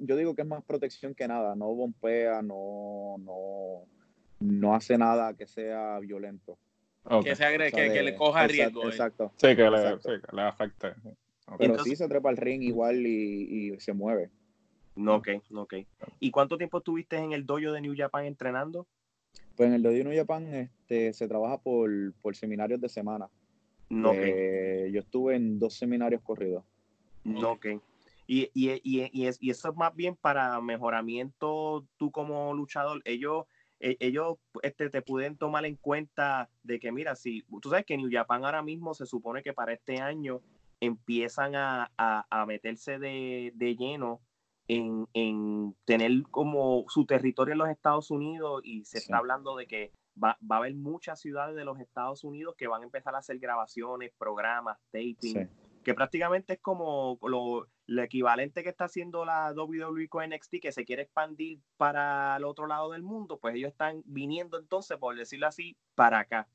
yo 0.00 0.16
digo 0.16 0.34
que 0.34 0.42
es 0.42 0.48
más 0.48 0.64
protección 0.64 1.14
que 1.14 1.28
nada, 1.28 1.54
no 1.54 1.66
bombea, 1.74 2.42
no, 2.42 3.16
no, 3.18 3.84
no 4.40 4.74
hace 4.74 4.98
nada 4.98 5.34
que 5.34 5.46
sea 5.46 5.98
violento. 6.00 6.58
Que, 7.22 7.34
se 7.34 7.44
agregue, 7.44 7.72
que, 7.72 8.02
le 8.02 8.14
coja 8.14 8.46
riesgo. 8.46 8.84
Exacto. 8.84 9.32
Sí, 9.36 9.56
que 9.56 9.70
le, 9.70 9.98
sí, 9.98 10.10
que 10.28 10.36
le 10.36 10.42
afecte. 10.42 10.92
Pero 11.56 11.82
sí 11.82 11.96
se 11.96 12.06
trepa 12.06 12.28
al 12.28 12.36
ring 12.36 12.62
igual 12.62 13.06
y, 13.06 13.72
y 13.72 13.80
se 13.80 13.94
mueve. 13.94 14.30
No, 14.98 15.16
ok, 15.16 15.28
ok. 15.54 15.74
¿Y 16.18 16.30
cuánto 16.30 16.58
tiempo 16.58 16.78
estuviste 16.78 17.16
en 17.16 17.32
el 17.32 17.46
dojo 17.46 17.72
de 17.72 17.80
New 17.80 17.94
Japan 17.96 18.26
entrenando? 18.26 18.86
Pues 19.56 19.68
en 19.68 19.74
el 19.74 19.82
dojo 19.82 19.94
de 19.94 20.04
New 20.04 20.16
Japan 20.16 20.52
este, 20.52 21.12
se 21.12 21.28
trabaja 21.28 21.58
por, 21.58 21.90
por 22.20 22.34
seminarios 22.34 22.80
de 22.80 22.88
semana. 22.88 23.28
No, 23.88 24.12
eh, 24.12 24.90
Yo 24.92 25.00
estuve 25.00 25.36
en 25.36 25.58
dos 25.58 25.74
seminarios 25.74 26.20
corridos. 26.22 26.64
No, 27.24 27.52
ok. 27.52 27.66
Y, 28.30 28.50
y, 28.52 28.72
y, 28.84 29.08
y, 29.10 29.26
es, 29.26 29.38
y 29.40 29.48
eso 29.50 29.70
es 29.70 29.76
más 29.76 29.96
bien 29.96 30.14
para 30.14 30.60
mejoramiento 30.60 31.86
tú 31.96 32.10
como 32.12 32.52
luchador. 32.52 33.00
Ellos, 33.06 33.46
e, 33.80 33.96
ellos 34.00 34.36
este, 34.62 34.90
te 34.90 35.00
pueden 35.00 35.38
tomar 35.38 35.64
en 35.64 35.76
cuenta 35.76 36.50
de 36.62 36.78
que, 36.78 36.92
mira, 36.92 37.16
si 37.16 37.42
tú 37.62 37.70
sabes 37.70 37.86
que 37.86 37.96
New 37.96 38.10
Japan 38.12 38.44
ahora 38.44 38.62
mismo 38.62 38.92
se 38.92 39.06
supone 39.06 39.42
que 39.42 39.54
para 39.54 39.72
este 39.72 39.98
año 40.00 40.42
empiezan 40.78 41.56
a, 41.56 41.90
a, 41.96 42.26
a 42.28 42.44
meterse 42.44 42.98
de, 42.98 43.50
de 43.54 43.76
lleno 43.76 44.20
en, 44.68 45.08
en, 45.14 45.74
tener 45.86 46.22
como 46.30 46.84
su 46.88 47.06
territorio 47.06 47.52
en 47.52 47.58
los 47.58 47.70
Estados 47.70 48.10
Unidos 48.10 48.60
y 48.62 48.84
se 48.84 48.98
está 48.98 49.16
hablando 49.16 49.56
de 49.56 49.66
que 49.66 49.92
va, 50.22 50.36
va, 50.42 50.56
a 50.56 50.58
haber 50.58 50.74
muchas 50.74 51.18
ciudades 51.18 51.56
de 51.56 51.64
los 51.64 51.80
Estados 51.80 52.24
Unidos 52.24 52.56
que 52.58 52.68
van 52.68 52.82
a 52.82 52.84
empezar 52.84 53.14
a 53.14 53.18
hacer 53.18 53.38
grabaciones, 53.38 54.12
programas, 54.18 54.76
taping 54.92 55.48
que 55.82 55.94
prácticamente 55.94 56.52
es 56.52 56.60
como 56.60 57.18
lo, 57.22 57.66
equivalente 57.96 58.62
que 58.62 58.68
está 58.68 58.84
haciendo 58.84 59.24
la 59.24 59.52
WWE 59.52 60.08
con 60.08 60.28
NXT, 60.28 60.56
que 60.60 60.72
se 60.72 60.84
quiere 60.84 61.02
expandir 61.02 61.60
para 61.76 62.36
el 62.36 62.44
otro 62.44 62.66
lado 62.66 62.92
del 62.92 63.02
mundo, 63.02 63.38
pues 63.38 63.54
ellos 63.54 63.70
están 63.70 64.02
viniendo 64.04 64.58
entonces, 64.58 64.98
por 64.98 65.16
decirlo 65.16 65.46
así, 65.46 65.76
para 65.94 66.20
acá. 66.20 66.48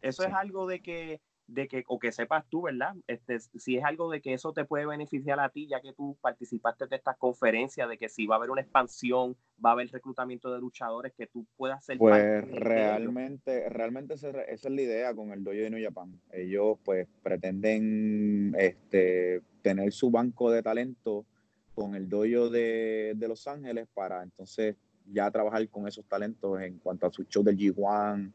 Eso 0.00 0.22
es 0.22 0.32
algo 0.34 0.66
de 0.66 0.82
que 0.82 1.20
de 1.46 1.68
que, 1.68 1.84
o 1.86 1.98
que 1.98 2.12
sepas 2.12 2.44
tú, 2.48 2.62
¿verdad? 2.62 2.94
Este, 3.06 3.38
si 3.40 3.76
es 3.76 3.84
algo 3.84 4.10
de 4.10 4.20
que 4.20 4.32
eso 4.32 4.52
te 4.52 4.64
puede 4.64 4.86
beneficiar 4.86 5.40
a 5.40 5.48
ti, 5.50 5.66
ya 5.66 5.80
que 5.80 5.92
tú 5.92 6.16
participaste 6.20 6.86
de 6.86 6.96
estas 6.96 7.16
conferencias, 7.18 7.88
de 7.88 7.98
que 7.98 8.08
si 8.08 8.26
va 8.26 8.36
a 8.36 8.38
haber 8.38 8.50
una 8.50 8.62
expansión, 8.62 9.36
va 9.64 9.70
a 9.70 9.72
haber 9.74 9.88
reclutamiento 9.90 10.52
de 10.52 10.60
luchadores, 10.60 11.12
que 11.12 11.26
tú 11.26 11.46
puedas 11.56 11.84
ser 11.84 11.98
Pues 11.98 12.48
realmente, 12.50 13.68
realmente 13.68 14.14
esa, 14.14 14.30
es 14.42 14.64
la 14.64 14.80
idea 14.80 15.14
con 15.14 15.32
el 15.32 15.44
dojo 15.44 15.56
de 15.56 15.70
New 15.70 15.84
Japan. 15.84 16.18
Ellos 16.32 16.78
pues 16.84 17.06
pretenden 17.22 18.54
este, 18.58 19.42
tener 19.62 19.92
su 19.92 20.10
banco 20.10 20.50
de 20.50 20.62
talento 20.62 21.26
con 21.74 21.94
el 21.94 22.08
dojo 22.08 22.48
de, 22.50 23.14
de 23.16 23.28
Los 23.28 23.46
Ángeles 23.46 23.86
para 23.92 24.22
entonces 24.22 24.76
ya 25.12 25.30
trabajar 25.30 25.68
con 25.68 25.86
esos 25.86 26.04
talentos 26.06 26.60
en 26.60 26.78
cuanto 26.78 27.06
a 27.06 27.12
su 27.12 27.24
show 27.24 27.42
del 27.42 27.58
G1, 27.58 28.32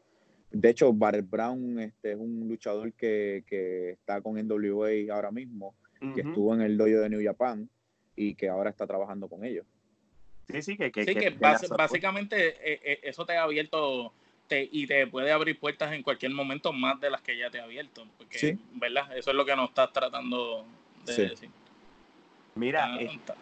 De 0.50 0.70
hecho, 0.70 0.92
Barrett 0.92 1.28
Brown 1.28 1.78
este, 1.78 2.12
es 2.12 2.18
un 2.18 2.48
luchador 2.48 2.92
que, 2.92 3.44
que 3.46 3.90
está 3.90 4.20
con 4.20 4.34
NWA 4.34 5.12
ahora 5.12 5.30
mismo, 5.30 5.74
que 6.14 6.22
estuvo 6.22 6.54
en 6.54 6.62
el 6.62 6.76
dojo 6.76 7.00
de 7.00 7.08
New 7.10 7.22
Japan 7.22 7.68
y 8.16 8.34
que 8.34 8.48
ahora 8.48 8.70
está 8.70 8.86
trabajando 8.86 9.28
con 9.28 9.44
ellos. 9.44 9.66
Sí, 10.48 10.62
sí, 10.62 10.76
que, 10.76 11.36
básicamente 11.76 12.48
eh, 12.48 12.80
eh, 12.82 13.00
eso 13.04 13.24
te 13.24 13.36
ha 13.36 13.44
abierto 13.44 14.12
te, 14.48 14.68
y 14.70 14.86
te 14.86 15.06
puede 15.06 15.30
abrir 15.30 15.58
puertas 15.60 15.92
en 15.92 16.02
cualquier 16.02 16.32
momento 16.32 16.72
más 16.72 17.00
de 17.00 17.10
las 17.10 17.22
que 17.22 17.38
ya 17.38 17.50
te 17.50 17.60
ha 17.60 17.64
abierto. 17.64 18.04
Porque, 18.18 18.58
¿verdad? 18.72 19.16
Eso 19.16 19.30
es 19.30 19.36
lo 19.36 19.44
que 19.44 19.54
nos 19.54 19.68
estás 19.68 19.92
tratando 19.92 20.64
de 21.06 21.28
decir. 21.28 21.50
Mira, 22.56 22.94
ah, 22.94 23.34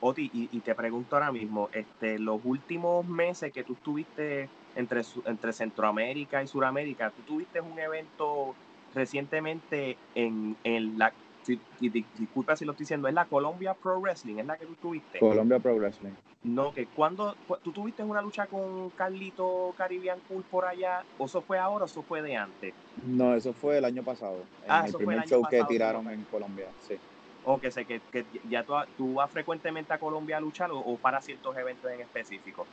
Oti, 0.00 0.30
y, 0.32 0.60
te 0.60 0.74
pregunto 0.74 1.16
ahora 1.16 1.32
mismo, 1.32 1.70
este, 1.72 2.18
los 2.18 2.40
últimos 2.44 3.06
meses 3.06 3.52
que 3.52 3.64
tú 3.64 3.74
estuviste 3.74 4.50
entre, 4.76 5.02
entre 5.26 5.52
Centroamérica 5.52 6.42
y 6.42 6.46
Suramérica, 6.46 7.10
tú 7.10 7.22
tuviste 7.22 7.60
un 7.60 7.78
evento 7.78 8.54
recientemente 8.94 9.96
en, 10.14 10.56
en 10.64 10.98
la, 10.98 11.12
disculpa 11.80 12.56
si 12.56 12.64
lo 12.64 12.72
estoy 12.72 12.84
diciendo, 12.84 13.08
es 13.08 13.14
la 13.14 13.26
Colombia 13.26 13.74
Pro 13.74 14.00
Wrestling, 14.00 14.36
es 14.38 14.46
la 14.46 14.56
que 14.56 14.66
tú 14.66 14.74
tuviste. 14.74 15.18
Colombia 15.18 15.58
Pro 15.58 15.76
Wrestling. 15.76 16.12
No, 16.44 16.74
que 16.74 16.86
cuando 16.86 17.34
tú 17.62 17.72
tuviste 17.72 18.02
una 18.02 18.20
lucha 18.20 18.46
con 18.46 18.90
Carlito 18.90 19.74
Caribbean 19.78 20.18
Cool 20.28 20.42
por 20.42 20.66
allá, 20.66 21.02
o 21.16 21.24
eso 21.24 21.40
fue 21.40 21.58
ahora 21.58 21.84
o 21.84 21.86
eso 21.86 22.02
fue 22.02 22.20
de 22.20 22.36
antes. 22.36 22.74
No, 23.06 23.34
eso 23.34 23.54
fue 23.54 23.78
el 23.78 23.84
año 23.86 24.02
pasado. 24.02 24.44
Ah, 24.68 24.84
el 24.86 24.94
primer 24.94 25.26
show 25.26 25.42
que 25.48 25.64
tiraron 25.64 26.08
en 26.10 26.22
Colombia, 26.24 26.68
sí. 26.86 26.96
O 27.46 27.58
que 27.58 27.70
sé 27.70 27.86
que, 27.86 28.00
que 28.12 28.24
ya 28.48 28.62
tú, 28.62 28.74
tú, 28.96 29.14
vas 29.14 29.30
frecuentemente 29.30 29.92
a 29.94 29.98
Colombia 29.98 30.36
a 30.36 30.40
luchar 30.40 30.70
o, 30.72 30.96
para 30.96 31.20
ciertos 31.20 31.56
eventos 31.56 31.90
en 31.90 32.00
específico. 32.00 32.66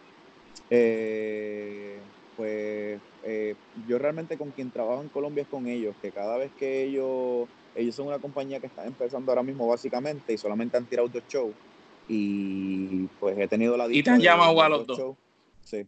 Eh, 0.69 1.99
pues 2.37 2.99
eh, 3.23 3.55
yo 3.87 3.99
realmente 3.99 4.37
con 4.37 4.51
quien 4.51 4.71
trabajo 4.71 5.01
en 5.01 5.09
Colombia 5.09 5.43
es 5.43 5.47
con 5.47 5.67
ellos, 5.67 5.95
que 6.01 6.11
cada 6.11 6.37
vez 6.37 6.51
que 6.57 6.83
ellos 6.83 7.47
ellos 7.75 7.95
son 7.95 8.07
una 8.07 8.19
compañía 8.19 8.59
que 8.59 8.67
está 8.67 8.85
empezando 8.85 9.31
ahora 9.31 9.43
mismo 9.43 9.67
básicamente 9.67 10.33
y 10.33 10.37
solamente 10.37 10.77
han 10.77 10.85
tirado 10.85 11.07
dos 11.07 11.23
shows. 11.29 11.55
Y 12.07 13.05
pues 13.19 13.37
he 13.37 13.47
tenido 13.47 13.77
la 13.77 13.87
¿Y 13.89 14.03
te 14.03 14.09
han 14.09 14.19
llamado 14.19 14.61
a 14.61 14.69
los 14.69 14.85
dos? 14.85 15.15
Sí. 15.63 15.85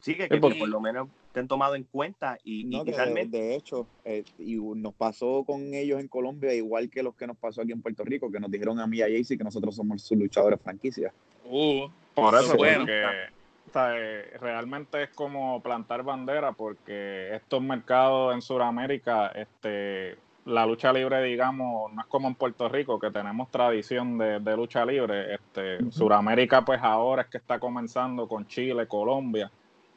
Sí, 0.00 0.14
que, 0.14 0.28
por, 0.38 0.56
lo 0.56 0.80
menos 0.80 1.08
te 1.32 1.40
han 1.40 1.48
tomado 1.48 1.74
en 1.74 1.82
cuenta 1.82 2.38
y, 2.44 2.64
no, 2.64 2.84
realmente... 2.84 3.36
De, 3.36 3.56
hecho, 3.56 3.86
eh, 4.04 4.24
y 4.38 4.56
nos 4.56 4.94
pasó 4.94 5.44
con 5.44 5.74
ellos 5.74 6.00
en 6.00 6.08
Colombia 6.08 6.54
igual 6.54 6.88
que 6.88 7.02
los 7.02 7.14
que 7.16 7.26
nos 7.26 7.36
pasó 7.36 7.62
aquí 7.62 7.72
en 7.72 7.82
Puerto 7.82 8.04
Rico, 8.04 8.30
que 8.30 8.40
nos 8.40 8.50
dijeron 8.50 8.78
a 8.78 8.86
mí 8.86 8.98
y 8.98 9.02
a 9.02 9.06
Jaycee 9.06 9.36
que 9.36 9.44
nosotros 9.44 9.74
somos 9.74 10.02
sus 10.02 10.16
luchadores 10.16 10.60
franquicia. 10.62 11.12
Uh, 11.44 11.88
por 12.20 12.34
eso, 12.34 12.56
bueno. 12.56 12.80
porque 12.80 14.38
realmente 14.40 15.04
es 15.04 15.10
como 15.10 15.62
plantar 15.62 16.02
bandera 16.02 16.52
porque 16.52 17.34
estos 17.34 17.62
mercados 17.62 18.34
en 18.34 18.42
Sudamérica, 18.42 19.28
este, 19.28 20.16
la 20.48 20.64
lucha 20.66 20.92
libre, 20.92 21.22
digamos, 21.22 21.92
no 21.92 22.00
es 22.00 22.06
como 22.06 22.28
en 22.28 22.34
Puerto 22.34 22.68
Rico, 22.68 22.98
que 22.98 23.10
tenemos 23.10 23.50
tradición 23.50 24.18
de, 24.18 24.56
lucha 24.56 24.84
libre. 24.84 25.34
Este, 25.34 25.90
Suramérica, 25.90 26.64
pues 26.64 26.80
ahora 26.82 27.22
es 27.22 27.28
que 27.28 27.38
está 27.38 27.58
comenzando 27.58 28.26
con 28.26 28.46
Chile, 28.46 28.86
Colombia. 28.86 29.50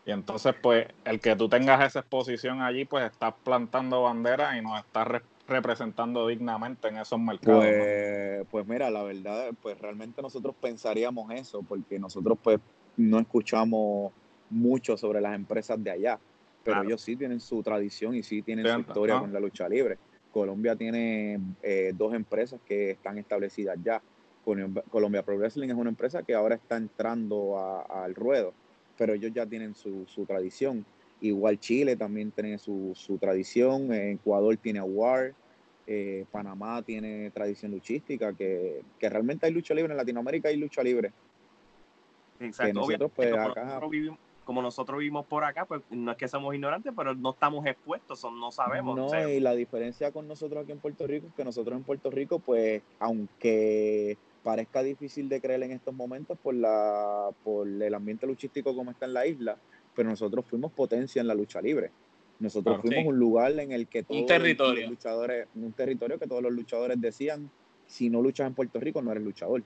Y 0.06 0.12
entonces, 0.12 0.54
pues, 0.62 0.88
el 1.06 1.20
que 1.20 1.36
tú 1.36 1.48
tengas 1.48 1.86
esa 1.86 2.00
exposición 2.00 2.62
allí, 2.62 2.86
pues 2.86 3.06
estás 3.06 3.34
plantando 3.44 4.04
bandera 4.04 4.58
y 4.58 4.62
nos 4.62 4.80
estás 4.80 5.08
representando 5.52 6.28
dignamente 6.28 6.88
en 6.88 6.98
esos 6.98 7.20
mercados. 7.20 7.66
Pues, 7.66 8.48
pues 8.50 8.68
mira, 8.68 8.90
la 8.90 9.04
verdad, 9.04 9.52
pues 9.62 9.80
realmente 9.80 10.22
nosotros 10.22 10.56
pensaríamos 10.60 11.32
eso, 11.32 11.62
porque 11.62 12.00
nosotros 12.00 12.38
pues 12.42 12.60
no 12.98 13.20
escuchamos 13.20 14.12
mucho 14.50 14.98
sobre 14.98 15.22
las 15.22 15.36
empresas 15.36 15.82
de 15.84 15.92
allá, 15.92 16.20
pero 16.64 16.84
ellos 16.84 17.02
sí 17.02 17.16
tienen 17.16 17.40
su 17.40 17.62
tradición 17.64 18.16
y 18.16 18.24
sí 18.24 18.42
tienen 18.42 18.66
su 18.66 18.80
historia 18.80 19.20
con 19.20 19.34
la 19.34 19.40
lucha 19.40 19.68
libre. 19.68 19.98
Colombia 20.32 20.76
tiene 20.76 21.40
eh, 21.62 21.92
dos 21.96 22.14
empresas 22.14 22.60
que 22.66 22.92
están 22.92 23.18
establecidas 23.18 23.78
ya. 23.84 24.02
Colombia 24.44 25.24
Pro 25.24 25.38
Wrestling 25.38 25.70
es 25.70 25.76
una 25.76 25.90
empresa 25.90 26.24
que 26.24 26.34
ahora 26.34 26.56
está 26.56 26.76
entrando 26.78 27.60
al 27.90 28.16
ruedo, 28.16 28.54
pero 28.98 29.14
ellos 29.14 29.32
ya 29.34 29.46
tienen 29.46 29.76
su, 29.76 30.06
tradición. 30.26 30.86
Igual 31.22 31.60
Chile 31.60 31.96
también 31.96 32.32
tiene 32.32 32.58
su, 32.58 33.18
tradición, 33.20 33.94
Ecuador 33.94 34.58
tiene 34.58 34.80
Award, 34.80 35.34
eh, 35.86 36.26
Panamá 36.32 36.82
tiene 36.82 37.30
tradición 37.32 37.72
luchística, 37.72 38.34
que, 38.34 38.82
realmente 39.00 39.46
hay 39.46 39.54
lucha 39.54 39.74
libre 39.74 39.94
en 39.94 39.98
Latinoamérica, 39.98 40.50
hay 40.50 40.58
lucha 40.58 40.82
libre. 40.82 41.12
Exacto. 42.40 42.80
nosotros, 42.80 43.12
pues, 43.16 43.34
acá, 43.34 43.80
como 44.44 44.62
nosotros 44.62 45.00
vivimos 45.00 45.26
por 45.28 45.44
acá, 45.44 45.66
pues 45.66 45.82
no 45.92 46.12
es 46.12 46.18
que 46.18 46.28
somos 46.28 46.54
ignorantes, 46.56 46.92
pero 46.96 47.14
no 47.14 47.30
estamos 47.30 47.66
expuestos, 47.66 48.24
no 48.24 48.52
sabemos. 48.52 48.98
No, 48.98 49.30
y 49.30 49.40
la 49.40 49.54
diferencia 49.54 50.12
con 50.12 50.28
nosotros 50.28 50.64
aquí 50.64 50.72
en 50.72 50.80
Puerto 50.80 51.06
Rico 51.06 51.28
es 51.28 51.34
que 51.34 51.46
nosotros 51.46 51.78
en 51.78 51.84
Puerto 51.84 52.10
Rico, 52.10 52.40
pues, 52.40 52.82
aunque 53.00 54.18
parezca 54.44 54.82
difícil 54.82 55.30
de 55.30 55.40
creer 55.40 55.62
en 55.64 55.72
estos 55.72 55.94
momentos 55.94 56.38
por 56.40 56.56
la 56.56 57.30
por 57.44 57.68
el 57.68 57.94
ambiente 57.94 58.26
luchístico 58.26 58.76
como 58.76 58.90
está 58.90 59.06
en 59.06 59.14
la 59.14 59.28
isla, 59.28 59.58
pero 59.96 60.10
nosotros 60.10 60.46
fuimos 60.46 60.72
potencia 60.72 61.22
en 61.22 61.28
la 61.28 61.34
lucha 61.34 61.62
libre. 61.62 61.92
Nosotros 62.40 62.82
fuimos 62.82 63.06
un 63.06 63.20
lugar 63.20 63.52
en 63.60 63.72
el 63.72 63.88
que 63.88 64.04
todos 64.04 64.26
territorio. 64.26 64.82
los 64.82 64.90
luchadores, 64.92 65.48
un 65.54 65.74
territorio 65.74 66.18
que 66.18 66.26
todos 66.26 66.42
los 66.42 66.52
luchadores 66.52 67.00
decían, 67.00 67.52
si 67.86 68.10
no 68.10 68.22
luchas 68.22 68.48
en 68.48 68.56
Puerto 68.56 68.80
Rico 68.80 69.02
no 69.02 69.12
eres 69.12 69.24
luchador. 69.24 69.64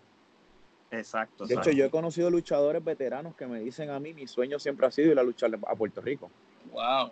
Exacto. 0.92 1.46
De 1.46 1.56
hecho, 1.56 1.72
yo 1.72 1.86
he 1.86 1.90
conocido 1.90 2.30
luchadores 2.30 2.84
veteranos 2.84 3.36
que 3.36 3.48
me 3.48 3.60
dicen 3.60 3.90
a 3.90 4.00
mí, 4.00 4.14
mi 4.14 4.28
sueño 4.28 4.60
siempre 4.60 4.88
ha 4.88 4.92
sido 4.92 5.12
ir 5.12 5.20
a 5.20 5.24
luchar 5.24 5.58
a 5.68 5.76
Puerto 5.76 6.02
Rico. 6.02 6.30
Wow. 6.72 7.12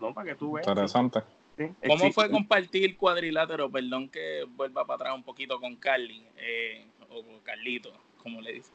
No, 0.00 0.14
para 0.14 0.30
que 0.30 0.34
tú 0.36 0.52
veas. 0.52 0.66
Interesante. 0.66 1.20
¿Cómo 1.86 2.12
fue 2.12 2.30
compartir 2.30 2.96
cuadrilátero? 2.96 3.70
Perdón 3.70 4.08
que 4.08 4.44
vuelva 4.56 4.86
para 4.86 4.94
atrás 4.96 5.14
un 5.16 5.24
poquito 5.24 5.58
con 5.60 5.76
Carly, 5.76 6.24
eh, 6.36 6.86
o 7.10 7.22
con 7.22 7.40
Carlito, 7.40 7.92
como 8.22 8.40
le 8.40 8.54
dicen. 8.54 8.74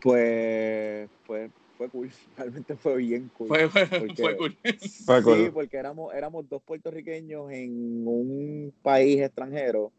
Pues, 0.00 1.08
pues 1.26 1.50
fue 1.80 1.88
cool, 1.88 2.10
realmente 2.36 2.76
fue 2.76 2.96
bien 2.98 3.30
cool. 3.32 3.48
Fue, 3.48 3.68
fue 3.70 4.36
cool. 4.36 4.58
Sí, 4.80 5.50
porque 5.50 5.78
éramos, 5.78 6.12
éramos 6.14 6.46
dos 6.46 6.62
puertorriqueños 6.62 7.50
en 7.50 8.06
un 8.06 8.74
país 8.82 9.22
extranjero 9.22 9.90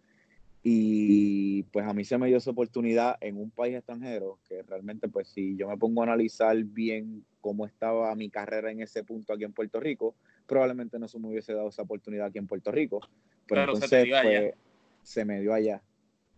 y 0.62 1.64
pues 1.64 1.88
a 1.88 1.94
mí 1.94 2.04
se 2.04 2.20
me 2.20 2.28
dio 2.28 2.38
esa 2.38 2.52
oportunidad 2.52 3.18
en 3.20 3.38
un 3.38 3.50
país 3.50 3.76
extranjero, 3.76 4.38
que 4.48 4.62
realmente 4.62 5.08
pues 5.08 5.30
si 5.30 5.56
yo 5.56 5.68
me 5.70 5.78
pongo 5.78 6.02
a 6.02 6.06
analizar 6.06 6.56
bien 6.64 7.26
cómo 7.40 7.66
estaba 7.66 8.14
mi 8.14 8.30
carrera 8.30 8.70
en 8.70 8.82
ese 8.82 9.04
punto 9.04 9.34
aquí 9.34 9.44
en 9.44 9.54
Puerto 9.54 9.80
Rico, 9.80 10.14
probablemente 10.46 11.00
no 11.00 11.08
se 11.08 11.18
me 11.18 11.30
hubiese 11.30 11.54
dado 11.54 11.70
esa 11.70 11.82
oportunidad 11.82 12.28
aquí 12.28 12.38
en 12.38 12.46
Puerto 12.46 12.72
Rico. 12.72 13.02
Pero 13.48 13.62
entonces 13.62 13.90
se, 13.90 14.06
pues, 14.06 14.54
se 15.02 15.26
me 15.26 15.42
dio 15.42 15.52
allá. 15.52 15.82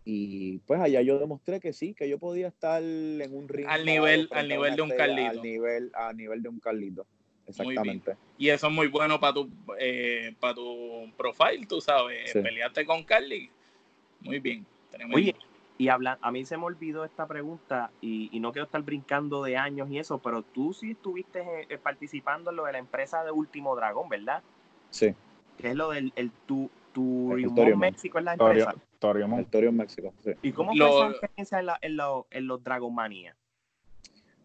Y 0.04 0.58
pues 0.66 0.80
allá 0.80 1.00
yo 1.00 1.18
demostré 1.18 1.60
que 1.60 1.72
sí, 1.72 1.94
que 1.94 2.08
yo 2.08 2.18
podía 2.18 2.48
estar 2.48 2.82
en 2.82 3.34
un 3.34 3.48
ring. 3.48 3.66
Al 3.68 3.86
nivel, 3.86 4.28
al 4.32 4.48
nivel 4.48 4.76
de 4.76 4.82
un 4.82 4.90
Carlito. 4.90 5.30
Al 5.30 5.42
nivel, 5.42 5.92
a 5.94 6.12
nivel 6.12 6.42
de 6.42 6.48
un 6.48 6.60
Carlito. 6.60 7.06
Exactamente. 7.46 8.16
Y 8.38 8.48
eso 8.50 8.66
es 8.68 8.72
muy 8.72 8.88
bueno 8.88 9.18
para 9.20 9.34
tu, 9.34 9.50
eh, 9.78 10.34
para 10.40 10.54
tu 10.54 11.10
profile, 11.16 11.66
tú 11.66 11.80
sabes, 11.80 12.32
pelearte 12.32 12.84
con 12.84 13.02
Carly 13.04 13.50
muy 14.24 14.40
bien. 14.40 14.66
Oye, 15.12 15.34
y 15.76 15.88
habla, 15.88 16.18
a 16.20 16.30
mí 16.30 16.44
se 16.44 16.56
me 16.56 16.64
olvidó 16.64 17.04
esta 17.04 17.26
pregunta 17.26 17.90
y, 18.00 18.30
no 18.40 18.52
quiero 18.52 18.66
estar 18.66 18.82
brincando 18.82 19.42
de 19.42 19.56
años 19.56 19.90
y 19.90 19.98
eso, 19.98 20.18
pero 20.18 20.42
tú 20.42 20.72
sí 20.72 20.92
estuviste 20.92 21.40
eh, 21.40 21.66
eh, 21.68 21.78
participando 21.78 22.50
en 22.50 22.56
lo 22.56 22.64
de 22.64 22.72
la 22.72 22.78
empresa 22.78 23.24
de 23.24 23.30
Último 23.30 23.76
Dragón, 23.76 24.08
¿verdad? 24.08 24.42
Sí. 24.90 25.14
Que 25.58 25.70
es 25.70 25.76
lo 25.76 25.90
del 25.90 26.12
el 26.16 26.30
tu, 26.46 26.70
México, 27.76 28.18
es 28.18 28.24
la 28.24 28.32
empresa. 28.34 28.74
Torium 29.50 29.76
México, 29.76 30.14
sí. 30.22 30.32
¿Y 30.42 30.52
cómo 30.52 30.72
fue 30.74 30.86
esa 30.86 31.10
experiencia 31.10 31.60
en, 31.60 31.66
la, 31.66 31.78
en, 31.82 31.98
en 32.30 32.46
los 32.46 32.62
Dragon 32.62 32.94
Mania? 32.94 33.36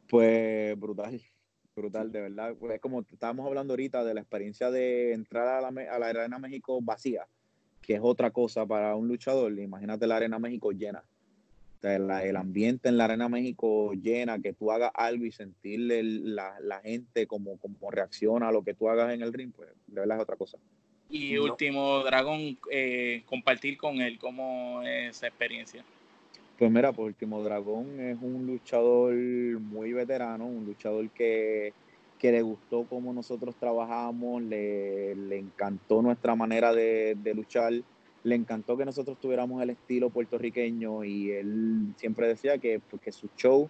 Pues 0.07 0.79
brutal, 0.79 1.21
brutal, 1.75 2.11
de 2.11 2.21
verdad. 2.21 2.55
Pues 2.59 2.73
es 2.73 2.81
como 2.81 3.01
estábamos 3.01 3.45
hablando 3.45 3.73
ahorita 3.73 4.03
de 4.03 4.13
la 4.13 4.21
experiencia 4.21 4.71
de 4.71 5.13
entrar 5.13 5.47
a 5.47 5.61
la, 5.61 5.81
a 5.91 5.99
la 5.99 6.07
Arena 6.07 6.39
México 6.39 6.79
vacía 6.81 7.27
que 7.89 7.95
es 7.95 8.01
otra 8.03 8.29
cosa 8.29 8.67
para 8.67 8.95
un 8.95 9.07
luchador. 9.07 9.51
Imagínate 9.57 10.05
la 10.05 10.17
Arena 10.17 10.37
México 10.37 10.71
llena. 10.71 11.03
el 11.81 12.35
ambiente 12.35 12.87
en 12.87 12.97
la 12.97 13.05
Arena 13.05 13.27
México 13.29 13.93
llena, 13.93 14.37
que 14.37 14.53
tú 14.53 14.71
hagas 14.71 14.91
algo 14.93 15.25
y 15.25 15.31
sentirle 15.31 16.03
la, 16.03 16.59
la, 16.59 16.81
gente 16.81 17.25
como, 17.25 17.57
como 17.57 17.89
reacciona 17.89 18.49
a 18.49 18.51
lo 18.51 18.63
que 18.63 18.75
tú 18.75 18.89
hagas 18.89 19.11
en 19.11 19.23
el 19.23 19.33
ring, 19.33 19.51
pues 19.51 19.69
de 19.87 20.01
verdad 20.01 20.17
es 20.17 20.21
otra 20.21 20.35
cosa. 20.35 20.59
Y 21.09 21.37
último, 21.37 22.03
Dragón, 22.03 22.57
eh, 22.71 23.23
compartir 23.25 23.77
con 23.77 23.99
él, 24.01 24.19
¿cómo 24.19 24.83
es 24.83 25.17
esa 25.17 25.27
experiencia? 25.27 25.83
Pues 26.57 26.69
mira, 26.69 26.91
pues 26.91 27.07
Último 27.07 27.41
Dragón 27.41 27.99
es 27.99 28.17
un 28.21 28.45
luchador 28.45 29.13
muy 29.13 29.93
veterano, 29.93 30.45
un 30.45 30.65
luchador 30.65 31.09
que 31.09 31.73
que 32.19 32.33
le 32.33 32.41
gustó 32.41 32.85
cómo 32.87 33.13
nosotros 33.13 33.55
trabajamos, 33.55 34.43
le, 34.43 35.37
encantó 35.37 36.01
nuestra 36.01 36.35
manera 36.35 36.73
de, 36.73 37.15
luchar, 37.33 37.73
le 38.23 38.35
encantó 38.35 38.75
que 38.75 38.83
nosotros 38.83 39.17
tuviéramos 39.19 39.63
el 39.63 39.71
estilo 39.71 40.09
puertorriqueño 40.09 41.05
y 41.05 41.31
él 41.31 41.93
siempre 41.95 42.27
decía 42.27 42.57
que, 42.57 42.81
pues, 42.81 43.01
que 43.01 43.13
su 43.13 43.29
show 43.37 43.69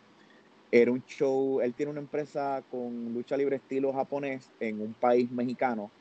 era 0.72 0.92
un 0.92 1.04
show, 1.06 1.62
él 1.62 1.76
tiene 1.76 1.92
una 1.92 2.02
empresa 2.02 2.64
con 2.72 3.14
lucha 3.14 3.38
libre 3.38 3.58
estilo 3.58 3.94
japonés 3.94 4.52
en 4.60 4.82
un 4.82 4.94
país 4.94 5.32
mexicano 5.32 5.92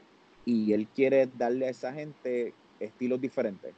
y 0.45 0.72
él 0.72 0.89
quiere 0.95 1.28
darle 1.36 1.66
a 1.66 1.70
esa 1.70 1.93
gente 1.93 2.55
estilos 2.80 3.20
diferentes. 3.20 3.74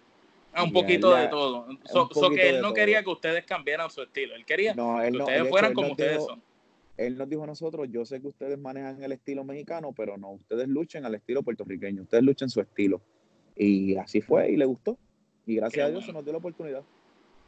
Ah, 0.52 0.64
un 0.64 0.72
poquito 0.72 1.14
de 1.14 1.28
todo. 1.28 1.66
So, 1.84 2.30
que 2.30 2.48
él 2.48 2.61
no 2.61 2.74
quería 2.74 3.02
que 3.02 3.11
ustedes 3.11 3.44
cambiaran 3.44 3.90
su 3.90 4.02
estilo. 4.02 4.34
Él 4.34 4.44
quería 4.44 4.74
que 4.74 4.80
ustedes 4.80 5.48
fueran 5.48 5.74
como 5.74 5.92
ustedes 5.92 6.24
son. 6.24 6.42
Él 6.96 7.16
nos 7.16 7.30
dijo 7.30 7.44
a 7.44 7.46
nosotros, 7.46 7.88
yo 7.90 8.04
sé 8.04 8.20
que 8.20 8.28
ustedes 8.28 8.58
manejan 8.58 9.02
el 9.02 9.12
estilo 9.12 9.42
mexicano, 9.42 9.94
pero 9.96 10.18
no, 10.18 10.32
ustedes 10.32 10.68
luchen 10.68 11.06
al 11.06 11.14
estilo 11.14 11.42
puertorriqueño, 11.42 12.02
ustedes 12.02 12.22
luchen 12.22 12.50
su 12.50 12.61
estilo. 12.61 13.00
Y 13.56 13.96
así 13.96 14.20
fue 14.20 14.50
y 14.50 14.56
le 14.56 14.66
gustó. 14.66 14.98
Y 15.46 15.56
gracias 15.56 15.86
a 15.86 15.90
Dios 15.90 16.04
se 16.04 16.12
nos 16.12 16.22
dio 16.24 16.32
la 16.32 16.38
oportunidad. 16.38 16.82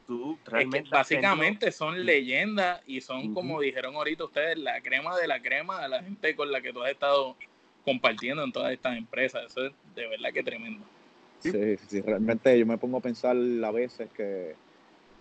Tú, 0.07 0.39
realmente 0.47 0.89
básicamente 0.91 1.71
son 1.71 2.05
leyendas 2.05 2.81
y 2.87 3.03
son, 3.03 3.35
como 3.35 3.61
dijeron 3.61 3.95
ahorita 3.95 4.25
ustedes, 4.25 4.59
la 4.59 4.81
crema 4.81 5.17
de 5.19 5.29
la 5.29 5.43
crema 5.43 5.83
de 5.83 5.89
la 5.89 6.03
gente 6.03 6.35
con 6.35 6.51
la 6.51 6.63
que 6.63 6.73
tú 6.73 6.83
has 6.83 6.91
estado 6.91 7.37
compartiendo 7.85 8.45
en 8.45 8.53
todas 8.53 8.73
estas 8.73 8.97
empresas. 8.97 9.45
Eso 9.47 9.67
es 9.67 9.73
de 9.95 10.09
verdad 10.09 10.33
que 10.33 10.43
tremendo. 10.43 10.85
Sí, 11.41 11.77
sí, 11.89 12.01
realmente 12.01 12.57
yo 12.57 12.67
me 12.67 12.79
pongo 12.79 12.99
a 12.99 13.01
pensar 13.01 13.37
a 13.37 13.71
veces 13.73 14.09
que, 14.17 14.55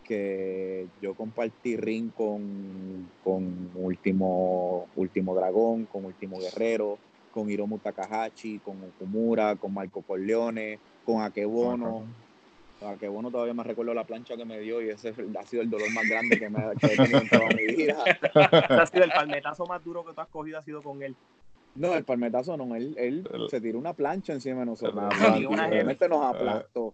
que 0.04 0.88
yo 1.02 1.16
compartí 1.16 1.78
ring 1.78 2.12
con, 2.12 3.10
con 3.24 3.72
Último, 3.74 4.88
Último 4.96 5.34
Dragón, 5.34 5.86
con 5.86 6.06
Último 6.06 6.40
Guerrero, 6.40 7.00
con 7.34 7.50
Hiromu 7.50 7.80
Takahashi, 7.80 8.60
con 8.60 8.78
Okumura, 8.84 9.56
con 9.56 9.74
Marco 9.74 10.02
Corleone, 10.02 10.80
con 11.06 11.24
Akebono. 11.24 12.06
Akebono 12.86 13.30
todavía 13.30 13.54
me 13.54 13.64
recuerdo 13.64 13.94
la 13.94 14.04
plancha 14.04 14.36
que 14.36 14.46
me 14.46 14.60
dio 14.60 14.82
y 14.82 14.90
ese 14.90 15.14
ha 15.40 15.46
sido 15.46 15.62
el 15.62 15.70
dolor 15.70 15.92
más 15.94 16.08
grande 16.08 16.40
que, 16.40 16.50
me, 16.50 16.60
que 16.80 16.88
he 16.88 16.98
tenido 16.98 17.22
en 17.22 17.30
toda 17.30 17.48
mi 17.50 17.66
vida. 17.68 18.04
ha 18.82 18.86
sido 18.86 19.04
el 19.04 19.12
palmetazo 19.12 19.66
más 19.66 19.84
duro 19.84 20.04
que 20.06 20.14
tú 20.14 20.22
has 20.22 20.28
cogido 20.30 20.60
ha 20.60 20.64
sido 20.64 20.82
con 20.82 21.02
él. 21.02 21.16
No, 21.76 21.96
el 21.96 22.04
palmetazo 22.04 22.58
no, 22.58 22.76
él, 22.76 22.96
él 22.98 23.28
se 23.50 23.62
tiró 23.62 23.80
una 23.80 23.94
plancha 23.94 24.34
encima 24.34 24.60
de 24.60 24.66
nosotros. 24.66 25.04
realmente 25.20 26.10
nos 26.10 26.26
aplastó. 26.26 26.94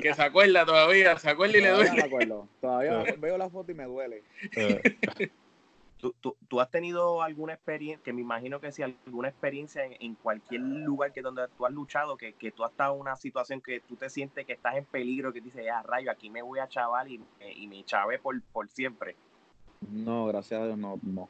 Que 0.00 0.14
se 0.14 0.22
acuerda 0.22 0.64
todavía, 0.64 1.18
se 1.18 1.28
acuerda 1.28 1.58
y 1.58 1.60
le 1.60 1.70
duele. 1.70 2.44
Todavía 2.60 3.04
veo 3.18 3.36
la 3.36 3.50
foto 3.50 3.72
y 3.72 3.74
me 3.74 3.84
duele. 3.84 4.22
¿Tú, 5.98 6.14
tú, 6.20 6.36
tú 6.48 6.60
has 6.60 6.70
tenido 6.70 7.22
alguna 7.22 7.54
experiencia, 7.54 8.04
que 8.04 8.12
me 8.12 8.20
imagino 8.20 8.60
que 8.60 8.70
sí, 8.70 8.82
alguna 8.82 9.28
experiencia 9.28 9.82
en, 9.86 10.14
cualquier 10.14 10.60
lugar 10.60 11.12
que 11.12 11.22
donde 11.22 11.48
tú 11.56 11.64
has 11.64 11.72
luchado, 11.72 12.18
que, 12.18 12.34
que, 12.34 12.52
tú 12.52 12.64
has 12.64 12.72
estado 12.72 12.94
en 12.94 13.00
una 13.00 13.16
situación 13.16 13.62
que 13.62 13.80
tú 13.80 13.96
te 13.96 14.10
sientes 14.10 14.44
que 14.44 14.52
estás 14.52 14.76
en 14.76 14.84
peligro, 14.84 15.32
que 15.32 15.40
dices, 15.40 15.64
ya 15.64 15.82
rayo, 15.82 16.10
aquí 16.10 16.28
me 16.28 16.42
voy 16.42 16.58
a 16.58 16.68
chaval 16.68 17.10
y, 17.10 17.20
y 17.40 17.66
me 17.66 17.82
chavé 17.84 18.18
por, 18.18 18.40
por 18.52 18.68
siempre? 18.68 19.16
No, 19.90 20.26
gracias 20.26 20.60
a 20.60 20.66
Dios, 20.66 20.78
no, 20.78 21.00
no. 21.02 21.28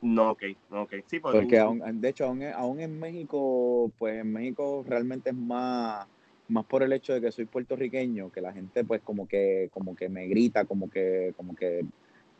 No, 0.00 0.30
ok, 0.30 0.42
ok. 0.70 0.94
Sí, 1.06 1.20
pues, 1.20 1.34
porque 1.34 1.58
aún, 1.58 1.80
de 2.00 2.08
hecho, 2.08 2.26
aún, 2.26 2.42
aún, 2.42 2.80
en 2.80 2.98
México, 2.98 3.90
pues 3.98 4.20
en 4.20 4.32
México 4.32 4.84
realmente 4.86 5.30
es 5.30 5.36
más, 5.36 6.06
más 6.48 6.64
por 6.66 6.82
el 6.82 6.92
hecho 6.92 7.14
de 7.14 7.20
que 7.20 7.32
soy 7.32 7.46
puertorriqueño, 7.46 8.30
que 8.30 8.40
la 8.40 8.52
gente 8.52 8.84
pues 8.84 9.02
como 9.02 9.26
que, 9.26 9.68
como 9.72 9.96
que 9.96 10.08
me 10.08 10.26
grita, 10.28 10.64
como 10.64 10.88
que, 10.88 11.34
como 11.36 11.54
que, 11.54 11.84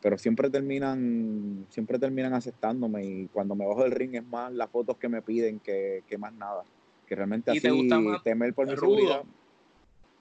pero 0.01 0.17
siempre 0.17 0.49
terminan, 0.49 1.65
siempre 1.69 1.99
terminan 1.99 2.33
aceptándome 2.33 3.03
y 3.03 3.27
cuando 3.27 3.55
me 3.55 3.65
bajo 3.65 3.83
del 3.83 3.91
ring 3.91 4.15
es 4.15 4.25
más 4.25 4.53
las 4.53 4.69
fotos 4.69 4.97
que 4.97 5.09
me 5.09 5.21
piden 5.21 5.59
que, 5.59 6.03
que 6.07 6.17
más 6.17 6.33
nada. 6.33 6.63
Que 7.05 7.15
realmente 7.15 7.51
así 7.51 7.87
temer 8.23 8.53
por 8.53 8.67
mi 8.67 8.75
rudo? 8.75 9.23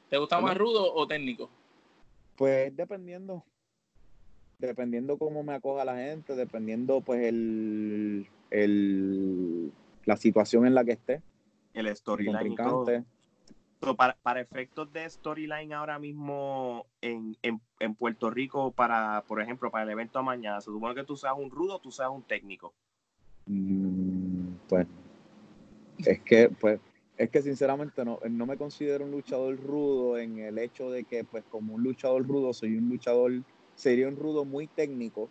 ¿Te 0.09 0.17
gusta 0.17 0.41
más 0.41 0.57
rudo 0.57 0.93
o 0.95 1.07
técnico? 1.07 1.51
Pues 2.35 2.75
dependiendo, 2.75 3.45
dependiendo 4.59 5.19
cómo 5.19 5.43
me 5.43 5.55
acoja 5.55 5.85
la 5.85 5.97
gente, 5.97 6.35
dependiendo 6.35 7.01
pues 7.01 7.25
el, 7.25 8.27
el 8.51 9.73
la 10.05 10.17
situación 10.17 10.67
en 10.67 10.75
la 10.75 10.85
que 10.85 10.93
esté. 10.93 11.23
El 11.75 11.95
storyline. 11.95 12.57
para, 13.97 14.17
para, 14.17 14.41
efectos 14.41 14.93
de 14.93 15.09
storyline 15.09 15.73
ahora 15.73 15.99
mismo 15.99 16.87
en, 17.01 17.37
en, 17.43 17.61
en, 17.79 17.95
Puerto 17.95 18.31
Rico, 18.31 18.73
para, 18.73 19.23
por 19.29 19.41
ejemplo, 19.41 19.71
para 19.71 19.85
el 19.85 19.91
evento 19.91 20.19
de 20.19 20.25
mañana, 20.25 20.61
¿se 20.61 20.71
supone 20.71 20.95
que 20.95 21.05
tú 21.05 21.17
seas 21.17 21.35
un 21.37 21.51
rudo 21.51 21.77
o 21.77 21.79
tú 21.79 21.93
seas 21.93 22.09
un 22.09 22.23
técnico? 22.23 22.75
Mm, 23.47 24.55
pues, 24.69 24.87
es 25.99 26.21
que, 26.23 26.49
pues, 26.49 26.81
es 27.17 27.31
que 27.31 27.43
sinceramente 27.43 28.05
no, 28.05 28.19
no 28.29 28.47
me 28.47 28.57
considero 28.57 29.05
un 29.05 29.11
luchador 29.13 29.57
rudo 29.61 30.19
en 30.19 30.39
el 30.39 30.59
hecho 30.59 30.91
de 30.91 31.05
que, 31.05 31.23
pues, 31.23 31.45
como 31.45 31.75
un 31.75 31.83
luchador 31.83 32.27
rudo, 32.27 32.53
soy 32.53 32.77
un 32.77 32.89
luchador 32.89 33.33
sería 33.79 34.09
un 34.09 34.17
rudo 34.17 34.45
muy 34.45 34.67
técnico 34.67 35.31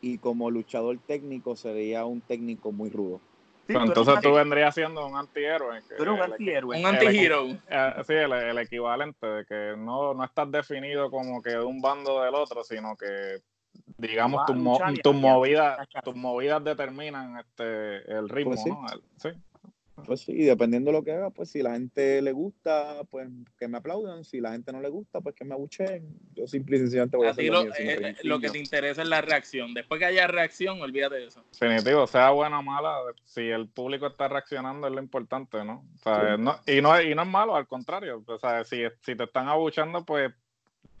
y 0.00 0.18
como 0.18 0.50
luchador 0.50 0.98
técnico 1.06 1.54
sería 1.54 2.04
un 2.04 2.20
técnico 2.20 2.72
muy 2.72 2.90
rudo. 2.90 3.20
entonces 3.68 4.16
tú 4.20 4.32
vendrías 4.32 4.74
siendo 4.74 5.06
un 5.06 5.16
antihéroe. 5.16 5.80
un 6.00 6.20
antihéroe. 6.20 6.80
Un 6.80 6.86
antihero. 6.86 7.46
Eh, 7.46 7.92
sí, 8.04 8.14
el, 8.14 8.58
equivalente 8.58 9.24
de 9.24 9.44
que 9.46 9.74
no, 9.78 10.12
no 10.12 10.24
estás 10.24 10.50
definido 10.50 11.08
como 11.08 11.40
que 11.40 11.50
de 11.50 11.62
un 11.62 11.80
bando 11.80 12.22
del 12.22 12.34
otro, 12.34 12.64
sino 12.64 12.96
que 12.96 13.40
digamos 13.96 14.44
tus, 14.44 14.56
movidas 14.56 15.88
tus 16.02 16.16
movidas 16.16 16.64
determinan 16.64 17.38
este 17.38 18.12
el 18.12 18.28
ritmo, 18.28 18.54
pues 18.54 18.66
¿no? 18.66 18.86
sí. 19.16 19.28
Pues 20.06 20.20
sí, 20.20 20.34
dependiendo 20.34 20.90
de 20.90 20.96
lo 20.96 21.04
que 21.04 21.12
haga, 21.12 21.30
pues 21.30 21.50
si 21.50 21.62
la 21.62 21.72
gente 21.72 22.22
le 22.22 22.32
gusta, 22.32 23.04
pues 23.10 23.28
que 23.58 23.68
me 23.68 23.78
aplaudan. 23.78 24.24
Si 24.24 24.40
la 24.40 24.52
gente 24.52 24.72
no 24.72 24.80
le 24.80 24.88
gusta, 24.88 25.20
pues 25.20 25.34
que 25.34 25.44
me 25.44 25.54
abucheen. 25.54 26.18
Yo 26.34 26.46
simple 26.46 26.76
y 26.76 26.80
sencillamente 26.80 27.16
voy 27.16 27.26
a, 27.26 27.30
hacer 27.30 27.44
lo, 27.46 27.62
eh, 27.74 28.16
lo 28.22 28.40
que 28.40 28.50
te 28.50 28.58
interesa 28.58 29.02
es 29.02 29.08
la 29.08 29.20
reacción. 29.20 29.74
Después 29.74 29.98
que 29.98 30.06
haya 30.06 30.26
reacción, 30.26 30.80
olvídate 30.80 31.16
de 31.16 31.26
eso. 31.26 31.44
Definitivo, 31.60 32.06
sea 32.06 32.30
buena 32.30 32.58
o 32.58 32.62
mala, 32.62 32.96
si 33.24 33.42
el 33.42 33.68
público 33.68 34.06
está 34.06 34.28
reaccionando 34.28 34.86
es 34.86 34.92
lo 34.92 35.00
importante, 35.00 35.64
¿no? 35.64 35.84
O 35.94 35.98
sea, 35.98 36.36
no 36.36 36.58
y, 36.66 36.80
no 36.80 37.00
y 37.00 37.14
no 37.14 37.22
es 37.22 37.28
malo, 37.28 37.54
al 37.54 37.66
contrario. 37.66 38.22
O 38.26 38.38
sea, 38.38 38.64
si, 38.64 38.82
si 39.00 39.14
te 39.14 39.24
están 39.24 39.48
abuchando, 39.48 40.04
pues 40.04 40.32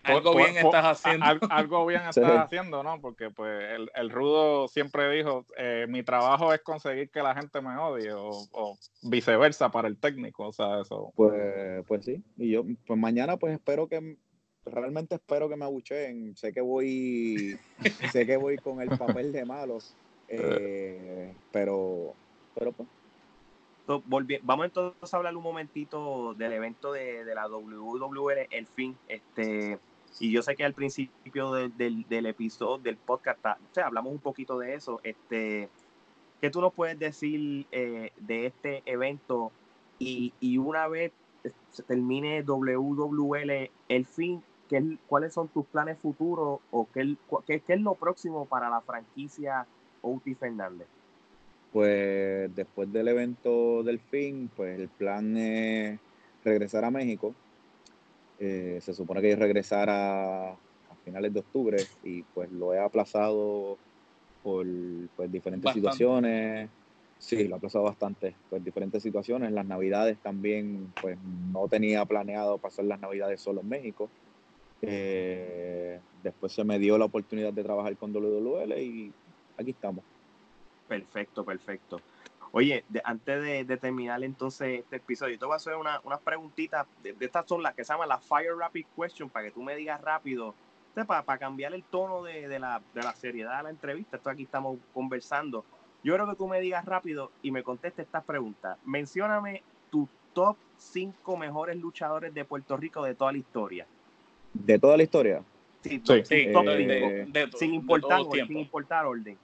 algo 0.04 0.34
bien 0.36 0.56
estás 0.56 1.04
haciendo. 1.04 1.26
algo 1.50 1.86
bien 1.86 2.02
estás 2.02 2.44
haciendo, 2.44 2.82
¿no? 2.82 3.00
Porque 3.00 3.30
pues 3.30 3.72
el, 3.72 3.90
el 3.94 4.10
Rudo 4.10 4.68
siempre 4.68 5.10
dijo, 5.10 5.46
eh, 5.56 5.86
mi 5.88 6.02
trabajo 6.02 6.52
es 6.52 6.60
conseguir 6.60 7.10
que 7.10 7.22
la 7.22 7.34
gente 7.34 7.60
me 7.60 7.76
odie 7.76 8.12
o, 8.12 8.76
viceversa 9.02 9.70
para 9.70 9.88
el 9.88 9.98
técnico, 9.98 10.48
o 10.48 10.52
sea, 10.52 10.80
eso. 10.80 11.12
Pues, 11.16 11.84
pues 11.86 12.04
sí, 12.04 12.22
y 12.36 12.50
yo 12.50 12.64
pues 12.86 12.98
mañana 12.98 13.36
pues 13.36 13.54
espero 13.54 13.88
que, 13.88 14.16
realmente 14.64 15.16
espero 15.16 15.48
que 15.48 15.56
me 15.56 15.64
abucheen, 15.64 16.36
sé 16.36 16.52
que 16.52 16.60
voy, 16.60 17.58
sé 18.12 18.26
que 18.26 18.36
voy 18.36 18.56
con 18.58 18.80
el 18.80 18.90
papel 18.90 19.32
de 19.32 19.44
malos, 19.44 19.94
eh, 20.28 21.34
pero, 21.50 22.14
pero 22.54 22.72
pues 22.72 22.88
vamos 24.42 24.66
entonces 24.66 25.12
a 25.12 25.16
hablar 25.16 25.36
un 25.36 25.42
momentito 25.42 26.34
del 26.34 26.52
evento 26.52 26.92
de, 26.92 27.24
de 27.24 27.34
la 27.34 27.48
WWE, 27.48 28.48
el 28.50 28.66
fin. 28.66 28.96
Este, 29.08 29.78
y 30.20 30.30
yo 30.30 30.42
sé 30.42 30.54
que 30.54 30.64
al 30.64 30.74
principio 30.74 31.52
del, 31.52 32.06
del, 32.08 32.26
episodio, 32.26 32.82
del 32.82 32.96
podcast, 32.96 33.44
o 33.44 33.74
sea, 33.74 33.86
hablamos 33.86 34.12
un 34.12 34.18
poquito 34.18 34.58
de 34.58 34.74
eso. 34.74 35.00
Este, 35.02 35.68
¿Qué 36.40 36.50
tú 36.50 36.60
nos 36.60 36.72
puedes 36.72 36.98
decir 36.98 37.66
eh, 37.72 38.12
de 38.18 38.46
este 38.46 38.82
evento? 38.84 39.52
Y, 39.98 40.32
y, 40.40 40.58
una 40.58 40.88
vez 40.88 41.12
se 41.70 41.82
termine 41.82 42.42
WWL 42.42 43.70
el 43.88 44.06
fin, 44.06 44.42
¿qué, 44.68 44.96
¿cuáles 45.06 45.32
son 45.32 45.48
tus 45.48 45.64
planes 45.66 45.98
futuros 45.98 46.60
o 46.70 46.88
qué, 46.92 47.16
qué, 47.46 47.62
es 47.66 47.80
lo 47.80 47.94
próximo 47.94 48.46
para 48.46 48.68
la 48.68 48.80
franquicia 48.80 49.66
Outi 50.02 50.34
Fernández? 50.34 50.88
Pues 51.72 52.54
después 52.54 52.92
del 52.92 53.08
evento 53.08 53.82
del 53.82 53.98
fin, 53.98 54.50
pues 54.54 54.78
el 54.78 54.88
plan 54.88 55.36
es 55.36 55.98
regresar 56.44 56.84
a 56.84 56.90
México 56.90 57.34
eh, 58.44 58.80
se 58.80 58.92
supone 58.92 59.22
que 59.22 59.30
yo 59.30 59.36
regresara 59.36 60.50
a 60.50 60.96
finales 61.04 61.32
de 61.32 61.38
octubre 61.38 61.76
y 62.02 62.22
pues 62.24 62.50
lo 62.50 62.74
he 62.74 62.80
aplazado 62.80 63.78
por 64.42 64.66
pues, 65.14 65.30
diferentes 65.30 65.72
situaciones. 65.72 66.68
Sí, 67.18 67.46
lo 67.46 67.54
he 67.54 67.58
aplazado 67.58 67.84
bastante 67.84 68.34
por 68.50 68.60
diferentes 68.60 69.00
situaciones. 69.00 69.52
Las 69.52 69.64
navidades 69.64 70.18
también, 70.18 70.92
pues 71.00 71.16
no 71.52 71.68
tenía 71.68 72.04
planeado 72.04 72.58
pasar 72.58 72.84
las 72.86 72.98
navidades 72.98 73.40
solo 73.40 73.60
en 73.60 73.68
México. 73.68 74.10
Eh, 74.80 76.00
después 76.24 76.52
se 76.52 76.64
me 76.64 76.80
dio 76.80 76.98
la 76.98 77.04
oportunidad 77.04 77.52
de 77.52 77.62
trabajar 77.62 77.96
con 77.96 78.12
WWL 78.12 78.72
y 78.76 79.12
aquí 79.56 79.70
estamos. 79.70 80.04
Perfecto, 80.88 81.44
perfecto. 81.44 82.00
Oye, 82.54 82.84
antes 83.04 83.66
de, 83.66 83.76
terminar 83.78 84.22
entonces 84.22 84.80
este 84.80 84.96
episodio, 84.96 85.38
te 85.38 85.44
voy 85.46 85.54
a 85.54 85.56
hacer 85.56 85.74
unas 85.74 86.20
preguntitas. 86.22 86.86
De, 87.02 87.16
estas 87.18 87.46
son 87.46 87.62
las 87.62 87.74
que 87.74 87.82
se 87.82 87.94
llaman 87.94 88.10
las 88.10 88.22
Fire 88.26 88.54
Rapid 88.54 88.84
Question, 88.94 89.30
para 89.30 89.46
que 89.46 89.52
tú 89.52 89.62
me 89.62 89.74
digas 89.74 89.98
rápido, 90.02 90.54
para, 91.06 91.22
para 91.22 91.38
cambiar 91.38 91.72
el 91.72 91.82
tono 91.82 92.22
de, 92.22 92.58
la, 92.58 92.82
seriedad 93.16 93.56
de 93.56 93.62
la 93.64 93.70
entrevista. 93.70 94.18
Esto 94.18 94.28
aquí 94.28 94.42
estamos 94.42 94.78
conversando. 94.92 95.64
Yo 96.04 96.12
creo 96.14 96.28
que 96.28 96.36
tú 96.36 96.46
me 96.46 96.60
digas 96.60 96.84
rápido 96.84 97.32
y 97.40 97.50
me 97.50 97.62
contestes 97.62 98.04
estas 98.04 98.24
preguntas. 98.24 98.76
Mencióname 98.84 99.62
tus 99.90 100.10
top 100.34 100.58
5 100.76 101.36
mejores 101.38 101.76
luchadores 101.78 102.34
de 102.34 102.44
Puerto 102.44 102.76
Rico 102.76 103.02
de 103.02 103.14
toda 103.14 103.32
la 103.32 103.38
historia. 103.38 103.86
¿De 104.52 104.78
toda 104.78 104.98
la 104.98 105.04
historia? 105.04 105.42
Sí, 105.80 106.02
Sí, 106.04 106.22
sí, 106.24 106.34
de- 106.46 106.52
top 106.52 106.66
de- 106.66 106.76
cinco. 106.76 107.08
de- 107.08 107.24
de 107.40 107.46
to- 107.48 107.56
sin 107.56 107.70
de 107.70 107.76
importar 107.76 108.20
sin 108.46 108.58
importar 108.58 109.06
orden. 109.06 109.38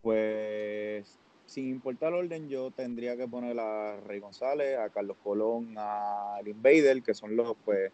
Pues 0.00 1.18
sin 1.46 1.68
importar 1.68 2.12
orden, 2.14 2.48
yo 2.48 2.70
tendría 2.70 3.16
que 3.16 3.28
poner 3.28 3.58
a 3.60 3.96
Rey 4.00 4.18
González, 4.20 4.78
a 4.78 4.88
Carlos 4.90 5.16
Colón, 5.22 5.74
a 5.76 6.38
el 6.40 6.48
Invader, 6.48 7.02
que 7.02 7.14
son 7.14 7.36
los, 7.36 7.54
pues, 7.64 7.92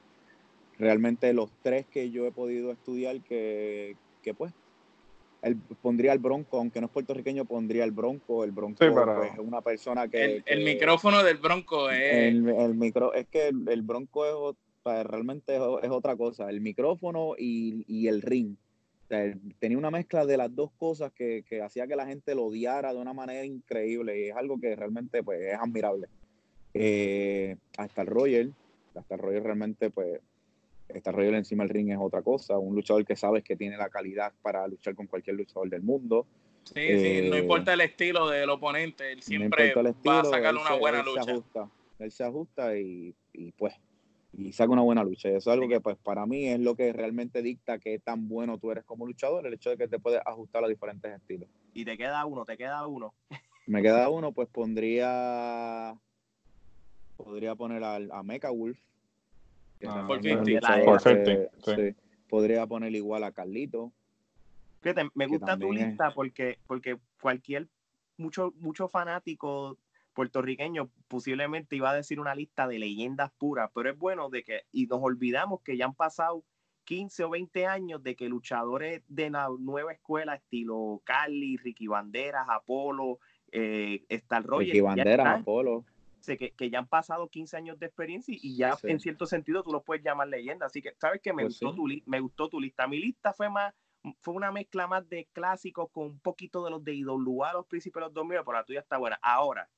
realmente 0.78 1.32
los 1.32 1.50
tres 1.62 1.86
que 1.86 2.10
yo 2.10 2.26
he 2.26 2.32
podido 2.32 2.70
estudiar 2.70 3.20
que, 3.22 3.96
que 4.22 4.34
pues, 4.34 4.52
él 5.42 5.56
pondría 5.82 6.12
el 6.12 6.18
Bronco, 6.18 6.58
aunque 6.58 6.80
no 6.80 6.86
es 6.86 6.92
puertorriqueño, 6.92 7.44
pondría 7.46 7.84
el 7.84 7.92
Bronco. 7.92 8.44
El 8.44 8.52
Bronco 8.52 8.84
Sí, 8.84 8.90
pero- 8.94 9.14
pues, 9.16 9.32
es 9.32 9.38
una 9.38 9.62
persona 9.62 10.06
que... 10.06 10.24
El, 10.36 10.42
el 10.46 10.64
micrófono 10.64 11.22
del 11.22 11.38
Bronco 11.38 11.90
es. 11.90 12.12
el, 12.12 12.48
el 12.48 12.74
micro, 12.74 13.14
es 13.14 13.26
que 13.28 13.48
el, 13.48 13.66
el 13.68 13.82
Bronco 13.82 14.26
es, 14.26 14.56
realmente 15.06 15.56
es, 15.56 15.62
es 15.82 15.90
otra 15.90 16.14
cosa, 16.16 16.48
el 16.50 16.60
micrófono 16.60 17.34
y, 17.38 17.84
y 17.88 18.08
el 18.08 18.20
ring. 18.22 18.54
Sea, 19.10 19.34
tenía 19.58 19.76
una 19.76 19.90
mezcla 19.90 20.24
de 20.24 20.36
las 20.36 20.54
dos 20.54 20.70
cosas 20.78 21.10
que, 21.12 21.42
que 21.42 21.60
hacía 21.60 21.88
que 21.88 21.96
la 21.96 22.06
gente 22.06 22.32
lo 22.32 22.44
odiara 22.44 22.94
de 22.94 23.00
una 23.00 23.12
manera 23.12 23.44
increíble 23.44 24.20
y 24.20 24.28
es 24.28 24.36
algo 24.36 24.60
que 24.60 24.76
realmente 24.76 25.24
pues, 25.24 25.40
es 25.40 25.54
admirable. 25.58 26.06
Eh, 26.72 27.56
hasta 27.76 28.02
el 28.02 28.06
Royal, 28.06 28.54
hasta 28.94 29.16
el 29.16 29.20
Royal 29.20 29.42
realmente 29.42 29.90
pues 29.90 30.20
hasta 30.94 31.10
el 31.10 31.16
Royal 31.16 31.34
encima 31.34 31.64
del 31.64 31.70
ring 31.74 31.90
es 31.90 31.98
otra 32.00 32.22
cosa, 32.22 32.56
un 32.56 32.76
luchador 32.76 33.04
que 33.04 33.16
sabes 33.16 33.42
que 33.42 33.56
tiene 33.56 33.76
la 33.76 33.88
calidad 33.88 34.32
para 34.42 34.68
luchar 34.68 34.94
con 34.94 35.08
cualquier 35.08 35.34
luchador 35.34 35.68
del 35.68 35.82
mundo. 35.82 36.24
sí, 36.64 36.74
sí, 36.98 37.20
no 37.28 37.34
eh, 37.36 37.40
importa 37.40 37.74
el 37.74 37.80
estilo 37.80 38.28
del 38.28 38.48
oponente, 38.48 39.10
él 39.10 39.22
siempre 39.22 39.72
el 39.72 39.86
va 39.86 39.90
a 39.90 39.90
estilo, 39.90 40.24
sacarle 40.30 40.60
una 40.60 40.68
se- 40.74 40.78
buena 40.78 40.98
él 41.00 41.04
Se 41.04 41.10
lucha. 41.18 41.30
ajusta, 41.32 41.70
él 41.98 42.12
se 42.12 42.22
ajusta 42.24 42.78
y, 42.78 43.12
y, 43.32 43.50
pues 43.52 43.74
y 44.32 44.52
saca 44.52 44.70
una 44.72 44.82
buena 44.82 45.02
lucha. 45.04 45.28
Y 45.28 45.32
eso 45.34 45.50
es 45.50 45.54
algo 45.54 45.68
que 45.68 45.80
pues 45.80 45.96
para 45.98 46.26
mí 46.26 46.46
es 46.46 46.60
lo 46.60 46.76
que 46.76 46.92
realmente 46.92 47.42
dicta 47.42 47.78
qué 47.78 47.98
tan 47.98 48.28
bueno 48.28 48.58
tú 48.58 48.70
eres 48.70 48.84
como 48.84 49.06
luchador, 49.06 49.46
el 49.46 49.54
hecho 49.54 49.70
de 49.70 49.76
que 49.76 49.88
te 49.88 49.98
puedes 49.98 50.20
ajustar 50.24 50.64
a 50.64 50.68
diferentes 50.68 51.12
estilos. 51.12 51.48
Y 51.74 51.84
te 51.84 51.96
queda 51.96 52.24
uno, 52.26 52.44
te 52.44 52.56
queda 52.56 52.86
uno. 52.86 53.14
Me 53.66 53.82
queda 53.82 54.08
uno, 54.08 54.32
pues 54.32 54.48
pondría 54.48 55.96
podría 57.16 57.54
poner 57.54 57.84
al, 57.84 58.10
a 58.12 58.22
Mecha 58.22 58.50
Wolf. 58.50 58.78
que 59.78 59.86
Ah, 59.86 59.94
también 60.06 60.26
es 60.26 60.40
un 60.40 60.60
450. 60.60 60.60
luchador 60.60 60.84
450, 60.84 61.74
que- 61.76 61.92
sí. 61.92 62.00
Podría 62.28 62.66
poner 62.66 62.94
igual 62.94 63.24
a 63.24 63.32
Carlito. 63.32 63.92
Fíjate, 64.82 65.08
me 65.14 65.26
gusta 65.26 65.58
tu 65.58 65.72
es- 65.72 65.78
lista 65.88 66.12
porque, 66.14 66.58
porque 66.66 66.98
cualquier, 67.20 67.68
mucho, 68.16 68.52
mucho 68.56 68.88
fanático 68.88 69.76
puertorriqueño 70.14 70.90
posiblemente 71.08 71.76
iba 71.76 71.90
a 71.90 71.94
decir 71.94 72.20
una 72.20 72.34
lista 72.34 72.66
de 72.68 72.78
leyendas 72.78 73.30
puras, 73.38 73.70
pero 73.74 73.90
es 73.90 73.98
bueno 73.98 74.28
de 74.30 74.42
que, 74.44 74.62
y 74.72 74.86
nos 74.86 75.00
olvidamos 75.02 75.60
que 75.62 75.76
ya 75.76 75.86
han 75.86 75.94
pasado 75.94 76.44
15 76.84 77.24
o 77.24 77.30
20 77.30 77.66
años 77.66 78.02
de 78.02 78.16
que 78.16 78.28
luchadores 78.28 79.02
de 79.08 79.30
la 79.30 79.48
nueva 79.58 79.92
escuela, 79.92 80.34
estilo 80.34 81.00
Cali, 81.04 81.56
Ricky 81.56 81.86
Banderas, 81.86 82.46
Apolo, 82.48 83.18
eh, 83.52 84.04
Star 84.08 84.44
Roger, 84.44 84.66
Ricky 84.68 84.80
Banderas, 84.80 85.26
están, 85.26 85.40
Apolo. 85.42 85.84
que, 86.26 86.50
que 86.52 86.70
ya 86.70 86.78
han 86.80 86.86
pasado 86.88 87.28
15 87.28 87.56
años 87.56 87.78
de 87.78 87.86
experiencia 87.86 88.36
y- 88.40 88.56
ya 88.56 88.76
Sí. 88.76 88.88
en 88.88 88.98
cierto 89.00 89.26
sentido 89.26 89.62
tú 89.62 89.72
los 89.72 89.82
puedes 89.84 90.02
llamar 90.04 90.28
leyenda. 90.28 90.66
Así 90.66 90.82
que, 90.82 90.92
¿sabes 90.98 91.20
qué? 91.22 91.32
Me, 91.32 91.44
Pues 91.44 91.60
gustó 91.60 91.70
sí. 91.70 92.02
tu 92.02 92.10
me 92.10 92.20
gustó 92.20 92.48
tu 92.48 92.60
lista. 92.60 92.86
Mi 92.88 92.98
lista 92.98 93.32
fue 93.32 93.48
más, 93.50 93.72
fue 94.20 94.34
una 94.34 94.50
mezcla 94.50 94.86
más 94.86 95.08
de 95.08 95.28
clásicos 95.32 95.90
con 95.92 96.06
un 96.06 96.20
poquito 96.20 96.64
de 96.64 96.70
los 96.70 96.82
de 96.84 96.94
IWA, 96.94 97.52
los 97.52 97.66
príncipes 97.66 98.00
de 98.00 98.06
los 98.06 98.14
2000, 98.14 98.38
pero 98.44 98.52
la 98.52 98.64
tuya 98.64 98.80
está 98.80 98.96
buena. 98.98 99.18
Ahora, 99.22 99.68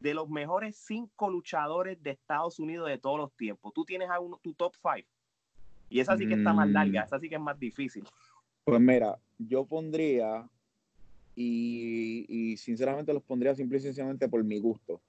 de 0.00 0.14
los 0.14 0.28
mejores 0.28 0.76
cinco 0.76 1.30
luchadores 1.30 2.02
de 2.02 2.10
Estados 2.10 2.58
Unidos 2.58 2.88
de 2.88 2.98
todos 2.98 3.18
los 3.18 3.32
tiempos, 3.36 3.72
tú 3.74 3.84
tienes 3.84 4.10
a 4.10 4.18
uno, 4.18 4.40
tu 4.42 4.54
top 4.54 4.74
five. 4.82 5.06
Y 5.88 6.00
esa 6.00 6.16
sí 6.16 6.26
que 6.26 6.34
está 6.34 6.52
más 6.52 6.68
Mm. 6.68 6.72
larga, 6.72 7.02
esa 7.02 7.18
sí 7.20 7.28
que 7.28 7.34
es 7.34 7.40
más 7.40 7.58
difícil. 7.58 8.04
Pues 8.64 8.80
mira, 8.80 9.18
yo 9.38 9.64
pondría, 9.64 10.48
y, 11.34 12.24
y 12.28 12.56
sinceramente 12.56 13.12
los 13.12 13.22
pondría 13.22 13.54
simple 13.54 13.78
y 13.78 13.80
sencillamente 13.80 14.28
por 14.28 14.42
mi 14.42 14.58
gusto. 14.58 15.00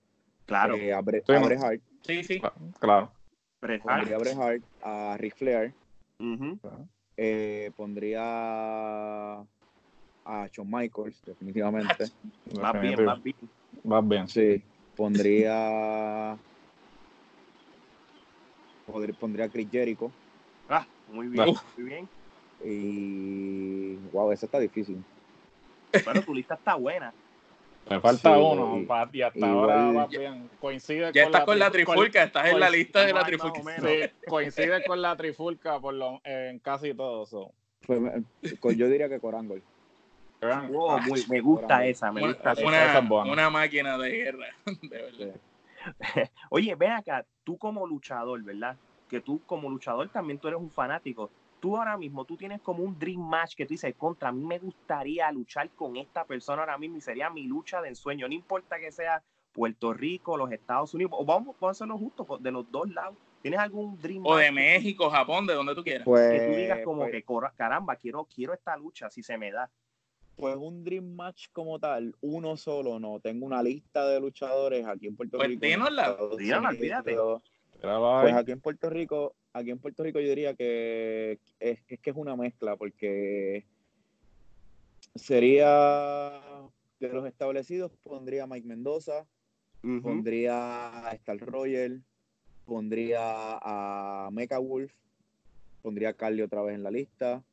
Claro, 0.46 0.76
Eh, 0.76 0.94
a, 0.94 1.02
Bre- 1.02 1.24
Sí, 1.26 1.34
a. 1.34 1.40
Bret 1.40 1.60
Hart, 1.60 1.82
Sí, 2.04 2.24
sí. 2.24 2.42
Claro. 2.80 3.12
Bret 3.62 3.82
Hart. 3.86 4.00
pondría 4.00 4.16
a 4.16 4.20
Bret 4.20 4.38
Hart, 4.38 4.64
a 4.82 5.18
Ric 5.18 5.36
Flair, 5.36 5.74
Ujú. 6.20 6.60
eh, 7.18 7.72
pondría 7.76 8.22
a 10.26 10.48
Shawn 10.52 10.70
Michaels, 10.70 11.22
definitivamente. 11.26 12.06
Más 12.60 12.82
bien, 12.82 13.06
más 13.06 13.22
bien. 13.24 13.36
Vas 13.84 14.08
bien. 14.08 14.28
Sí, 14.28 14.64
pondría. 15.02 16.38
Pondría 19.20 19.46
a 19.46 19.50
Chris 19.50 19.68
Jericho. 19.72 20.12
Ah, 20.70 20.86
muy 21.12 21.28
bien, 21.28 21.56
muy 21.78 21.86
bien. 21.86 22.10
Y. 22.64 23.96
Wow, 24.12 24.32
esa 24.32 24.46
está 24.46 24.60
difícil. 24.60 25.04
Bueno, 26.06 26.22
tu 26.22 26.34
lista 26.36 26.56
está 26.56 26.76
buena. 26.76 27.14
Te 27.88 28.00
falta 28.00 28.36
Sí, 28.36 28.42
uno, 28.42 28.78
y- 28.80 29.22
hasta 29.24 29.40
igual- 29.40 29.52
ahora 29.54 29.92
vas 29.92 30.10
bien. 30.10 30.50
Coincide 30.60 31.12
Ya 31.14 31.24
estás 31.24 31.46
con 31.46 31.58
la 31.58 31.70
tri- 31.70 31.72
trifulca, 31.72 32.24
estás 32.24 32.48
en 32.50 32.60
la 32.60 32.70
lista 32.70 33.04
de 33.06 33.14
la 33.14 33.24
trifulca. 33.26 33.60
Sí, 33.60 34.28
coincide 34.28 34.84
con 34.86 35.02
la 35.02 35.18
trifulca 35.18 35.80
por 35.80 35.96
lo, 35.96 36.22
en 36.24 36.60
casi 36.60 36.94
todo. 36.94 37.26
so. 37.26 37.52
Pues, 37.88 38.00
me- 38.00 38.24
yo 38.76 38.88
diría 38.88 39.10
que 39.10 39.20
Corangol. 39.20 39.64
Wow, 40.42 41.00
muy- 41.02 41.24
me 41.30 41.40
gusta 41.40 41.86
esa, 41.86 42.12
me 42.12 42.24
Una, 42.24 42.34
gusta 42.34 42.54
una- 42.66 42.86
esa 42.86 43.00
una 43.24 43.50
máquina 43.50 43.98
de 43.98 44.10
guerra, 44.10 44.48
de 44.82 44.90
verdad. 44.90 45.36
Oye, 46.50 46.76
ven 46.76 46.92
acá, 46.92 47.26
tú 47.44 47.58
como 47.58 47.86
luchador, 47.86 48.42
¿verdad? 48.44 48.76
Que 49.08 49.22
tú 49.22 49.42
como 49.46 49.70
luchador 49.70 50.10
también 50.10 50.40
tú 50.40 50.48
eres 50.48 50.60
un 50.60 50.72
fanático. 50.72 51.30
Tú 51.60 51.78
ahora 51.78 51.96
mismo, 51.96 52.26
tú 52.26 52.38
tienes 52.38 52.60
como 52.62 52.84
un 52.84 52.98
dream 52.98 53.22
match 53.22 53.54
que 53.56 53.66
tú 53.68 53.76
dices, 53.76 53.94
contra, 53.96 54.30
a 54.30 54.32
mí 54.32 54.44
me 54.44 54.58
gustaría 54.58 55.32
luchar 55.32 55.70
con 55.72 55.96
esta 55.96 56.26
persona 56.26 56.64
ahora 56.64 56.78
mismo 56.80 56.98
y 56.98 57.02
sería 57.02 57.30
mi 57.30 57.44
lucha 57.44 57.82
de 57.82 57.90
ensueño. 57.90 58.28
No 58.28 58.34
importa 58.34 58.80
que 58.80 58.92
sea 58.92 59.22
Puerto 59.52 59.94
Rico, 59.94 60.38
los 60.38 60.52
Estados 60.52 60.94
Unidos, 60.96 61.12
o 61.14 61.24
vamos, 61.24 61.56
vamos 61.60 61.68
a 61.68 61.72
hacerlo 61.78 61.98
justo 62.00 62.26
de 62.40 62.52
los 62.52 62.72
dos 62.72 62.90
lados. 62.90 63.16
¿Tienes 63.44 63.60
algún 63.60 64.00
dream 64.00 64.26
O 64.26 64.30
match 64.32 64.40
de 64.40 64.46
que- 64.46 64.52
México, 64.52 65.10
Japón, 65.12 65.46
de 65.46 65.54
donde 65.54 65.76
tú 65.76 65.84
quieras. 65.84 66.04
Pues, 66.06 66.32
que 66.42 66.48
tú 66.48 66.56
digas 66.56 66.80
como 66.84 67.02
pues- 67.02 67.12
que, 67.12 67.24
caramba, 67.56 67.96
quiero, 67.96 68.24
quiero 68.34 68.54
esta 68.54 68.76
lucha 68.78 69.10
si 69.12 69.22
se 69.22 69.38
me 69.38 69.52
da? 69.52 69.70
Pues 70.42 70.56
un 70.58 70.84
Dream 70.84 71.14
Match 71.14 71.50
como 71.54 71.78
tal, 71.78 72.16
uno 72.22 72.58
solo 72.58 73.00
no. 73.00 73.20
Tengo 73.20 73.46
una 73.46 73.62
lista 73.62 74.08
de 74.08 74.20
luchadores 74.20 74.84
aquí 74.88 75.06
en 75.06 75.16
Puerto 75.16 75.38
Pues 75.38 75.50
Rico. 75.50 75.64
dínosla. 75.64 76.18
Dínosla, 76.36 76.70
ahí. 76.70 78.22
Pues 78.24 78.34
aquí 78.34 78.52
en 78.52 78.60
Puerto 78.60 78.90
Rico, 78.90 79.36
aquí 79.54 79.70
en 79.70 79.78
Puerto 79.78 80.02
Rico 80.02 80.20
yo 80.20 80.28
diría 80.28 80.56
que 80.56 81.38
es, 81.60 81.80
es 81.88 82.00
que 82.00 82.10
es 82.10 82.16
una 82.16 82.36
mezcla 82.36 82.76
porque 82.76 83.68
sería 85.14 86.42
de 87.00 87.10
los 87.10 87.28
establecidos 87.28 87.92
pondría 88.02 88.46
a 88.46 88.48
Mike 88.48 88.68
Mendoza, 88.68 89.28
pondría 90.02 91.08
a 91.08 91.12
Star 91.12 91.38
Royal, 91.38 92.04
pondría 92.66 93.20
a 93.62 94.30
Mecha 94.32 94.58
Wolf, 94.58 94.92
pondría 95.84 96.10
a 96.10 96.14
Carly 96.14 96.42
otra 96.42 96.64
vez 96.64 96.74
en 96.74 96.82
la 96.82 96.90
lista, 96.90 97.44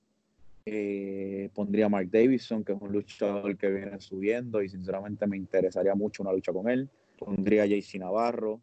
eh, 0.71 1.51
pondría 1.55 1.87
a 1.87 1.89
Mark 1.89 2.09
Davidson, 2.11 2.65
que 2.65 2.73
es 2.73 2.79
un 2.81 2.93
luchador 2.93 3.57
que 3.57 3.69
viene 3.71 3.99
subiendo 4.01 4.63
y 4.63 4.69
sinceramente 4.69 5.27
me 5.27 5.37
interesaría 5.37 5.95
mucho 5.95 6.23
una 6.23 6.33
lucha 6.33 6.53
con 6.53 6.69
él, 6.69 6.89
pondría 7.19 7.63
a 7.63 7.67
JC 7.67 7.99
Navarro. 7.99 8.61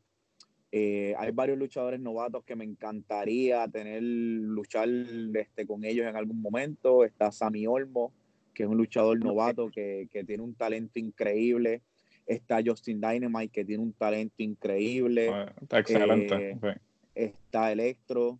Eh, 0.71 1.15
hay 1.17 1.31
varios 1.31 1.57
luchadores 1.57 1.99
novatos 1.99 2.43
que 2.43 2.55
me 2.55 2.65
encantaría 2.65 3.67
tener 3.69 4.03
luchar 4.03 4.89
este, 4.89 5.65
con 5.65 5.85
ellos 5.85 6.05
en 6.07 6.15
algún 6.15 6.41
momento. 6.41 7.05
Está 7.05 7.31
Sammy 7.31 7.65
Olmo, 7.65 8.11
que 8.53 8.63
es 8.63 8.69
un 8.69 8.77
luchador 8.77 9.17
novato 9.23 9.69
que, 9.71 10.07
que 10.11 10.23
tiene 10.23 10.43
un 10.43 10.53
talento 10.55 10.99
increíble. 10.99 11.81
Está 12.25 12.59
Justin 12.65 12.99
Dynamite, 12.99 13.49
que 13.53 13.63
tiene 13.63 13.83
un 13.83 13.93
talento 13.93 14.35
increíble. 14.39 15.27
Pues, 15.29 15.47
Está 15.61 15.79
excelente. 15.79 16.49
eh, 16.51 16.57
sí. 16.61 16.79
Está 17.15 17.71
Electro, 17.71 18.39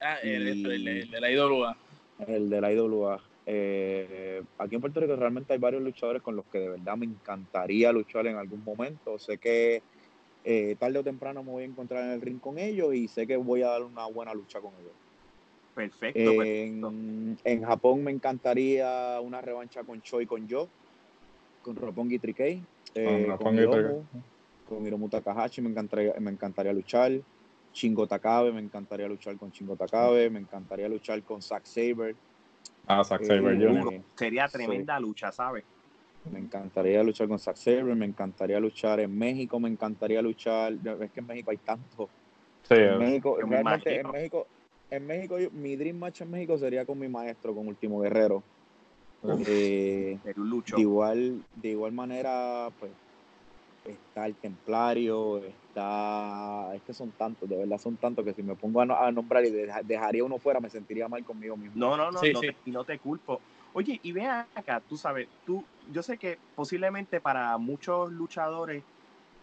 Ah, 0.00 0.16
el, 0.22 0.56
Y- 0.56 0.64
el- 0.64 0.88
el 0.88 1.10
de 1.10 1.20
la 1.20 1.30
IWA. 1.32 1.76
El 2.26 2.50
de 2.50 2.60
la 2.60 2.72
IWA. 2.72 3.22
Eh, 3.46 4.42
aquí 4.58 4.74
en 4.74 4.80
Puerto 4.80 5.00
Rico 5.00 5.16
realmente 5.16 5.52
hay 5.52 5.58
varios 5.58 5.82
luchadores 5.82 6.22
con 6.22 6.36
los 6.36 6.44
que 6.46 6.58
de 6.58 6.68
verdad 6.70 6.96
me 6.96 7.06
encantaría 7.06 7.92
luchar 7.92 8.26
en 8.26 8.36
algún 8.36 8.62
momento. 8.62 9.18
Sé 9.18 9.38
que 9.38 9.82
eh, 10.44 10.76
tarde 10.78 10.98
o 10.98 11.04
temprano 11.04 11.42
me 11.42 11.50
voy 11.50 11.62
a 11.62 11.66
encontrar 11.66 12.04
en 12.04 12.10
el 12.12 12.20
ring 12.20 12.40
con 12.40 12.58
ellos 12.58 12.94
y 12.94 13.08
sé 13.08 13.26
que 13.26 13.36
voy 13.36 13.62
a 13.62 13.68
dar 13.68 13.82
una 13.82 14.06
buena 14.06 14.34
lucha 14.34 14.60
con 14.60 14.72
ellos. 14.74 14.92
Perfecto, 15.74 16.20
Eh, 16.20 16.36
perfecto. 16.36 16.88
En, 16.88 17.36
en 17.44 17.62
Japón 17.62 18.04
me 18.04 18.10
encantaría 18.10 19.20
una 19.22 19.40
revancha 19.40 19.84
con 19.84 20.00
Choi 20.02 20.26
con 20.26 20.46
Yo, 20.46 20.68
con 21.62 21.76
Roppongi 21.76 22.18
3K, 22.18 22.62
eh, 22.94 23.36
Con 23.38 23.54
Hiromu, 23.54 24.04
con 24.64 24.86
Hiromu 24.86 25.08
Takahashi 25.08 25.62
me 25.62 25.70
encantaría, 25.70 26.14
me 26.18 26.30
encantaría 26.30 26.72
luchar. 26.72 27.12
Shingo 27.72 28.06
Takabe, 28.06 28.52
me 28.52 28.60
encantaría 28.60 29.08
luchar 29.08 29.36
con 29.36 29.50
Shingo 29.50 29.76
Takabe, 29.76 30.30
me 30.30 30.40
encantaría 30.40 30.88
luchar 30.88 31.22
con 31.22 31.40
Zack 31.42 31.64
Saber. 31.64 32.16
Ah, 32.86 33.04
Zack 33.04 33.22
Eh, 33.22 33.26
Saber 33.26 33.56
Jr. 33.56 33.84
Duro. 33.84 34.04
Sería 34.16 34.48
sí. 34.48 34.54
tremenda 34.56 34.98
lucha, 34.98 35.30
¿sabes? 35.30 35.64
Me 36.30 36.40
encantaría 36.40 37.02
luchar 37.02 37.28
con 37.28 37.38
Zack 37.38 37.56
Saber, 37.56 37.84
me 37.84 38.06
encantaría 38.06 38.60
luchar 38.60 39.00
en 39.00 39.16
México, 39.16 39.58
me 39.60 39.68
encantaría 39.68 40.20
luchar. 40.20 40.72
Es 40.72 41.10
que 41.12 41.20
en 41.20 41.26
México 41.26 41.50
hay 41.50 41.58
tanto. 41.58 42.10
Sí, 42.62 42.74
En 42.74 42.98
México, 42.98 43.38
yo 43.40 43.46
realmente 43.46 44.00
en. 44.00 44.10
México, 44.10 44.46
en 44.90 45.06
México, 45.06 45.36
mi 45.52 45.76
dream 45.76 45.98
match 45.98 46.22
en 46.22 46.30
México 46.30 46.56
sería 46.58 46.84
con 46.84 46.98
mi 46.98 47.08
maestro, 47.08 47.54
con 47.54 47.68
Último 47.68 48.00
Guerrero. 48.00 48.42
Eh, 49.46 50.18
de, 50.22 50.80
igual, 50.80 51.42
de 51.56 51.68
igual 51.70 51.92
manera, 51.92 52.70
pues 52.78 52.92
está 53.88 54.26
el 54.26 54.34
Templario, 54.34 55.38
está. 55.38 56.74
Es 56.74 56.82
que 56.82 56.92
son 56.92 57.10
tantos, 57.12 57.48
de 57.48 57.56
verdad 57.56 57.78
son 57.78 57.96
tantos 57.96 58.24
que 58.24 58.34
si 58.34 58.42
me 58.42 58.54
pongo 58.54 58.80
a, 58.80 59.12
nombrar 59.12 59.44
y 59.44 59.50
dejaría 59.50 60.24
uno 60.24 60.38
fuera, 60.38 60.60
me 60.60 60.70
sentiría 60.70 61.08
mal 61.08 61.24
conmigo 61.24 61.56
mismo. 61.56 61.76
No, 61.76 61.96
no, 61.96 62.10
no, 62.10 62.20
no, 62.20 62.40
Te, 62.40 62.54
no 62.66 62.84
te 62.84 62.98
culpo. 62.98 63.40
Oye, 63.72 64.00
y 64.02 64.12
vean 64.12 64.46
acá, 64.54 64.80
tú 64.88 64.96
sabes, 64.96 65.28
tú, 65.44 65.64
yo 65.92 66.02
sé 66.02 66.18
que 66.18 66.38
posiblemente 66.54 67.20
para 67.20 67.56
muchos 67.58 68.10
luchadores 68.10 68.82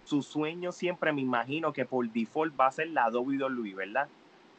su 0.04 0.22
sueño 0.22 0.72
siempre 0.72 1.12
me 1.12 1.22
imagino 1.22 1.74
que 1.74 1.86
por 1.86 2.08
default 2.10 2.60
va 2.60 2.68
a 2.68 2.72
ser 2.72 2.90
la 2.90 3.10
WWE, 3.10 3.74
¿verdad? 3.74 4.08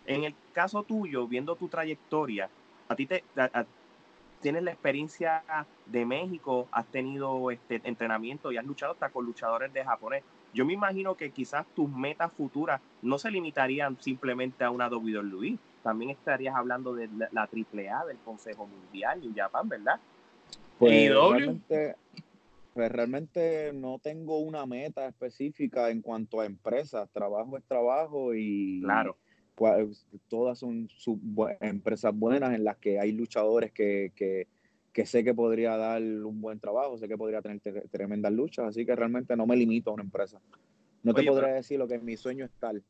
En 0.07 0.25
el 0.25 0.35
caso 0.53 0.83
tuyo, 0.83 1.27
viendo 1.27 1.57
tu 1.57 1.69
trayectoria, 1.69 2.49
a 2.89 2.95
ti 2.95 3.07
te, 3.07 3.25
tienes 4.41 4.63
la 4.63 4.73
experiencia 4.73 5.43
de 5.87 6.05
México, 6.05 6.69
has 6.71 6.87
tenido 6.87 7.51
este 7.51 7.81
entrenamiento 7.85 8.53
y 8.53 8.57
has 8.57 8.65
luchado 8.65 8.93
hasta 8.93 9.11
con 9.11 9.25
luchadores 9.25 9.73
de 9.73 9.85
japonés. 9.85 10.23
Yo 10.53 10.65
me 10.65 10.73
imagino 10.73 11.15
que 11.15 11.31
quizás 11.31 11.67
tus 11.75 11.91
metas 11.91 12.33
futuras 12.33 12.81
no 13.03 13.19
se 13.19 13.31
limitarían 13.31 14.01
simplemente 14.01 14.65
a 14.65 14.71
una 14.71 14.89
WWE. 14.89 15.59
También 15.83 16.11
estarías 16.11 16.55
hablando 16.55 16.95
de 16.95 17.09
la, 17.31 17.43
AAA, 17.43 18.07
del 18.07 18.19
Consejo 18.19 18.67
Mundial 18.67 19.23
en 19.23 19.35
Japón, 19.35 19.69
¿verdad? 19.69 20.01
Pues 20.79 21.09
realmente, 21.11 21.95
pues 22.75 22.93
realmente 22.93 23.73
no 23.75 23.99
tengo 23.99 24.39
una 24.39 24.67
meta 24.67 25.07
específica 25.07 25.91
en 25.91 26.03
cuanto 26.03 26.41
a 26.41 26.47
empresas. 26.47 27.09
Trabajo 27.11 27.57
es 27.57 27.65
trabajo 27.65 28.35
y 28.35 28.81
claro 28.83 29.17
todas 30.29 30.59
son 30.59 30.89
empresas 31.61 32.15
buenas 32.15 32.55
en 32.55 32.65
las 32.65 32.77
que 32.77 33.01
hay 33.01 33.13
luchadores 33.13 33.73
que, 33.73 34.47
sé 35.05 35.25
que 35.25 35.35
podría 35.35 35.77
dar 35.77 36.03
un 36.03 36.41
buen 36.41 36.61
trabajo, 36.61 36.99
sé 36.99 37.09
que 37.09 37.17
podría 37.17 37.43
tener 37.43 37.61
tremendas 37.91 38.33
luchas, 38.33 38.67
así 38.67 38.85
que 38.85 38.95
realmente 38.95 39.37
no 39.37 39.47
me 39.47 39.57
limito 39.57 39.91
a 39.91 39.95
una 39.95 40.03
empresa. 40.03 40.41
No 41.03 41.15
te 41.15 41.23
podría 41.23 41.55
decir 41.55 41.79
lo 41.79 41.89
que 41.89 41.99
mi 41.99 42.17
sueño 42.17 42.45
es 42.45 42.51
tal. 42.59 42.83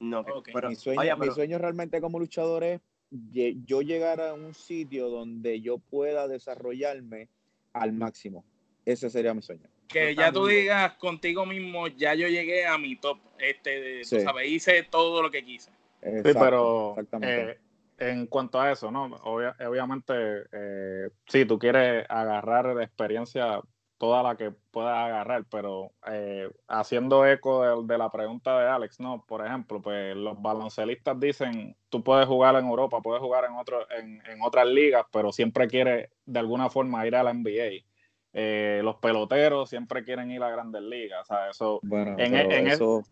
No, 0.00 0.24
mi, 0.68 0.76
sueño, 0.76 1.16
mi 1.16 1.30
sueño 1.30 1.58
realmente 1.58 2.00
como 2.00 2.20
luchador 2.20 2.62
es 2.62 2.80
yo 3.10 3.82
llegar 3.82 4.20
a 4.20 4.32
un 4.32 4.54
sitio 4.54 5.08
donde 5.08 5.60
yo 5.60 5.78
pueda 5.78 6.28
desarrollarme 6.28 7.28
al 7.72 7.92
máximo. 7.92 8.44
Ese 8.84 9.10
sería 9.10 9.34
mi 9.34 9.42
sueño. 9.42 9.68
Que 9.88 10.14
ya 10.14 10.30
tú 10.30 10.46
digas 10.46 10.94
contigo 10.94 11.44
mismo, 11.44 11.88
ya 11.88 12.14
yo 12.14 12.28
llegué 12.28 12.66
a 12.66 12.78
mi 12.78 12.96
top, 12.96 13.18
este, 13.38 14.02
tú 14.02 14.20
sabes, 14.20 14.48
hice 14.48 14.82
todo 14.84 15.22
lo 15.22 15.30
que 15.30 15.44
quise 15.44 15.70
sí, 16.02 16.32
pero 16.38 16.96
eh, 17.22 17.58
en 17.98 18.26
cuanto 18.26 18.60
a 18.60 18.72
eso, 18.72 18.90
¿no? 18.90 19.04
obviamente, 19.24 20.14
eh, 20.52 21.10
sí, 21.26 21.44
tú 21.44 21.58
quieres 21.58 22.06
agarrar 22.08 22.74
de 22.74 22.84
experiencia 22.84 23.60
toda 23.98 24.22
la 24.22 24.36
que 24.36 24.52
puedas 24.70 24.96
agarrar, 24.96 25.44
pero 25.50 25.90
eh, 26.06 26.48
haciendo 26.68 27.26
eco 27.26 27.82
de, 27.82 27.98
la 27.98 28.10
pregunta 28.10 28.58
de 28.60 28.68
Alex, 28.68 29.00
¿no? 29.00 29.24
Por 29.26 29.44
ejemplo, 29.44 29.82
pues 29.82 30.16
los 30.16 30.40
baloncelistas 30.40 31.18
dicen, 31.18 31.76
tú 31.88 32.02
puedes 32.04 32.26
jugar 32.26 32.54
en 32.54 32.66
Europa, 32.66 33.00
puedes 33.02 33.20
jugar 33.20 33.44
en, 33.44 33.56
otro, 33.56 33.86
en, 33.90 34.20
otras 34.40 34.66
ligas, 34.68 35.04
pero 35.12 35.32
siempre 35.32 35.66
quieres 35.66 36.10
de 36.24 36.38
alguna 36.38 36.70
forma 36.70 37.06
ir 37.06 37.16
a 37.16 37.24
la 37.24 37.34
NBA. 37.34 37.84
Eh, 38.32 38.80
los 38.84 38.96
peloteros 38.96 39.68
siempre 39.68 40.04
quieren 40.04 40.30
ir 40.30 40.42
a 40.44 40.50
grandes 40.50 40.82
ligas, 40.82 41.22
o 41.22 41.24
sea, 41.24 41.50
eso, 41.50 41.80
bueno, 41.82 42.14
en, 42.18 42.34
e, 42.34 42.72
eso 42.72 43.02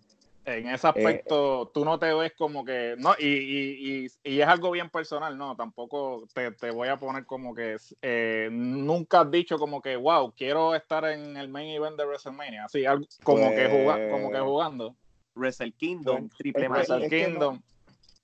en 0.46 0.68
ese 0.68 0.86
aspecto 0.86 1.70
tú 1.74 1.84
no 1.84 1.98
te 1.98 2.14
ves 2.14 2.32
como 2.38 2.64
que, 2.64 2.94
no, 2.98 3.14
y, 3.18 3.26
y, 3.26 4.06
y, 4.22 4.40
es 4.40 4.46
algo 4.46 4.70
bien 4.70 4.88
personal, 4.90 5.36
no, 5.36 5.56
tampoco 5.56 6.26
te, 6.32 6.52
te 6.52 6.70
voy 6.70 6.86
a 6.88 6.96
poner 6.96 7.26
como 7.26 7.52
que 7.52 7.76
eh, 8.00 8.48
nunca 8.52 9.22
has 9.22 9.30
dicho 9.30 9.58
como 9.58 9.82
que, 9.82 9.96
wow, 9.96 10.32
quiero 10.36 10.76
estar 10.76 11.04
en 11.06 11.36
el 11.36 11.48
main 11.48 11.70
event 11.70 11.96
de 11.96 12.06
WrestleMania, 12.06 12.64
así, 12.66 12.84
como, 13.24 13.50
que 13.50 13.68
juga, 13.68 14.10
como 14.10 14.30
que 14.30 14.38
pues 14.38 14.42
jugando. 14.42 14.96
Wrestle 15.34 15.72
Kingdom, 15.72 16.28
pues, 16.28 16.38
triple 16.38 16.68
Wrestle 16.68 17.10
Kingdom. 17.10 17.60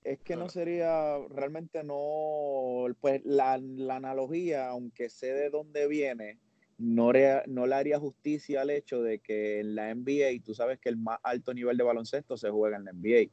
es 0.03 0.19
que 0.21 0.37
no 0.37 0.47
sería, 0.49 1.17
realmente 1.29 1.83
no, 1.83 2.85
pues 3.01 3.21
la, 3.25 3.57
la 3.57 3.97
analogía, 3.97 4.69
aunque 4.69 5.09
sé 5.09 5.33
de 5.33 5.49
dónde 5.49 5.87
viene, 5.87 6.39
no, 6.77 7.11
no 7.47 7.67
le 7.67 7.75
haría 7.75 7.99
justicia 7.99 8.61
al 8.61 8.69
hecho 8.69 9.01
de 9.01 9.19
que 9.19 9.59
en 9.59 9.75
la 9.75 9.93
NBA, 9.93 10.43
tú 10.43 10.53
sabes 10.53 10.79
que 10.79 10.89
el 10.89 10.97
más 10.97 11.19
alto 11.23 11.53
nivel 11.53 11.77
de 11.77 11.83
baloncesto 11.83 12.37
se 12.37 12.49
juega 12.49 12.77
en 12.77 12.85
la 12.85 12.93
NBA. 12.93 13.29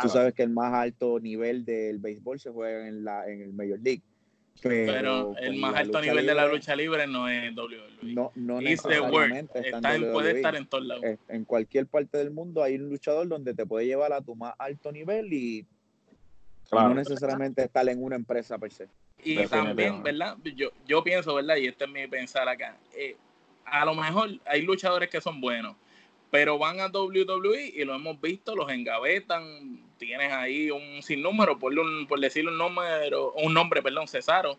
Tú 0.00 0.08
sabes 0.08 0.32
que 0.32 0.42
el 0.42 0.50
más 0.50 0.72
alto 0.72 1.20
nivel 1.20 1.64
del 1.64 1.98
béisbol 1.98 2.40
se 2.40 2.50
juega 2.50 2.88
en, 2.88 3.04
la, 3.04 3.28
en 3.28 3.42
el 3.42 3.52
Major 3.52 3.78
League. 3.80 4.02
Pero, 4.62 5.36
el 5.36 5.58
más 5.58 5.74
alto 5.74 6.00
nivel 6.00 6.26
de 6.26 6.34
la 6.34 6.46
lucha 6.46 6.74
libre 6.74 7.06
no 7.06 7.28
es 7.28 7.54
WWE. 7.54 8.14
No, 8.14 8.32
no 8.34 8.60
necesariamente 8.60 9.68
está, 9.68 9.94
en 9.94 10.12
puede 10.12 10.36
estar 10.36 10.56
en 10.56 10.66
todos 10.66 10.86
lados. 10.86 11.04
En 11.28 11.44
cualquier 11.44 11.86
parte 11.86 12.18
del 12.18 12.30
mundo 12.30 12.62
hay 12.62 12.76
un 12.76 12.88
luchador 12.88 13.28
donde 13.28 13.52
te 13.52 13.66
puede 13.66 13.86
llevar 13.86 14.12
a 14.12 14.22
tu 14.22 14.36
más 14.36 14.54
alto 14.58 14.92
nivel 14.92 15.32
y 15.32 15.66
no 16.72 16.94
necesariamente 16.94 17.64
estar 17.64 17.88
en 17.88 18.02
una 18.02 18.16
empresa 18.16 18.58
per 18.58 18.72
se. 18.72 18.88
Y 19.22 19.46
también, 19.46 20.02
¿verdad? 20.02 20.36
Yo, 20.56 20.70
yo 20.86 21.02
pienso, 21.02 21.34
¿verdad? 21.34 21.56
Y 21.56 21.66
este 21.66 21.84
es 21.84 21.90
mi 21.90 22.06
pensar 22.06 22.48
acá. 22.48 22.76
Eh, 22.94 23.16
a 23.64 23.84
lo 23.84 23.94
mejor 23.94 24.30
hay 24.46 24.62
luchadores 24.62 25.08
que 25.08 25.20
son 25.20 25.40
buenos, 25.40 25.76
pero 26.30 26.58
van 26.58 26.80
a 26.80 26.88
WWE 26.88 27.72
y 27.74 27.84
lo 27.84 27.94
hemos 27.94 28.20
visto, 28.20 28.54
los 28.54 28.70
engavetan. 28.70 29.80
Tienes 29.98 30.32
ahí 30.32 30.70
un 30.70 31.02
sinnúmero, 31.02 31.58
por, 31.58 31.76
un, 31.78 32.06
por 32.06 32.20
decirle 32.20 32.50
un 32.50 32.58
número, 32.58 33.32
un 33.34 33.54
nombre, 33.54 33.82
perdón, 33.82 34.08
Cesaro, 34.08 34.58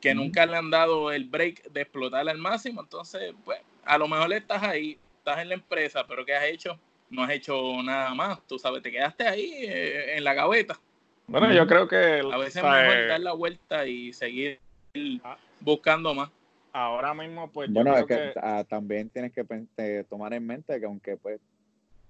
que 0.00 0.14
nunca 0.14 0.46
le 0.46 0.56
han 0.56 0.70
dado 0.70 1.12
el 1.12 1.24
break 1.24 1.70
de 1.70 1.82
explotar 1.82 2.28
al 2.28 2.38
máximo. 2.38 2.80
Entonces, 2.80 3.34
pues, 3.44 3.60
a 3.84 3.98
lo 3.98 4.08
mejor 4.08 4.32
estás 4.32 4.62
ahí, 4.62 4.98
estás 5.18 5.38
en 5.38 5.50
la 5.50 5.54
empresa, 5.54 6.04
pero 6.06 6.24
¿qué 6.24 6.34
has 6.34 6.44
hecho? 6.44 6.78
No 7.10 7.22
has 7.22 7.30
hecho 7.30 7.82
nada 7.82 8.14
más. 8.14 8.40
Tú 8.48 8.58
sabes, 8.58 8.82
te 8.82 8.90
quedaste 8.90 9.28
ahí 9.28 9.52
eh, 9.58 10.16
en 10.16 10.24
la 10.24 10.34
gaveta. 10.34 10.80
Bueno, 11.26 11.52
yo 11.52 11.66
creo 11.66 11.88
que... 11.88 12.20
A 12.32 12.38
veces 12.38 12.56
es 12.56 12.62
mejor 12.62 13.08
dar 13.08 13.20
la 13.20 13.32
vuelta 13.32 13.86
y 13.86 14.12
seguir 14.12 14.58
ah. 15.24 15.36
buscando 15.60 16.14
más. 16.14 16.30
Ahora 16.72 17.14
mismo, 17.14 17.50
pues... 17.50 17.70
Bueno, 17.72 17.96
es 17.96 18.04
que, 18.06 18.32
ah, 18.36 18.64
también 18.68 19.08
tienes 19.10 19.32
que 19.32 20.04
tomar 20.08 20.32
en 20.34 20.46
mente 20.46 20.78
que 20.78 20.86
aunque 20.86 21.16
pues, 21.16 21.40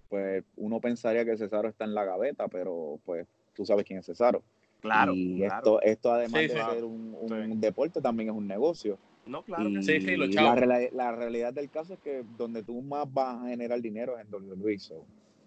pues 0.09 0.45
uno 0.57 0.81
pensaría 0.81 1.25
que 1.25 1.37
Cesaro 1.37 1.69
está 1.69 1.85
en 1.85 1.95
la 1.95 2.05
gaveta, 2.05 2.49
pero 2.49 2.99
pues 3.05 3.27
tú 3.55 3.65
sabes 3.65 3.85
quién 3.85 3.99
es 3.99 4.07
Cesaro. 4.07 4.43
Claro. 4.81 5.15
Y 5.15 5.45
Esto, 5.45 5.81
esto 5.81 6.13
además 6.13 6.43
de 6.43 6.49
ser 6.49 6.85
un, 6.85 7.61
deporte, 7.61 8.01
también 8.01 8.31
es 8.31 8.35
un 8.35 8.47
negocio. 8.47 8.99
No, 9.25 9.43
claro. 9.43 9.71
sí, 9.83 10.01
sí, 10.01 10.17
lo 10.17 10.27
la, 10.27 10.89
la, 10.93 11.13
realidad 11.13 11.53
del 11.53 11.71
caso 11.71 11.95
es 11.95 12.01
que 12.01 12.25
donde 12.37 12.65
tú 12.65 12.83
más 12.83 13.11
vas 13.13 13.41
a 13.41 13.49
generar 13.49 13.81
dinero 13.81 14.19
es 14.19 14.27
en 14.27 14.35
WWE. 14.35 14.79
So. 14.81 15.05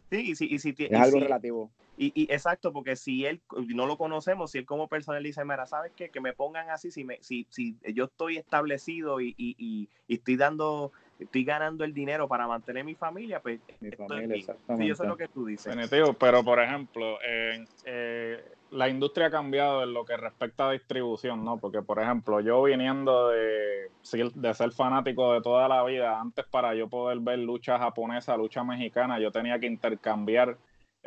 Sí, 0.09 0.32
y 0.32 0.36
si, 0.36 0.45
y 0.45 0.59
si, 0.59 0.74
es 0.78 0.93
algo 0.93 1.20
relativo. 1.20 1.70
Y, 1.97 2.11
y, 2.13 2.23
exacto, 2.31 2.73
porque 2.73 2.95
si 2.95 3.25
él 3.25 3.41
no 3.67 3.85
lo 3.85 3.97
conocemos, 3.97 4.51
si 4.51 4.57
él 4.57 4.65
como 4.65 4.87
persona 4.87 5.19
dice, 5.19 5.45
mira, 5.45 5.65
¿sabes 5.65 5.91
qué? 5.95 6.09
Que 6.09 6.19
me 6.19 6.33
pongan 6.33 6.69
así, 6.69 6.91
si, 6.91 7.03
me, 7.03 7.17
si, 7.21 7.47
si 7.49 7.77
yo 7.93 8.05
estoy 8.05 8.37
establecido 8.37 9.21
y, 9.21 9.33
y, 9.37 9.89
estoy 10.07 10.35
dando, 10.35 10.91
estoy 11.19 11.45
ganando 11.45 11.83
el 11.83 11.93
dinero 11.93 12.27
para 12.27 12.47
mantener 12.47 12.83
mi 12.83 12.95
familia, 12.95 13.41
pues 13.41 13.59
mi 13.79 13.91
familia, 13.91 14.35
exactamente. 14.35 14.83
Sí, 14.83 14.89
yo 14.89 14.95
sé 14.95 15.07
lo 15.07 15.17
que 15.17 15.27
tú 15.27 15.45
dices. 15.45 15.75
pero 16.19 16.43
por 16.43 16.59
ejemplo, 16.59 17.17
eh, 17.25 18.43
la 18.71 18.89
industria 18.89 19.27
ha 19.27 19.31
cambiado 19.31 19.83
en 19.83 19.93
lo 19.93 20.05
que 20.05 20.17
respecta 20.17 20.67
a 20.67 20.71
distribución, 20.71 21.45
¿no? 21.45 21.57
Porque, 21.57 21.81
por 21.81 21.99
ejemplo, 21.99 22.41
yo 22.41 22.61
viniendo 22.63 23.29
de, 23.29 23.89
de 24.33 24.53
ser 24.53 24.71
fanático 24.71 25.33
de 25.33 25.41
toda 25.41 25.67
la 25.67 25.83
vida, 25.83 26.19
antes 26.19 26.45
para 26.45 26.75
yo 26.75 26.87
poder 26.89 27.19
ver 27.19 27.39
lucha 27.39 27.79
japonesa, 27.79 28.35
lucha 28.35 28.63
mexicana, 28.63 29.19
yo 29.19 29.31
tenía 29.31 29.59
que 29.59 29.67
intercambiar 29.67 30.57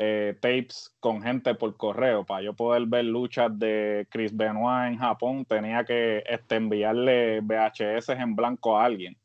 eh, 0.00 0.36
tapes 0.40 0.94
con 1.00 1.20
gente 1.20 1.56
por 1.56 1.76
correo. 1.76 2.24
Para 2.24 2.42
yo 2.42 2.54
poder 2.54 2.86
ver 2.86 3.04
luchas 3.04 3.50
de 3.58 4.06
Chris 4.08 4.34
Benoit 4.34 4.92
en 4.92 4.98
Japón, 4.98 5.44
tenía 5.44 5.84
que 5.84 6.22
este, 6.26 6.54
enviarle 6.54 7.40
VHS 7.40 8.10
en 8.10 8.36
blanco 8.36 8.78
a 8.78 8.84
alguien. 8.84 9.16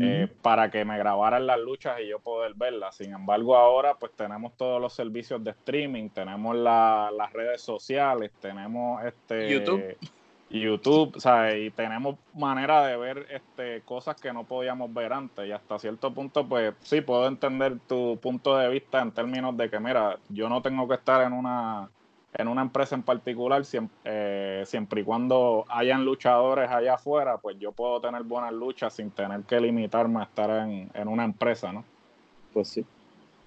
Eh, 0.00 0.28
para 0.42 0.70
que 0.70 0.84
me 0.84 0.98
grabaran 0.98 1.46
las 1.46 1.58
luchas 1.58 1.98
y 2.00 2.08
yo 2.08 2.20
poder 2.20 2.52
verlas. 2.54 2.96
Sin 2.96 3.12
embargo, 3.12 3.56
ahora 3.56 3.98
pues 3.98 4.12
tenemos 4.14 4.54
todos 4.56 4.80
los 4.80 4.92
servicios 4.92 5.42
de 5.42 5.50
streaming, 5.52 6.10
tenemos 6.10 6.54
las 6.54 7.32
redes 7.32 7.62
sociales, 7.62 8.30
tenemos 8.38 9.02
este 9.04 9.50
YouTube. 9.50 9.96
YouTube, 10.50 11.16
y 11.56 11.70
tenemos 11.70 12.16
manera 12.34 12.86
de 12.86 12.96
ver 12.96 13.26
este, 13.30 13.82
cosas 13.82 14.20
que 14.20 14.32
no 14.32 14.44
podíamos 14.44 14.92
ver 14.94 15.12
antes 15.12 15.46
y 15.46 15.52
hasta 15.52 15.78
cierto 15.78 16.12
punto, 16.12 16.46
pues 16.46 16.74
sí, 16.80 17.02
puedo 17.02 17.26
entender 17.26 17.78
tu 17.86 18.18
punto 18.20 18.56
de 18.56 18.68
vista 18.68 19.02
en 19.02 19.12
términos 19.12 19.56
de 19.56 19.68
que, 19.68 19.78
mira, 19.78 20.18
yo 20.28 20.48
no 20.48 20.62
tengo 20.62 20.88
que 20.88 20.94
estar 20.94 21.22
en 21.26 21.34
una, 21.34 21.90
en 22.32 22.48
una 22.48 22.62
empresa 22.62 22.94
en 22.94 23.02
particular, 23.02 23.64
siempre, 23.64 23.96
eh, 24.04 24.62
siempre 24.66 25.02
y 25.02 25.04
cuando 25.04 25.66
hayan 25.68 26.04
luchadores 26.04 26.70
allá 26.70 26.94
afuera, 26.94 27.36
pues 27.36 27.58
yo 27.58 27.72
puedo 27.72 28.00
tener 28.00 28.22
buenas 28.22 28.52
luchas 28.52 28.94
sin 28.94 29.10
tener 29.10 29.42
que 29.42 29.60
limitarme 29.60 30.20
a 30.20 30.24
estar 30.24 30.48
en, 30.48 30.90
en 30.94 31.08
una 31.08 31.24
empresa, 31.24 31.72
¿no? 31.72 31.84
Pues 32.54 32.68
sí. 32.68 32.86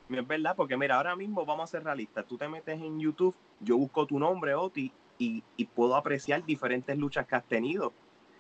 Es 0.10 0.28
verdad, 0.28 0.56
porque 0.56 0.76
mira, 0.76 0.98
ahora 0.98 1.16
mismo 1.16 1.46
vamos 1.46 1.64
a 1.64 1.68
ser 1.72 1.84
realistas. 1.84 2.26
Tú 2.26 2.38
te 2.38 2.48
metes 2.48 2.80
en 2.80 3.00
YouTube, 3.00 3.34
yo 3.62 3.78
busco 3.78 4.06
tu 4.06 4.20
nombre, 4.20 4.54
Oti, 4.54 4.92
y, 5.58 5.66
puedo 5.66 5.96
apreciar 5.96 6.46
diferentes 6.46 6.98
luchas 6.98 7.28
que 7.28 7.36
has 7.36 7.46
tenido. 7.46 7.94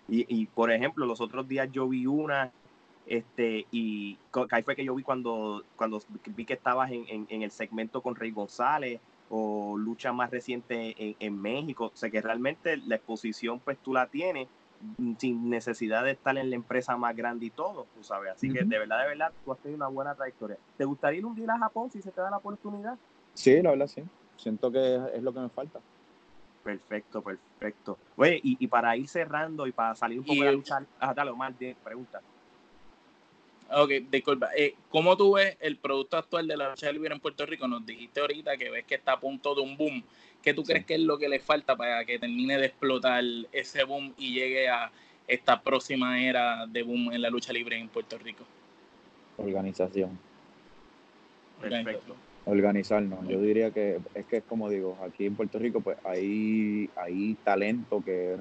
Y, 0.07 0.45
por 0.47 0.71
ejemplo, 0.71 1.05
los 1.05 1.21
otros 1.21 1.47
días 1.47 1.69
yo 1.71 1.87
vi 1.87 2.05
una, 2.05 2.51
este, 3.05 3.65
y 3.71 4.17
ahí 4.49 4.63
fue 4.63 4.75
que 4.75 4.83
yo 4.83 4.93
vi 4.95 5.03
cuando, 5.03 5.63
cuando 5.77 6.01
vi 6.35 6.43
que 6.43 6.53
estabas 6.53 6.91
en, 6.91 7.27
el 7.29 7.51
segmento 7.51 8.01
con 8.01 8.15
Rey 8.15 8.31
González 8.31 8.99
o 9.29 9.77
lucha 9.77 10.11
más 10.11 10.29
reciente 10.29 10.95
en, 10.97 11.15
en 11.19 11.41
México. 11.41 11.91
O 11.93 11.97
sea 11.97 12.09
que 12.09 12.19
realmente 12.19 12.75
la 12.77 12.95
exposición 12.95 13.59
pues 13.59 13.77
tú 13.77 13.93
la 13.93 14.07
tienes 14.07 14.49
sin 15.17 15.49
necesidad 15.49 16.03
de 16.03 16.11
estar 16.11 16.37
en 16.37 16.49
la 16.49 16.55
empresa 16.55 16.97
más 16.97 17.15
grande 17.15 17.45
y 17.45 17.49
todo, 17.49 17.85
tú 17.95 18.03
sabes. 18.03 18.33
Así 18.33 18.51
que 18.51 18.63
de 18.63 18.79
verdad, 18.79 19.01
de 19.01 19.07
verdad, 19.07 19.31
tú 19.45 19.51
has 19.51 19.59
tenido 19.59 19.77
una 19.77 19.87
buena 19.87 20.15
trayectoria. 20.15 20.57
¿Te 20.77 20.85
gustaría 20.85 21.19
ir 21.19 21.25
un 21.25 21.35
día 21.35 21.53
a 21.53 21.57
Japón 21.57 21.91
si 21.91 22.01
se 22.01 22.11
te 22.11 22.21
da 22.21 22.29
la 22.29 22.37
oportunidad? 22.37 22.97
Sí, 23.33 23.61
la 23.61 23.71
verdad, 23.71 23.87
sí. 23.87 24.03
Siento 24.37 24.71
que 24.71 24.99
es, 25.13 25.21
lo 25.21 25.33
que 25.33 25.39
me 25.39 25.49
falta. 25.49 25.79
Perfecto, 26.63 27.21
perfecto. 27.23 27.97
Oye, 28.15 28.39
y, 28.43 28.67
para 28.67 28.95
ir 28.95 29.07
cerrando 29.07 29.65
y 29.65 29.71
para 29.71 29.95
salir 29.95 30.19
un 30.19 30.25
poco 30.25 30.39
de 30.39 30.45
la 30.45 30.51
lucha, 30.51 30.85
ah, 30.99 31.13
dale, 31.13 31.31
Omar, 31.31 31.53
de, 31.57 31.75
pregunta. 31.83 32.21
Ok, 33.73 33.89
disculpa. 34.11 34.49
Eh, 34.55 34.75
¿Cómo 34.89 35.15
tú 35.15 35.33
ves 35.33 35.57
el 35.59 35.77
producto 35.77 36.17
actual 36.17 36.47
de 36.47 36.57
la 36.57 36.69
lucha 36.69 36.91
libre 36.91 37.13
en 37.13 37.21
Puerto 37.21 37.45
Rico? 37.45 37.67
Nos 37.67 37.85
dijiste 37.85 38.19
ahorita 38.19 38.57
que 38.57 38.69
ves 38.69 38.85
que 38.85 38.95
está 38.95 39.13
a 39.13 39.19
punto 39.19 39.55
de 39.55 39.61
un 39.61 39.77
boom. 39.77 40.03
¿Qué 40.43 40.53
tú 40.53 40.63
crees 40.63 40.85
que 40.85 40.95
es 40.95 40.99
lo 40.99 41.17
que 41.17 41.29
le 41.29 41.39
falta 41.39 41.75
para 41.75 42.03
que 42.03 42.19
termine 42.19 42.57
de 42.57 42.65
explotar 42.65 43.23
ese 43.51 43.83
boom 43.83 44.13
y 44.17 44.33
llegue 44.33 44.69
a 44.69 44.91
esta 45.27 45.61
próxima 45.61 46.21
era 46.21 46.67
de 46.67 46.83
boom 46.83 47.13
en 47.13 47.21
la 47.21 47.29
lucha 47.29 47.53
libre 47.53 47.77
en 47.77 47.87
Puerto 47.87 48.17
Rico? 48.17 48.43
Organización. 49.37 50.19
Perfecto. 51.61 52.15
Organizarnos. 52.45 53.27
Yo 53.27 53.39
diría 53.39 53.71
que 53.71 53.99
es 54.15 54.25
que 54.25 54.37
es 54.37 54.43
como 54.43 54.69
digo, 54.69 54.97
aquí 55.05 55.25
en 55.25 55.35
Puerto 55.35 55.59
Rico 55.59 55.81
pues 55.81 55.97
hay, 56.03 56.89
hay 56.95 57.35
talento 57.43 58.03
que 58.03 58.37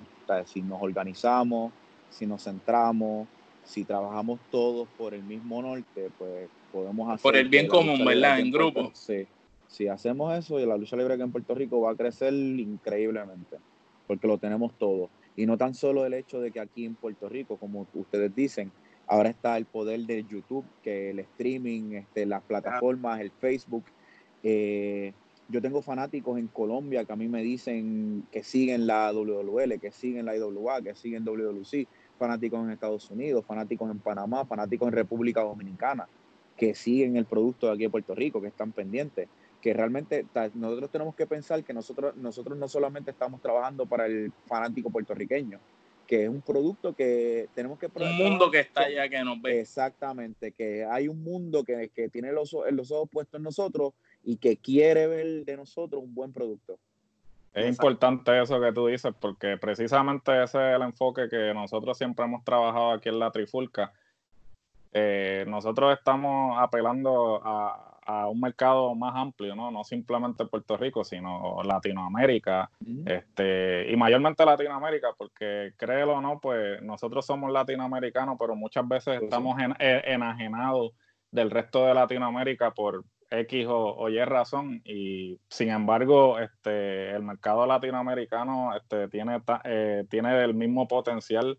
si 0.47 0.63
nos 0.63 0.81
organizamos, 0.81 1.73
si 2.09 2.27
nos 2.27 2.45
centramos, 2.45 3.29
si 3.65 3.85
trabajamos 3.85 4.41
todos 4.51 4.89
por 4.97 5.13
el 5.13 5.23
mismo 5.23 5.61
norte, 5.61 6.11
pues 6.19 6.49
podemos 6.73 7.09
hacer... 7.09 7.23
Por 7.23 7.37
el 7.37 7.49
bien 7.49 7.67
común, 7.67 8.05
¿verdad? 8.05 8.41
En 8.41 8.51
grupo. 8.51 8.91
Sí 8.95 9.27
si 9.71 9.87
hacemos 9.87 10.37
eso, 10.37 10.59
la 10.59 10.77
lucha 10.77 10.97
libre 10.97 11.15
aquí 11.15 11.23
en 11.23 11.31
Puerto 11.31 11.55
Rico 11.55 11.81
va 11.81 11.93
a 11.93 11.95
crecer 11.95 12.35
increíblemente, 12.35 13.57
porque 14.07 14.27
lo 14.27 14.37
tenemos 14.37 14.73
todo. 14.75 15.11
Y 15.37 15.47
no 15.47 15.57
tan 15.57 15.75
solo 15.75 16.05
el 16.05 16.15
hecho 16.15 16.41
de 16.41 16.51
que 16.51 16.59
aquí 16.59 16.85
en 16.85 16.97
Puerto 16.97 17.29
Rico, 17.29 17.57
como 17.57 17.87
ustedes 17.95 18.35
dicen, 18.35 18.73
ahora 19.11 19.31
está 19.31 19.57
el 19.57 19.65
poder 19.65 20.01
de 20.07 20.25
YouTube, 20.25 20.65
que 20.85 21.11
el 21.11 21.19
streaming, 21.19 21.95
este, 21.95 22.25
las 22.27 22.43
plataformas, 22.43 23.21
el 23.21 23.33
Facebook. 23.33 23.83
Eh, 24.45 25.13
yo 25.49 25.61
tengo 25.61 25.83
fanáticos 25.83 26.39
en 26.39 26.47
Colombia 26.47 27.05
que 27.05 27.13
a 27.13 27.17
mí 27.17 27.27
me 27.27 27.43
dicen 27.43 28.25
que 28.31 28.45
siguen 28.45 28.87
la 28.87 29.13
WWL, 29.13 29.81
que 29.81 29.91
siguen 29.91 30.27
la 30.27 30.37
IWA, 30.37 30.81
que 30.83 30.95
siguen 30.95 31.25
WWC, 31.25 31.89
fanáticos 32.21 32.61
en 32.65 32.71
Estados 32.71 33.11
Unidos, 33.11 33.45
fanáticos 33.45 33.91
en 33.91 33.99
Panamá, 33.99 34.45
fanáticos 34.47 34.87
en 34.87 34.95
República 34.95 35.43
Dominicana, 35.43 36.07
que 36.57 36.77
siguen 36.77 37.17
el 37.17 37.25
producto 37.25 37.67
de 37.67 37.73
aquí 37.73 37.83
de 37.83 37.91
Puerto 37.91 38.15
Rico, 38.15 38.41
que 38.41 38.47
están 38.47 38.71
pendientes 38.71 39.29
que 39.61 39.75
realmente 39.75 40.25
nosotros 40.55 40.91
tenemos 40.91 41.15
que 41.15 41.27
pensar 41.27 41.63
que 41.65 41.75
nosotros, 41.75 42.17
nosotros 42.17 42.57
no 42.57 42.69
solamente 42.69 43.11
estamos 43.11 43.43
trabajando 43.43 43.87
para 43.87 44.07
el 44.07 44.33
fanático 44.47 44.89
puertorriqueño, 44.89 45.59
que 46.11 46.25
es 46.25 46.29
un 46.29 46.43
producto 46.43 46.93
que 46.93 47.49
tenemos 47.55 47.79
que... 47.79 47.87
Un 47.87 48.17
mundo 48.17 48.51
que 48.51 48.59
está 48.59 48.81
allá 48.81 49.09
que 49.09 49.23
nos 49.23 49.41
ve. 49.41 49.61
Exactamente, 49.61 50.51
que 50.51 50.85
hay 50.85 51.07
un 51.07 51.23
mundo 51.23 51.63
que, 51.63 51.89
que 51.95 52.09
tiene 52.09 52.33
los, 52.33 52.53
los 52.73 52.91
ojos 52.91 53.09
puestos 53.09 53.39
en 53.39 53.45
nosotros 53.45 53.93
y 54.25 54.39
que 54.39 54.57
quiere 54.57 55.07
ver 55.07 55.45
de 55.45 55.57
nosotros 55.57 56.03
un 56.03 56.13
buen 56.13 56.33
producto. 56.33 56.81
Es 57.55 57.65
importante 57.65 58.43
eso 58.43 58.61
que 58.61 58.73
tú 58.73 58.89
dices, 58.89 59.15
porque 59.21 59.57
precisamente 59.57 60.33
ese 60.43 60.71
es 60.71 60.75
el 60.75 60.83
enfoque 60.83 61.29
que 61.29 61.55
nosotros 61.55 61.97
siempre 61.97 62.25
hemos 62.25 62.43
trabajado 62.43 62.91
aquí 62.91 63.09
en 63.09 63.21
la 63.21 63.31
Trifulca. 63.31 63.93
Eh, 64.93 65.45
nosotros 65.47 65.97
estamos 65.97 66.59
apelando 66.59 67.41
a, 67.45 67.89
a 68.11 68.29
un 68.29 68.41
mercado 68.41 68.95
más 68.95 69.15
amplio, 69.15 69.55
¿no? 69.55 69.71
No 69.71 69.85
simplemente 69.85 70.47
Puerto 70.47 70.77
Rico, 70.77 71.05
sino 71.05 71.63
Latinoamérica, 71.63 72.71
este, 73.07 73.91
y 73.91 73.97
mayormente 73.97 74.45
Latinoamérica, 74.45 75.09
porque 75.17 75.73
créelo 75.77 76.15
o 76.15 76.21
no, 76.21 76.41
pues 76.41 76.83
nosotros 76.83 77.25
somos 77.25 77.53
latinoamericanos, 77.53 78.37
pero 78.39 78.57
muchas 78.57 78.87
veces 78.89 79.23
estamos 79.23 79.57
e, 79.79 80.03
enajenados 80.07 80.93
del 81.31 81.51
resto 81.51 81.87
de 81.87 81.95
Latinoamérica 81.95 82.73
por 82.73 83.05
X 83.31 83.67
o, 83.69 84.09
Y 84.09 84.25
razón, 84.25 84.83
y 84.85 85.39
sin 85.49 85.71
embargo, 85.71 86.39
este, 86.41 87.11
el 87.11 87.23
mercado 87.23 87.65
latinoamericano 87.65 88.75
este, 88.77 89.09
tiene, 89.09 89.41
eh, 89.65 90.05
tiene 90.11 90.43
el 90.43 90.55
mismo 90.55 90.89
potencial 90.89 91.59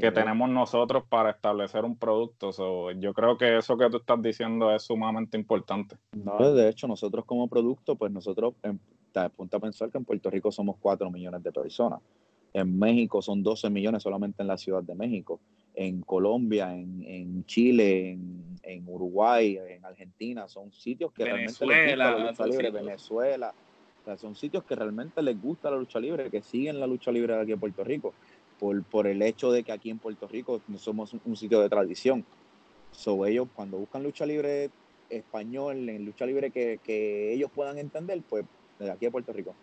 que 0.00 0.10
tenemos 0.10 0.48
nosotros 0.50 1.04
para 1.08 1.30
establecer 1.30 1.84
un 1.84 1.96
producto. 1.96 2.50
yo 2.92 3.14
creo 3.14 3.38
que 3.38 3.58
eso 3.58 3.76
que 3.76 3.88
tú 3.90 3.98
estás 3.98 4.20
diciendo 4.20 4.74
es 4.74 4.82
sumamente 4.82 5.36
importante. 5.36 5.96
No, 6.12 6.52
de 6.52 6.68
hecho, 6.68 6.88
nosotros 6.88 7.24
como 7.24 7.48
producto, 7.48 7.96
pues 7.96 8.10
nosotros, 8.10 8.54
en, 8.62 8.80
punto 9.36 9.56
a 9.56 9.60
pensar 9.60 9.90
que 9.90 9.98
en 9.98 10.04
Puerto 10.04 10.30
Rico 10.30 10.52
somos 10.52 10.76
4 10.80 11.10
millones 11.10 11.42
de 11.42 11.52
personas. 11.52 12.00
En 12.52 12.78
México 12.78 13.20
son 13.20 13.42
12 13.42 13.70
millones 13.70 14.02
solamente 14.02 14.42
en 14.42 14.48
la 14.48 14.56
Ciudad 14.56 14.82
de 14.82 14.94
México. 14.94 15.40
En 15.74 16.00
Colombia, 16.02 16.74
en, 16.74 17.44
Chile, 17.44 18.18
en, 18.62 18.84
Uruguay, 18.86 19.58
en 19.68 19.84
Argentina, 19.84 20.48
son 20.48 20.72
sitios 20.72 21.12
que 21.12 21.24
realmente 21.24 21.66
les 21.66 21.86
gusta 21.86 21.96
la 21.96 22.18
lucha 22.18 22.46
libre. 22.46 22.70
Venezuela, 22.70 23.54
son 24.16 24.34
sitios 24.34 24.64
que 24.64 24.74
realmente 24.74 25.22
les 25.22 25.40
gusta 25.40 25.70
la 25.70 25.76
lucha 25.76 26.00
libre, 26.00 26.30
que 26.30 26.42
siguen 26.42 26.80
la 26.80 26.86
lucha 26.86 27.12
libre 27.12 27.34
de 27.36 27.42
aquí 27.42 27.52
en 27.52 27.60
Puerto 27.60 27.84
Rico 27.84 28.14
por, 28.58 28.82
por 28.84 29.06
el 29.06 29.22
hecho 29.22 29.52
de 29.52 29.62
que 29.62 29.72
aquí 29.72 29.90
en 29.90 29.98
Puerto 29.98 30.26
Rico 30.28 30.60
no 30.68 30.78
somos 30.78 31.14
un, 31.24 31.36
sitio 31.36 31.60
de 31.60 31.68
tradición. 31.68 32.24
So, 32.92 33.26
ellos 33.26 33.48
cuando 33.54 33.78
buscan 33.78 34.02
lucha 34.02 34.26
libre 34.26 34.70
español, 35.10 35.88
en 35.88 36.04
lucha 36.04 36.26
libre 36.26 36.50
que, 36.50 36.80
que 36.82 37.32
ellos 37.32 37.50
puedan 37.54 37.78
entender, 37.78 38.22
pues 38.28 38.44
desde 38.78 38.92
aquí 38.92 39.06
a 39.06 39.10
Puerto 39.10 39.32
Rico. 39.32 39.54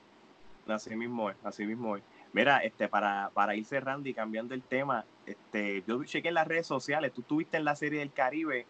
Así 0.68 0.96
mismo 0.96 1.30
es, 1.30 1.38
así 1.44 1.66
mismo 1.66 1.98
es. 1.98 2.04
Mira, 2.34 2.58
este, 2.60 2.88
para, 2.88 3.30
para 3.34 3.56
ir 3.56 3.66
cerrando 3.66 4.10
y 4.10 4.14
cambiando 4.14 4.54
el 4.54 4.62
tema, 4.62 5.06
este, 5.26 5.84
yo 5.88 6.04
chequé 6.04 6.30
en 6.30 6.34
las 6.34 6.48
redes 6.48 6.68
sociales, 6.68 7.14
tú 7.14 7.22
estuviste 7.22 7.58
en 7.58 7.66
la 7.66 7.76
serie 7.76 8.00
del 8.00 8.12
Caribe, 8.12 8.66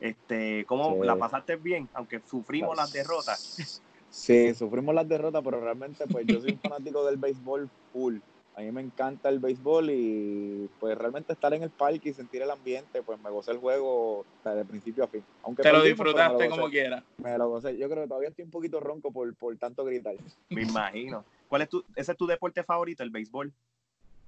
este, 0.00 0.64
¿cómo 0.66 1.02
la 1.04 1.16
pasaste 1.16 1.56
bien? 1.56 1.88
Aunque 1.94 2.20
sufrimos 2.24 2.76
las 2.76 2.92
derrotas. 2.92 3.80
Sí, 4.08 4.54
sufrimos 4.54 4.94
las 4.94 5.08
derrotas, 5.08 5.42
pero 5.44 5.60
realmente 5.60 6.06
pues 6.06 6.26
yo 6.26 6.40
soy 6.40 6.52
un 6.52 6.58
fanático 6.70 7.04
del 7.04 7.16
béisbol 7.16 7.68
full 7.92 8.18
a 8.54 8.60
mí 8.60 8.70
me 8.70 8.82
encanta 8.82 9.30
el 9.30 9.38
béisbol 9.38 9.90
y 9.90 10.68
pues 10.78 10.96
realmente 10.98 11.32
estar 11.32 11.54
en 11.54 11.62
el 11.62 11.70
parque 11.70 12.10
y 12.10 12.12
sentir 12.12 12.42
el 12.42 12.50
ambiente, 12.50 13.02
pues 13.02 13.18
me 13.20 13.30
gocé 13.30 13.52
el 13.52 13.58
juego 13.58 14.26
de 14.44 14.64
principio 14.66 15.04
a 15.04 15.08
fin. 15.08 15.24
Aunque 15.42 15.62
Te 15.62 15.72
lo 15.72 15.82
disfrutaste 15.82 16.50
como 16.50 16.68
quieras. 16.68 17.02
Me 17.16 17.36
lo 17.38 17.48
gocé. 17.48 17.78
Yo 17.78 17.88
creo 17.88 18.02
que 18.02 18.08
todavía 18.08 18.28
estoy 18.28 18.44
un 18.44 18.50
poquito 18.50 18.78
ronco 18.78 19.10
por, 19.10 19.34
por 19.36 19.56
tanto 19.56 19.84
gritar. 19.84 20.16
Me 20.50 20.62
imagino. 20.62 21.24
¿Cuál 21.48 21.62
es 21.62 21.68
tu, 21.70 21.82
ese 21.96 22.12
es 22.12 22.18
tu 22.18 22.26
deporte 22.26 22.62
favorito, 22.62 23.02
el 23.02 23.10
béisbol? 23.10 23.52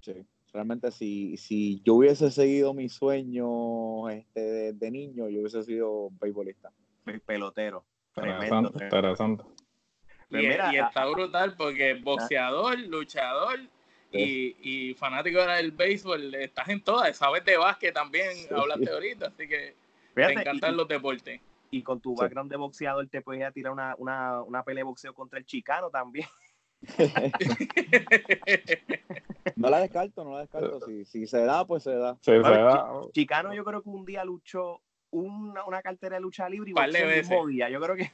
Sí. 0.00 0.24
Realmente 0.54 0.90
si, 0.90 1.36
si 1.36 1.82
yo 1.84 1.94
hubiese 1.94 2.30
seguido 2.30 2.72
mi 2.72 2.88
sueño 2.88 4.08
este, 4.08 4.72
de, 4.72 4.90
niño, 4.90 5.28
yo 5.28 5.40
hubiese 5.40 5.64
sido 5.64 6.10
beisbolista. 6.20 6.70
Pelotero. 7.26 7.84
Tremendo. 8.14 8.72
Interesante. 8.80 9.44
Pues 10.30 10.42
y, 10.42 10.46
y, 10.46 10.78
está 10.78 11.04
brutal 11.06 11.54
porque 11.56 11.94
boxeador, 11.94 12.78
luchador 12.78 13.60
y, 14.14 14.56
y, 14.62 14.94
fanático 14.94 15.44
del 15.44 15.72
béisbol, 15.72 16.34
estás 16.36 16.68
en 16.68 16.82
todas, 16.82 17.16
sabes 17.16 17.44
de 17.44 17.56
básquet 17.56 17.92
también, 17.92 18.30
hablaste 18.50 18.90
ahorita, 18.90 19.26
así 19.26 19.48
que 19.48 19.74
te 20.14 20.32
encantan 20.32 20.76
los 20.76 20.88
deportes. 20.88 21.40
Y 21.70 21.82
con 21.82 22.00
tu 22.00 22.14
background 22.14 22.50
de 22.50 22.56
boxeador 22.56 23.08
te 23.08 23.20
puedes 23.20 23.52
tirar 23.52 23.72
una, 23.72 23.96
una, 23.98 24.42
una 24.42 24.62
pelea 24.62 24.80
de 24.80 24.84
boxeo 24.84 25.12
contra 25.12 25.40
el 25.40 25.44
chicano 25.44 25.90
también. 25.90 26.28
no 29.56 29.70
la 29.70 29.80
descarto, 29.80 30.22
no 30.22 30.34
la 30.34 30.40
descarto. 30.40 30.86
Si, 30.86 31.04
si 31.04 31.26
se 31.26 31.44
da, 31.44 31.66
pues 31.66 31.82
se 31.82 31.96
da. 31.96 32.16
Chicano 33.12 33.54
yo 33.54 33.64
creo 33.64 33.82
que 33.82 33.88
un 33.88 34.04
día 34.04 34.24
luchó 34.24 34.82
una, 35.10 35.64
una 35.64 35.82
cartera 35.82 36.16
de 36.16 36.22
lucha 36.22 36.48
libre 36.48 36.70
y 36.70 36.74
el 36.78 37.16
mismo 37.16 37.46
día. 37.46 37.68
Yo 37.70 37.80
creo 37.80 37.96
que 37.96 38.12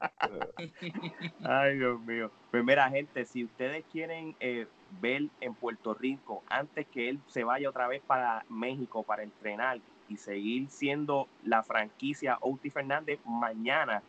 Ay, 1.44 1.78
Dios 1.78 2.00
mío. 2.00 2.30
Primera 2.50 2.84
pues 2.84 2.94
gente, 2.94 3.24
si 3.24 3.44
ustedes 3.44 3.84
quieren 3.90 4.36
eh, 4.40 4.66
ver 5.00 5.22
en 5.40 5.54
Puerto 5.54 5.94
Rico, 5.94 6.42
antes 6.48 6.86
que 6.86 7.08
él 7.08 7.20
se 7.26 7.44
vaya 7.44 7.68
otra 7.68 7.88
vez 7.88 8.02
para 8.06 8.44
México 8.48 9.02
para 9.02 9.22
entrenar 9.22 9.80
y 10.08 10.16
seguir 10.16 10.68
siendo 10.68 11.28
la 11.44 11.62
franquicia 11.62 12.38
Oti 12.40 12.70
Fernández 12.70 13.18
mañana 13.24 14.02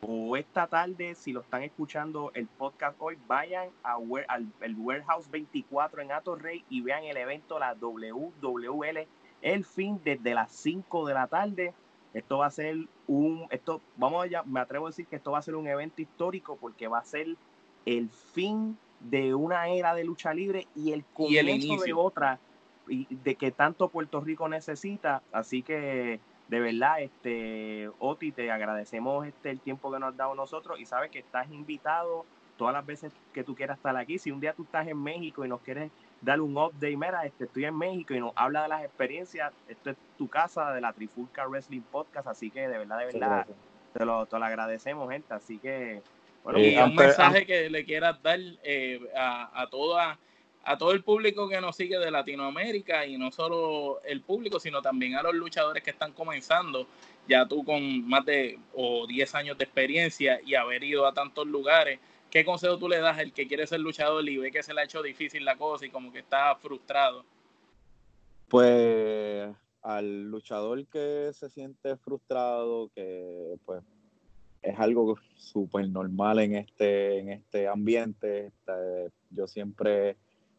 o 0.00 0.36
esta 0.36 0.66
tarde, 0.66 1.14
si 1.14 1.32
lo 1.32 1.40
están 1.40 1.62
escuchando 1.62 2.30
el 2.34 2.46
podcast 2.46 2.96
hoy, 3.00 3.16
vayan 3.26 3.70
a, 3.82 3.96
al 4.28 4.46
el 4.60 4.76
Warehouse 4.76 5.30
24 5.30 6.02
en 6.02 6.10
Rey 6.38 6.64
y 6.68 6.80
vean 6.82 7.04
el 7.04 7.16
evento, 7.16 7.58
la 7.58 7.74
WWL, 7.74 9.06
el 9.42 9.64
fin 9.64 10.00
desde 10.04 10.34
las 10.34 10.52
5 10.52 11.06
de 11.06 11.14
la 11.14 11.26
tarde 11.28 11.74
esto 12.16 12.38
va 12.38 12.46
a 12.46 12.50
ser 12.50 12.76
un, 13.06 13.46
esto, 13.50 13.82
vamos 13.96 14.24
allá, 14.24 14.42
me 14.44 14.60
atrevo 14.60 14.86
a 14.86 14.88
decir 14.88 15.06
que 15.06 15.16
esto 15.16 15.32
va 15.32 15.38
a 15.38 15.42
ser 15.42 15.54
un 15.54 15.66
evento 15.66 16.00
histórico 16.00 16.56
porque 16.56 16.88
va 16.88 16.98
a 16.98 17.04
ser 17.04 17.36
el 17.84 18.08
fin 18.08 18.78
de 19.00 19.34
una 19.34 19.68
era 19.68 19.94
de 19.94 20.04
lucha 20.04 20.32
libre 20.32 20.66
y 20.74 20.92
el 20.92 21.04
comienzo 21.04 21.76
de 21.84 21.92
otra 21.92 22.38
y 22.88 23.06
de 23.16 23.34
que 23.34 23.50
tanto 23.50 23.88
Puerto 23.88 24.22
Rico 24.22 24.48
necesita. 24.48 25.22
Así 25.30 25.62
que 25.62 26.18
de 26.48 26.60
verdad, 26.60 27.02
este 27.02 27.90
Oti, 27.98 28.32
te 28.32 28.50
agradecemos 28.50 29.26
este 29.26 29.50
el 29.50 29.60
tiempo 29.60 29.92
que 29.92 29.98
nos 29.98 30.10
has 30.10 30.16
dado 30.16 30.34
nosotros 30.34 30.80
y 30.80 30.86
sabes 30.86 31.10
que 31.10 31.18
estás 31.18 31.50
invitado 31.50 32.24
todas 32.56 32.72
las 32.72 32.86
veces 32.86 33.12
que 33.34 33.44
tú 33.44 33.54
quieras 33.54 33.76
estar 33.76 33.94
aquí. 33.94 34.18
Si 34.18 34.30
un 34.30 34.40
día 34.40 34.54
tú 34.54 34.62
estás 34.62 34.86
en 34.88 35.02
México 35.02 35.44
y 35.44 35.48
nos 35.48 35.60
quieres 35.60 35.90
dar 36.20 36.40
un 36.40 36.56
update, 36.56 36.96
mira, 36.96 37.24
este, 37.24 37.44
estoy 37.44 37.64
en 37.64 37.76
México 37.76 38.14
y 38.14 38.20
nos 38.20 38.32
habla 38.36 38.62
de 38.62 38.68
las 38.68 38.84
experiencias, 38.84 39.52
esto 39.68 39.90
es 39.90 39.96
tu 40.16 40.28
casa 40.28 40.72
de 40.72 40.80
la 40.80 40.92
Trifulca 40.92 41.46
Wrestling 41.46 41.82
Podcast, 41.82 42.26
así 42.26 42.50
que 42.50 42.68
de 42.68 42.78
verdad, 42.78 42.98
de 42.98 43.04
verdad, 43.06 43.46
te 43.92 44.04
lo, 44.04 44.26
te 44.26 44.38
lo 44.38 44.44
agradecemos, 44.44 45.10
gente. 45.10 45.32
Así 45.32 45.58
que 45.58 46.02
y 46.54 46.76
un 46.76 46.94
mensaje 46.94 47.44
que 47.44 47.68
le 47.68 47.84
quieras 47.84 48.22
dar 48.22 48.38
eh, 48.62 49.00
a, 49.16 49.62
a, 49.62 49.68
toda, 49.68 50.18
a 50.64 50.78
todo 50.78 50.92
el 50.92 51.02
público 51.02 51.48
que 51.48 51.60
nos 51.60 51.76
sigue 51.76 51.98
de 51.98 52.10
Latinoamérica 52.10 53.04
y 53.04 53.18
no 53.18 53.32
solo 53.32 54.00
el 54.04 54.20
público, 54.20 54.60
sino 54.60 54.80
también 54.80 55.16
a 55.16 55.22
los 55.22 55.34
luchadores 55.34 55.82
que 55.82 55.90
están 55.90 56.12
comenzando, 56.12 56.86
ya 57.28 57.46
tú 57.46 57.64
con 57.64 58.06
más 58.08 58.24
de 58.24 58.58
o 58.74 59.06
10 59.06 59.34
años 59.34 59.58
de 59.58 59.64
experiencia 59.64 60.40
y 60.44 60.54
haber 60.54 60.84
ido 60.84 61.06
a 61.06 61.12
tantos 61.12 61.46
lugares, 61.46 61.98
¿qué 62.30 62.44
consejo 62.44 62.78
tú 62.78 62.88
le 62.88 62.98
das 62.98 63.18
al 63.18 63.32
que 63.32 63.46
quiere 63.46 63.66
ser 63.66 63.80
luchador 63.80 64.28
y 64.28 64.36
ve 64.36 64.50
que 64.50 64.62
se 64.62 64.74
le 64.74 64.80
ha 64.80 64.84
hecho 64.84 65.02
difícil 65.02 65.44
la 65.44 65.56
cosa 65.56 65.86
y 65.86 65.90
como 65.90 66.12
que 66.12 66.20
está 66.20 66.54
frustrado? 66.56 67.24
Pues 68.48 69.54
al 69.82 70.24
luchador 70.24 70.86
que 70.86 71.30
se 71.32 71.48
siente 71.48 71.96
frustrado, 71.96 72.90
que 72.94 73.56
pues 73.64 73.82
es 74.62 74.78
algo 74.78 75.16
súper 75.36 75.88
normal 75.88 76.40
en 76.40 76.56
este, 76.56 77.20
en 77.20 77.30
este 77.30 77.68
ambiente. 77.68 78.46
Este, 78.46 79.12
yo 79.30 79.46
siempre 79.46 80.16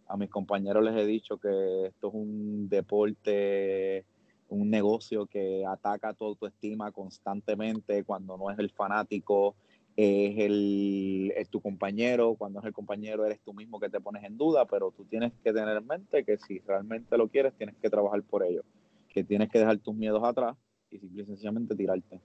a 0.07 0.15
mis 0.15 0.29
compañeros 0.29 0.83
les 0.83 0.95
he 0.95 1.05
dicho 1.05 1.37
que 1.37 1.87
esto 1.87 2.07
es 2.07 2.13
un 2.13 2.69
deporte, 2.69 4.05
un 4.49 4.69
negocio 4.69 5.25
que 5.25 5.65
ataca 5.65 6.13
tu 6.13 6.25
autoestima 6.25 6.91
constantemente 6.91 8.05
cuando 8.05 8.37
no 8.37 8.49
es 8.49 8.57
el 8.59 8.69
fanático, 8.69 9.55
es, 9.97 10.37
el, 10.37 11.33
es 11.35 11.49
tu 11.49 11.59
compañero, 11.59 12.35
cuando 12.35 12.59
es 12.59 12.65
el 12.65 12.73
compañero 12.73 13.25
eres 13.25 13.39
tú 13.41 13.51
mismo 13.51 13.79
que 13.79 13.89
te 13.89 13.99
pones 13.99 14.23
en 14.23 14.37
duda, 14.37 14.65
pero 14.65 14.91
tú 14.91 15.03
tienes 15.05 15.33
que 15.43 15.51
tener 15.51 15.75
en 15.75 15.87
mente 15.87 16.23
que 16.23 16.37
si 16.37 16.59
realmente 16.59 17.17
lo 17.17 17.27
quieres, 17.27 17.53
tienes 17.55 17.75
que 17.81 17.89
trabajar 17.89 18.21
por 18.21 18.43
ello, 18.43 18.63
que 19.09 19.23
tienes 19.23 19.49
que 19.49 19.57
dejar 19.57 19.79
tus 19.79 19.95
miedos 19.95 20.23
atrás 20.23 20.55
y 20.91 20.99
simple 20.99 21.23
y 21.23 21.25
sencillamente 21.25 21.75
tirarte. 21.75 22.21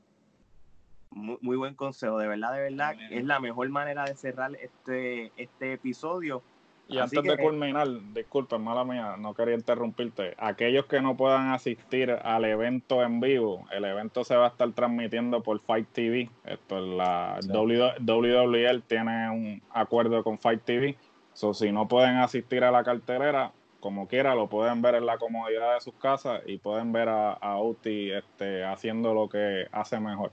Muy, 1.11 1.57
buen 1.57 1.75
consejo, 1.75 2.19
de 2.19 2.29
verdad, 2.29 2.55
de 2.55 2.61
verdad, 2.61 2.95
es 3.11 3.25
la 3.25 3.41
mejor 3.41 3.69
manera 3.71 4.05
de 4.05 4.17
cerrar 4.17 4.55
este, 4.57 5.33
este 5.37 5.75
episodio. 5.75 6.43
Y 6.89 6.99
antes 6.99 7.23
de 7.23 7.39
culminar, 7.39 7.89
disculpa, 8.13 8.59
mala 8.59 8.85
mía, 8.85 9.17
no 9.19 9.35
quería 9.35 9.55
interrumpirte. 9.55 10.35
Aquellos 10.37 10.87
que 10.87 11.01
no 11.01 11.17
puedan 11.17 11.51
asistir 11.51 12.11
al 12.11 12.45
evento 12.45 13.03
en 13.03 13.21
vivo, 13.21 13.65
el 13.73 13.85
evento 13.85 14.25
se 14.25 14.37
va 14.37 14.47
a 14.47 14.49
estar 14.49 14.71
transmitiendo 14.73 15.43
por 15.43 15.61
Fight 15.61 15.89
TV. 15.93 16.29
Esto 16.45 16.79
es 16.79 16.85
la 16.85 17.41
WWE 17.49 18.83
tiene 18.87 19.31
un 19.31 19.63
acuerdo 19.71 20.23
con 20.23 20.39
Fight 20.39 20.63
TV. 20.65 20.97
So, 21.33 21.55
si 21.55 21.73
no 21.73 21.89
pueden 21.89 22.17
asistir 22.17 22.63
a 22.63 22.71
la 22.71 22.85
cartelera, 22.85 23.53
como 23.81 24.07
quiera, 24.07 24.35
lo 24.35 24.49
pueden 24.49 24.83
ver 24.83 24.97
en 24.97 25.07
la 25.07 25.19
comodidad 25.19 25.75
de 25.75 25.81
sus 25.81 25.95
casas 25.95 26.43
y 26.47 26.59
pueden 26.59 26.93
ver 26.93 27.09
a, 27.09 27.33
a 27.33 27.61
Uti 27.61 28.13
este, 28.13 28.65
haciendo 28.65 29.15
lo 29.15 29.29
que 29.29 29.67
hace 29.73 29.99
mejor. 29.99 30.31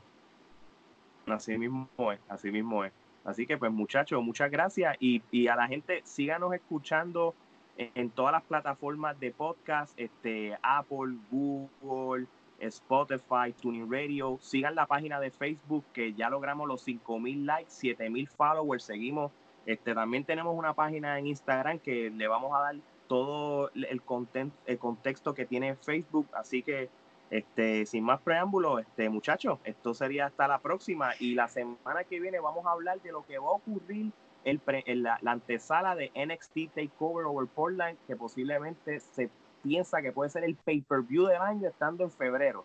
Así 1.26 1.58
mismo 1.58 1.88
es, 2.12 2.20
así 2.28 2.52
mismo 2.52 2.84
es. 2.84 2.92
Así 3.30 3.46
que 3.46 3.58
pues 3.58 3.72
muchachos, 3.72 4.24
muchas 4.24 4.50
gracias 4.50 4.98
y, 5.00 5.48
a 5.48 5.56
la 5.56 5.68
gente 5.68 6.02
síganos 6.04 6.54
escuchando 6.54 7.36
en, 7.78 8.10
todas 8.10 8.34
las 8.34 8.44
plataformas 8.44 9.20
de 9.20 9.32
podcast, 9.32 9.94
este, 9.98 10.58
Apple, 10.62 11.16
Google, 11.32 12.26
Spotify, 12.60 13.54
Tuning 13.62 13.90
Radio. 13.90 14.38
Sigan 14.42 14.76
la 14.76 14.86
página 14.86 15.20
de 15.20 15.32
Facebook 15.32 15.86
que 15.94 16.14
ya 16.14 16.30
logramos 16.30 16.68
los 16.68 16.82
5000 16.82 17.46
likes, 17.46 17.72
7000 17.72 18.28
followers. 18.28 18.84
Seguimos. 18.84 19.32
Este, 19.66 19.94
también 19.94 20.24
tenemos 20.26 20.58
una 20.58 20.74
página 20.74 21.20
en 21.20 21.28
Instagram 21.28 21.80
que 21.80 22.10
le 22.10 22.28
vamos 22.28 22.52
a 22.56 22.62
dar 22.62 22.76
todo 23.08 23.70
el, 23.76 24.02
content, 24.02 24.54
el 24.66 24.80
contexto 24.80 25.34
que 25.34 25.46
tiene 25.46 25.76
Facebook. 25.76 26.28
Así 26.34 26.64
que 26.64 26.90
este, 27.30 27.86
sin 27.86 28.04
más 28.04 28.22
preámbulos, 28.22 28.82
este, 28.82 29.10
muchachos, 29.10 29.60
esto 29.64 29.94
sería 29.94 30.28
hasta 30.28 30.48
la 30.48 30.60
próxima 30.60 31.12
y 31.20 31.36
la 31.36 31.48
semana 31.48 32.04
que 32.04 32.20
viene 32.20 32.40
vamos 32.40 32.66
a 32.66 32.72
hablar 32.72 33.02
de 33.02 33.12
lo 33.12 33.26
que 33.26 33.38
va 33.38 33.48
a 33.48 33.52
ocurrir 33.52 34.12
el 34.46 34.62
en 34.68 35.04
la, 35.04 35.20
antesala 35.26 35.96
de 35.96 36.12
NXT 36.16 36.74
Takeover 36.74 37.26
Over 37.26 37.48
Portland, 37.48 37.98
que 38.08 38.16
posiblemente 38.16 39.00
se 39.00 39.30
piensa 39.64 40.02
que 40.02 40.12
puede 40.12 40.30
ser 40.30 40.44
el 40.44 40.56
pay-per-view 40.56 41.26
del 41.26 41.42
año 41.42 41.68
estando 41.68 42.04
en 42.04 42.12
febrero. 42.12 42.64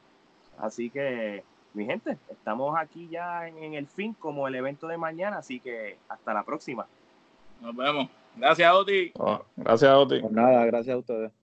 Así 0.59 0.89
que, 0.89 1.43
mi 1.75 1.85
gente, 1.85 2.17
estamos 2.31 2.77
aquí 2.79 3.09
ya 3.09 3.49
en, 3.49 3.75
el 3.75 3.87
fin 3.87 4.15
como 4.15 4.47
el 4.47 4.55
evento 4.55 4.87
de 4.87 4.97
mañana, 4.97 5.39
así 5.39 5.61
que 5.61 5.99
hasta 6.09 6.33
la 6.33 6.45
próxima. 6.45 6.87
Nos 7.61 7.75
vemos. 7.75 8.09
Gracias, 8.37 8.73
Oti. 8.73 9.13
Oh, 9.19 9.41
gracias, 9.57 9.93
Oti. 9.93 10.23
nada, 10.31 10.65
gracias 10.67 10.95
a 10.95 10.99
ustedes. 10.99 11.33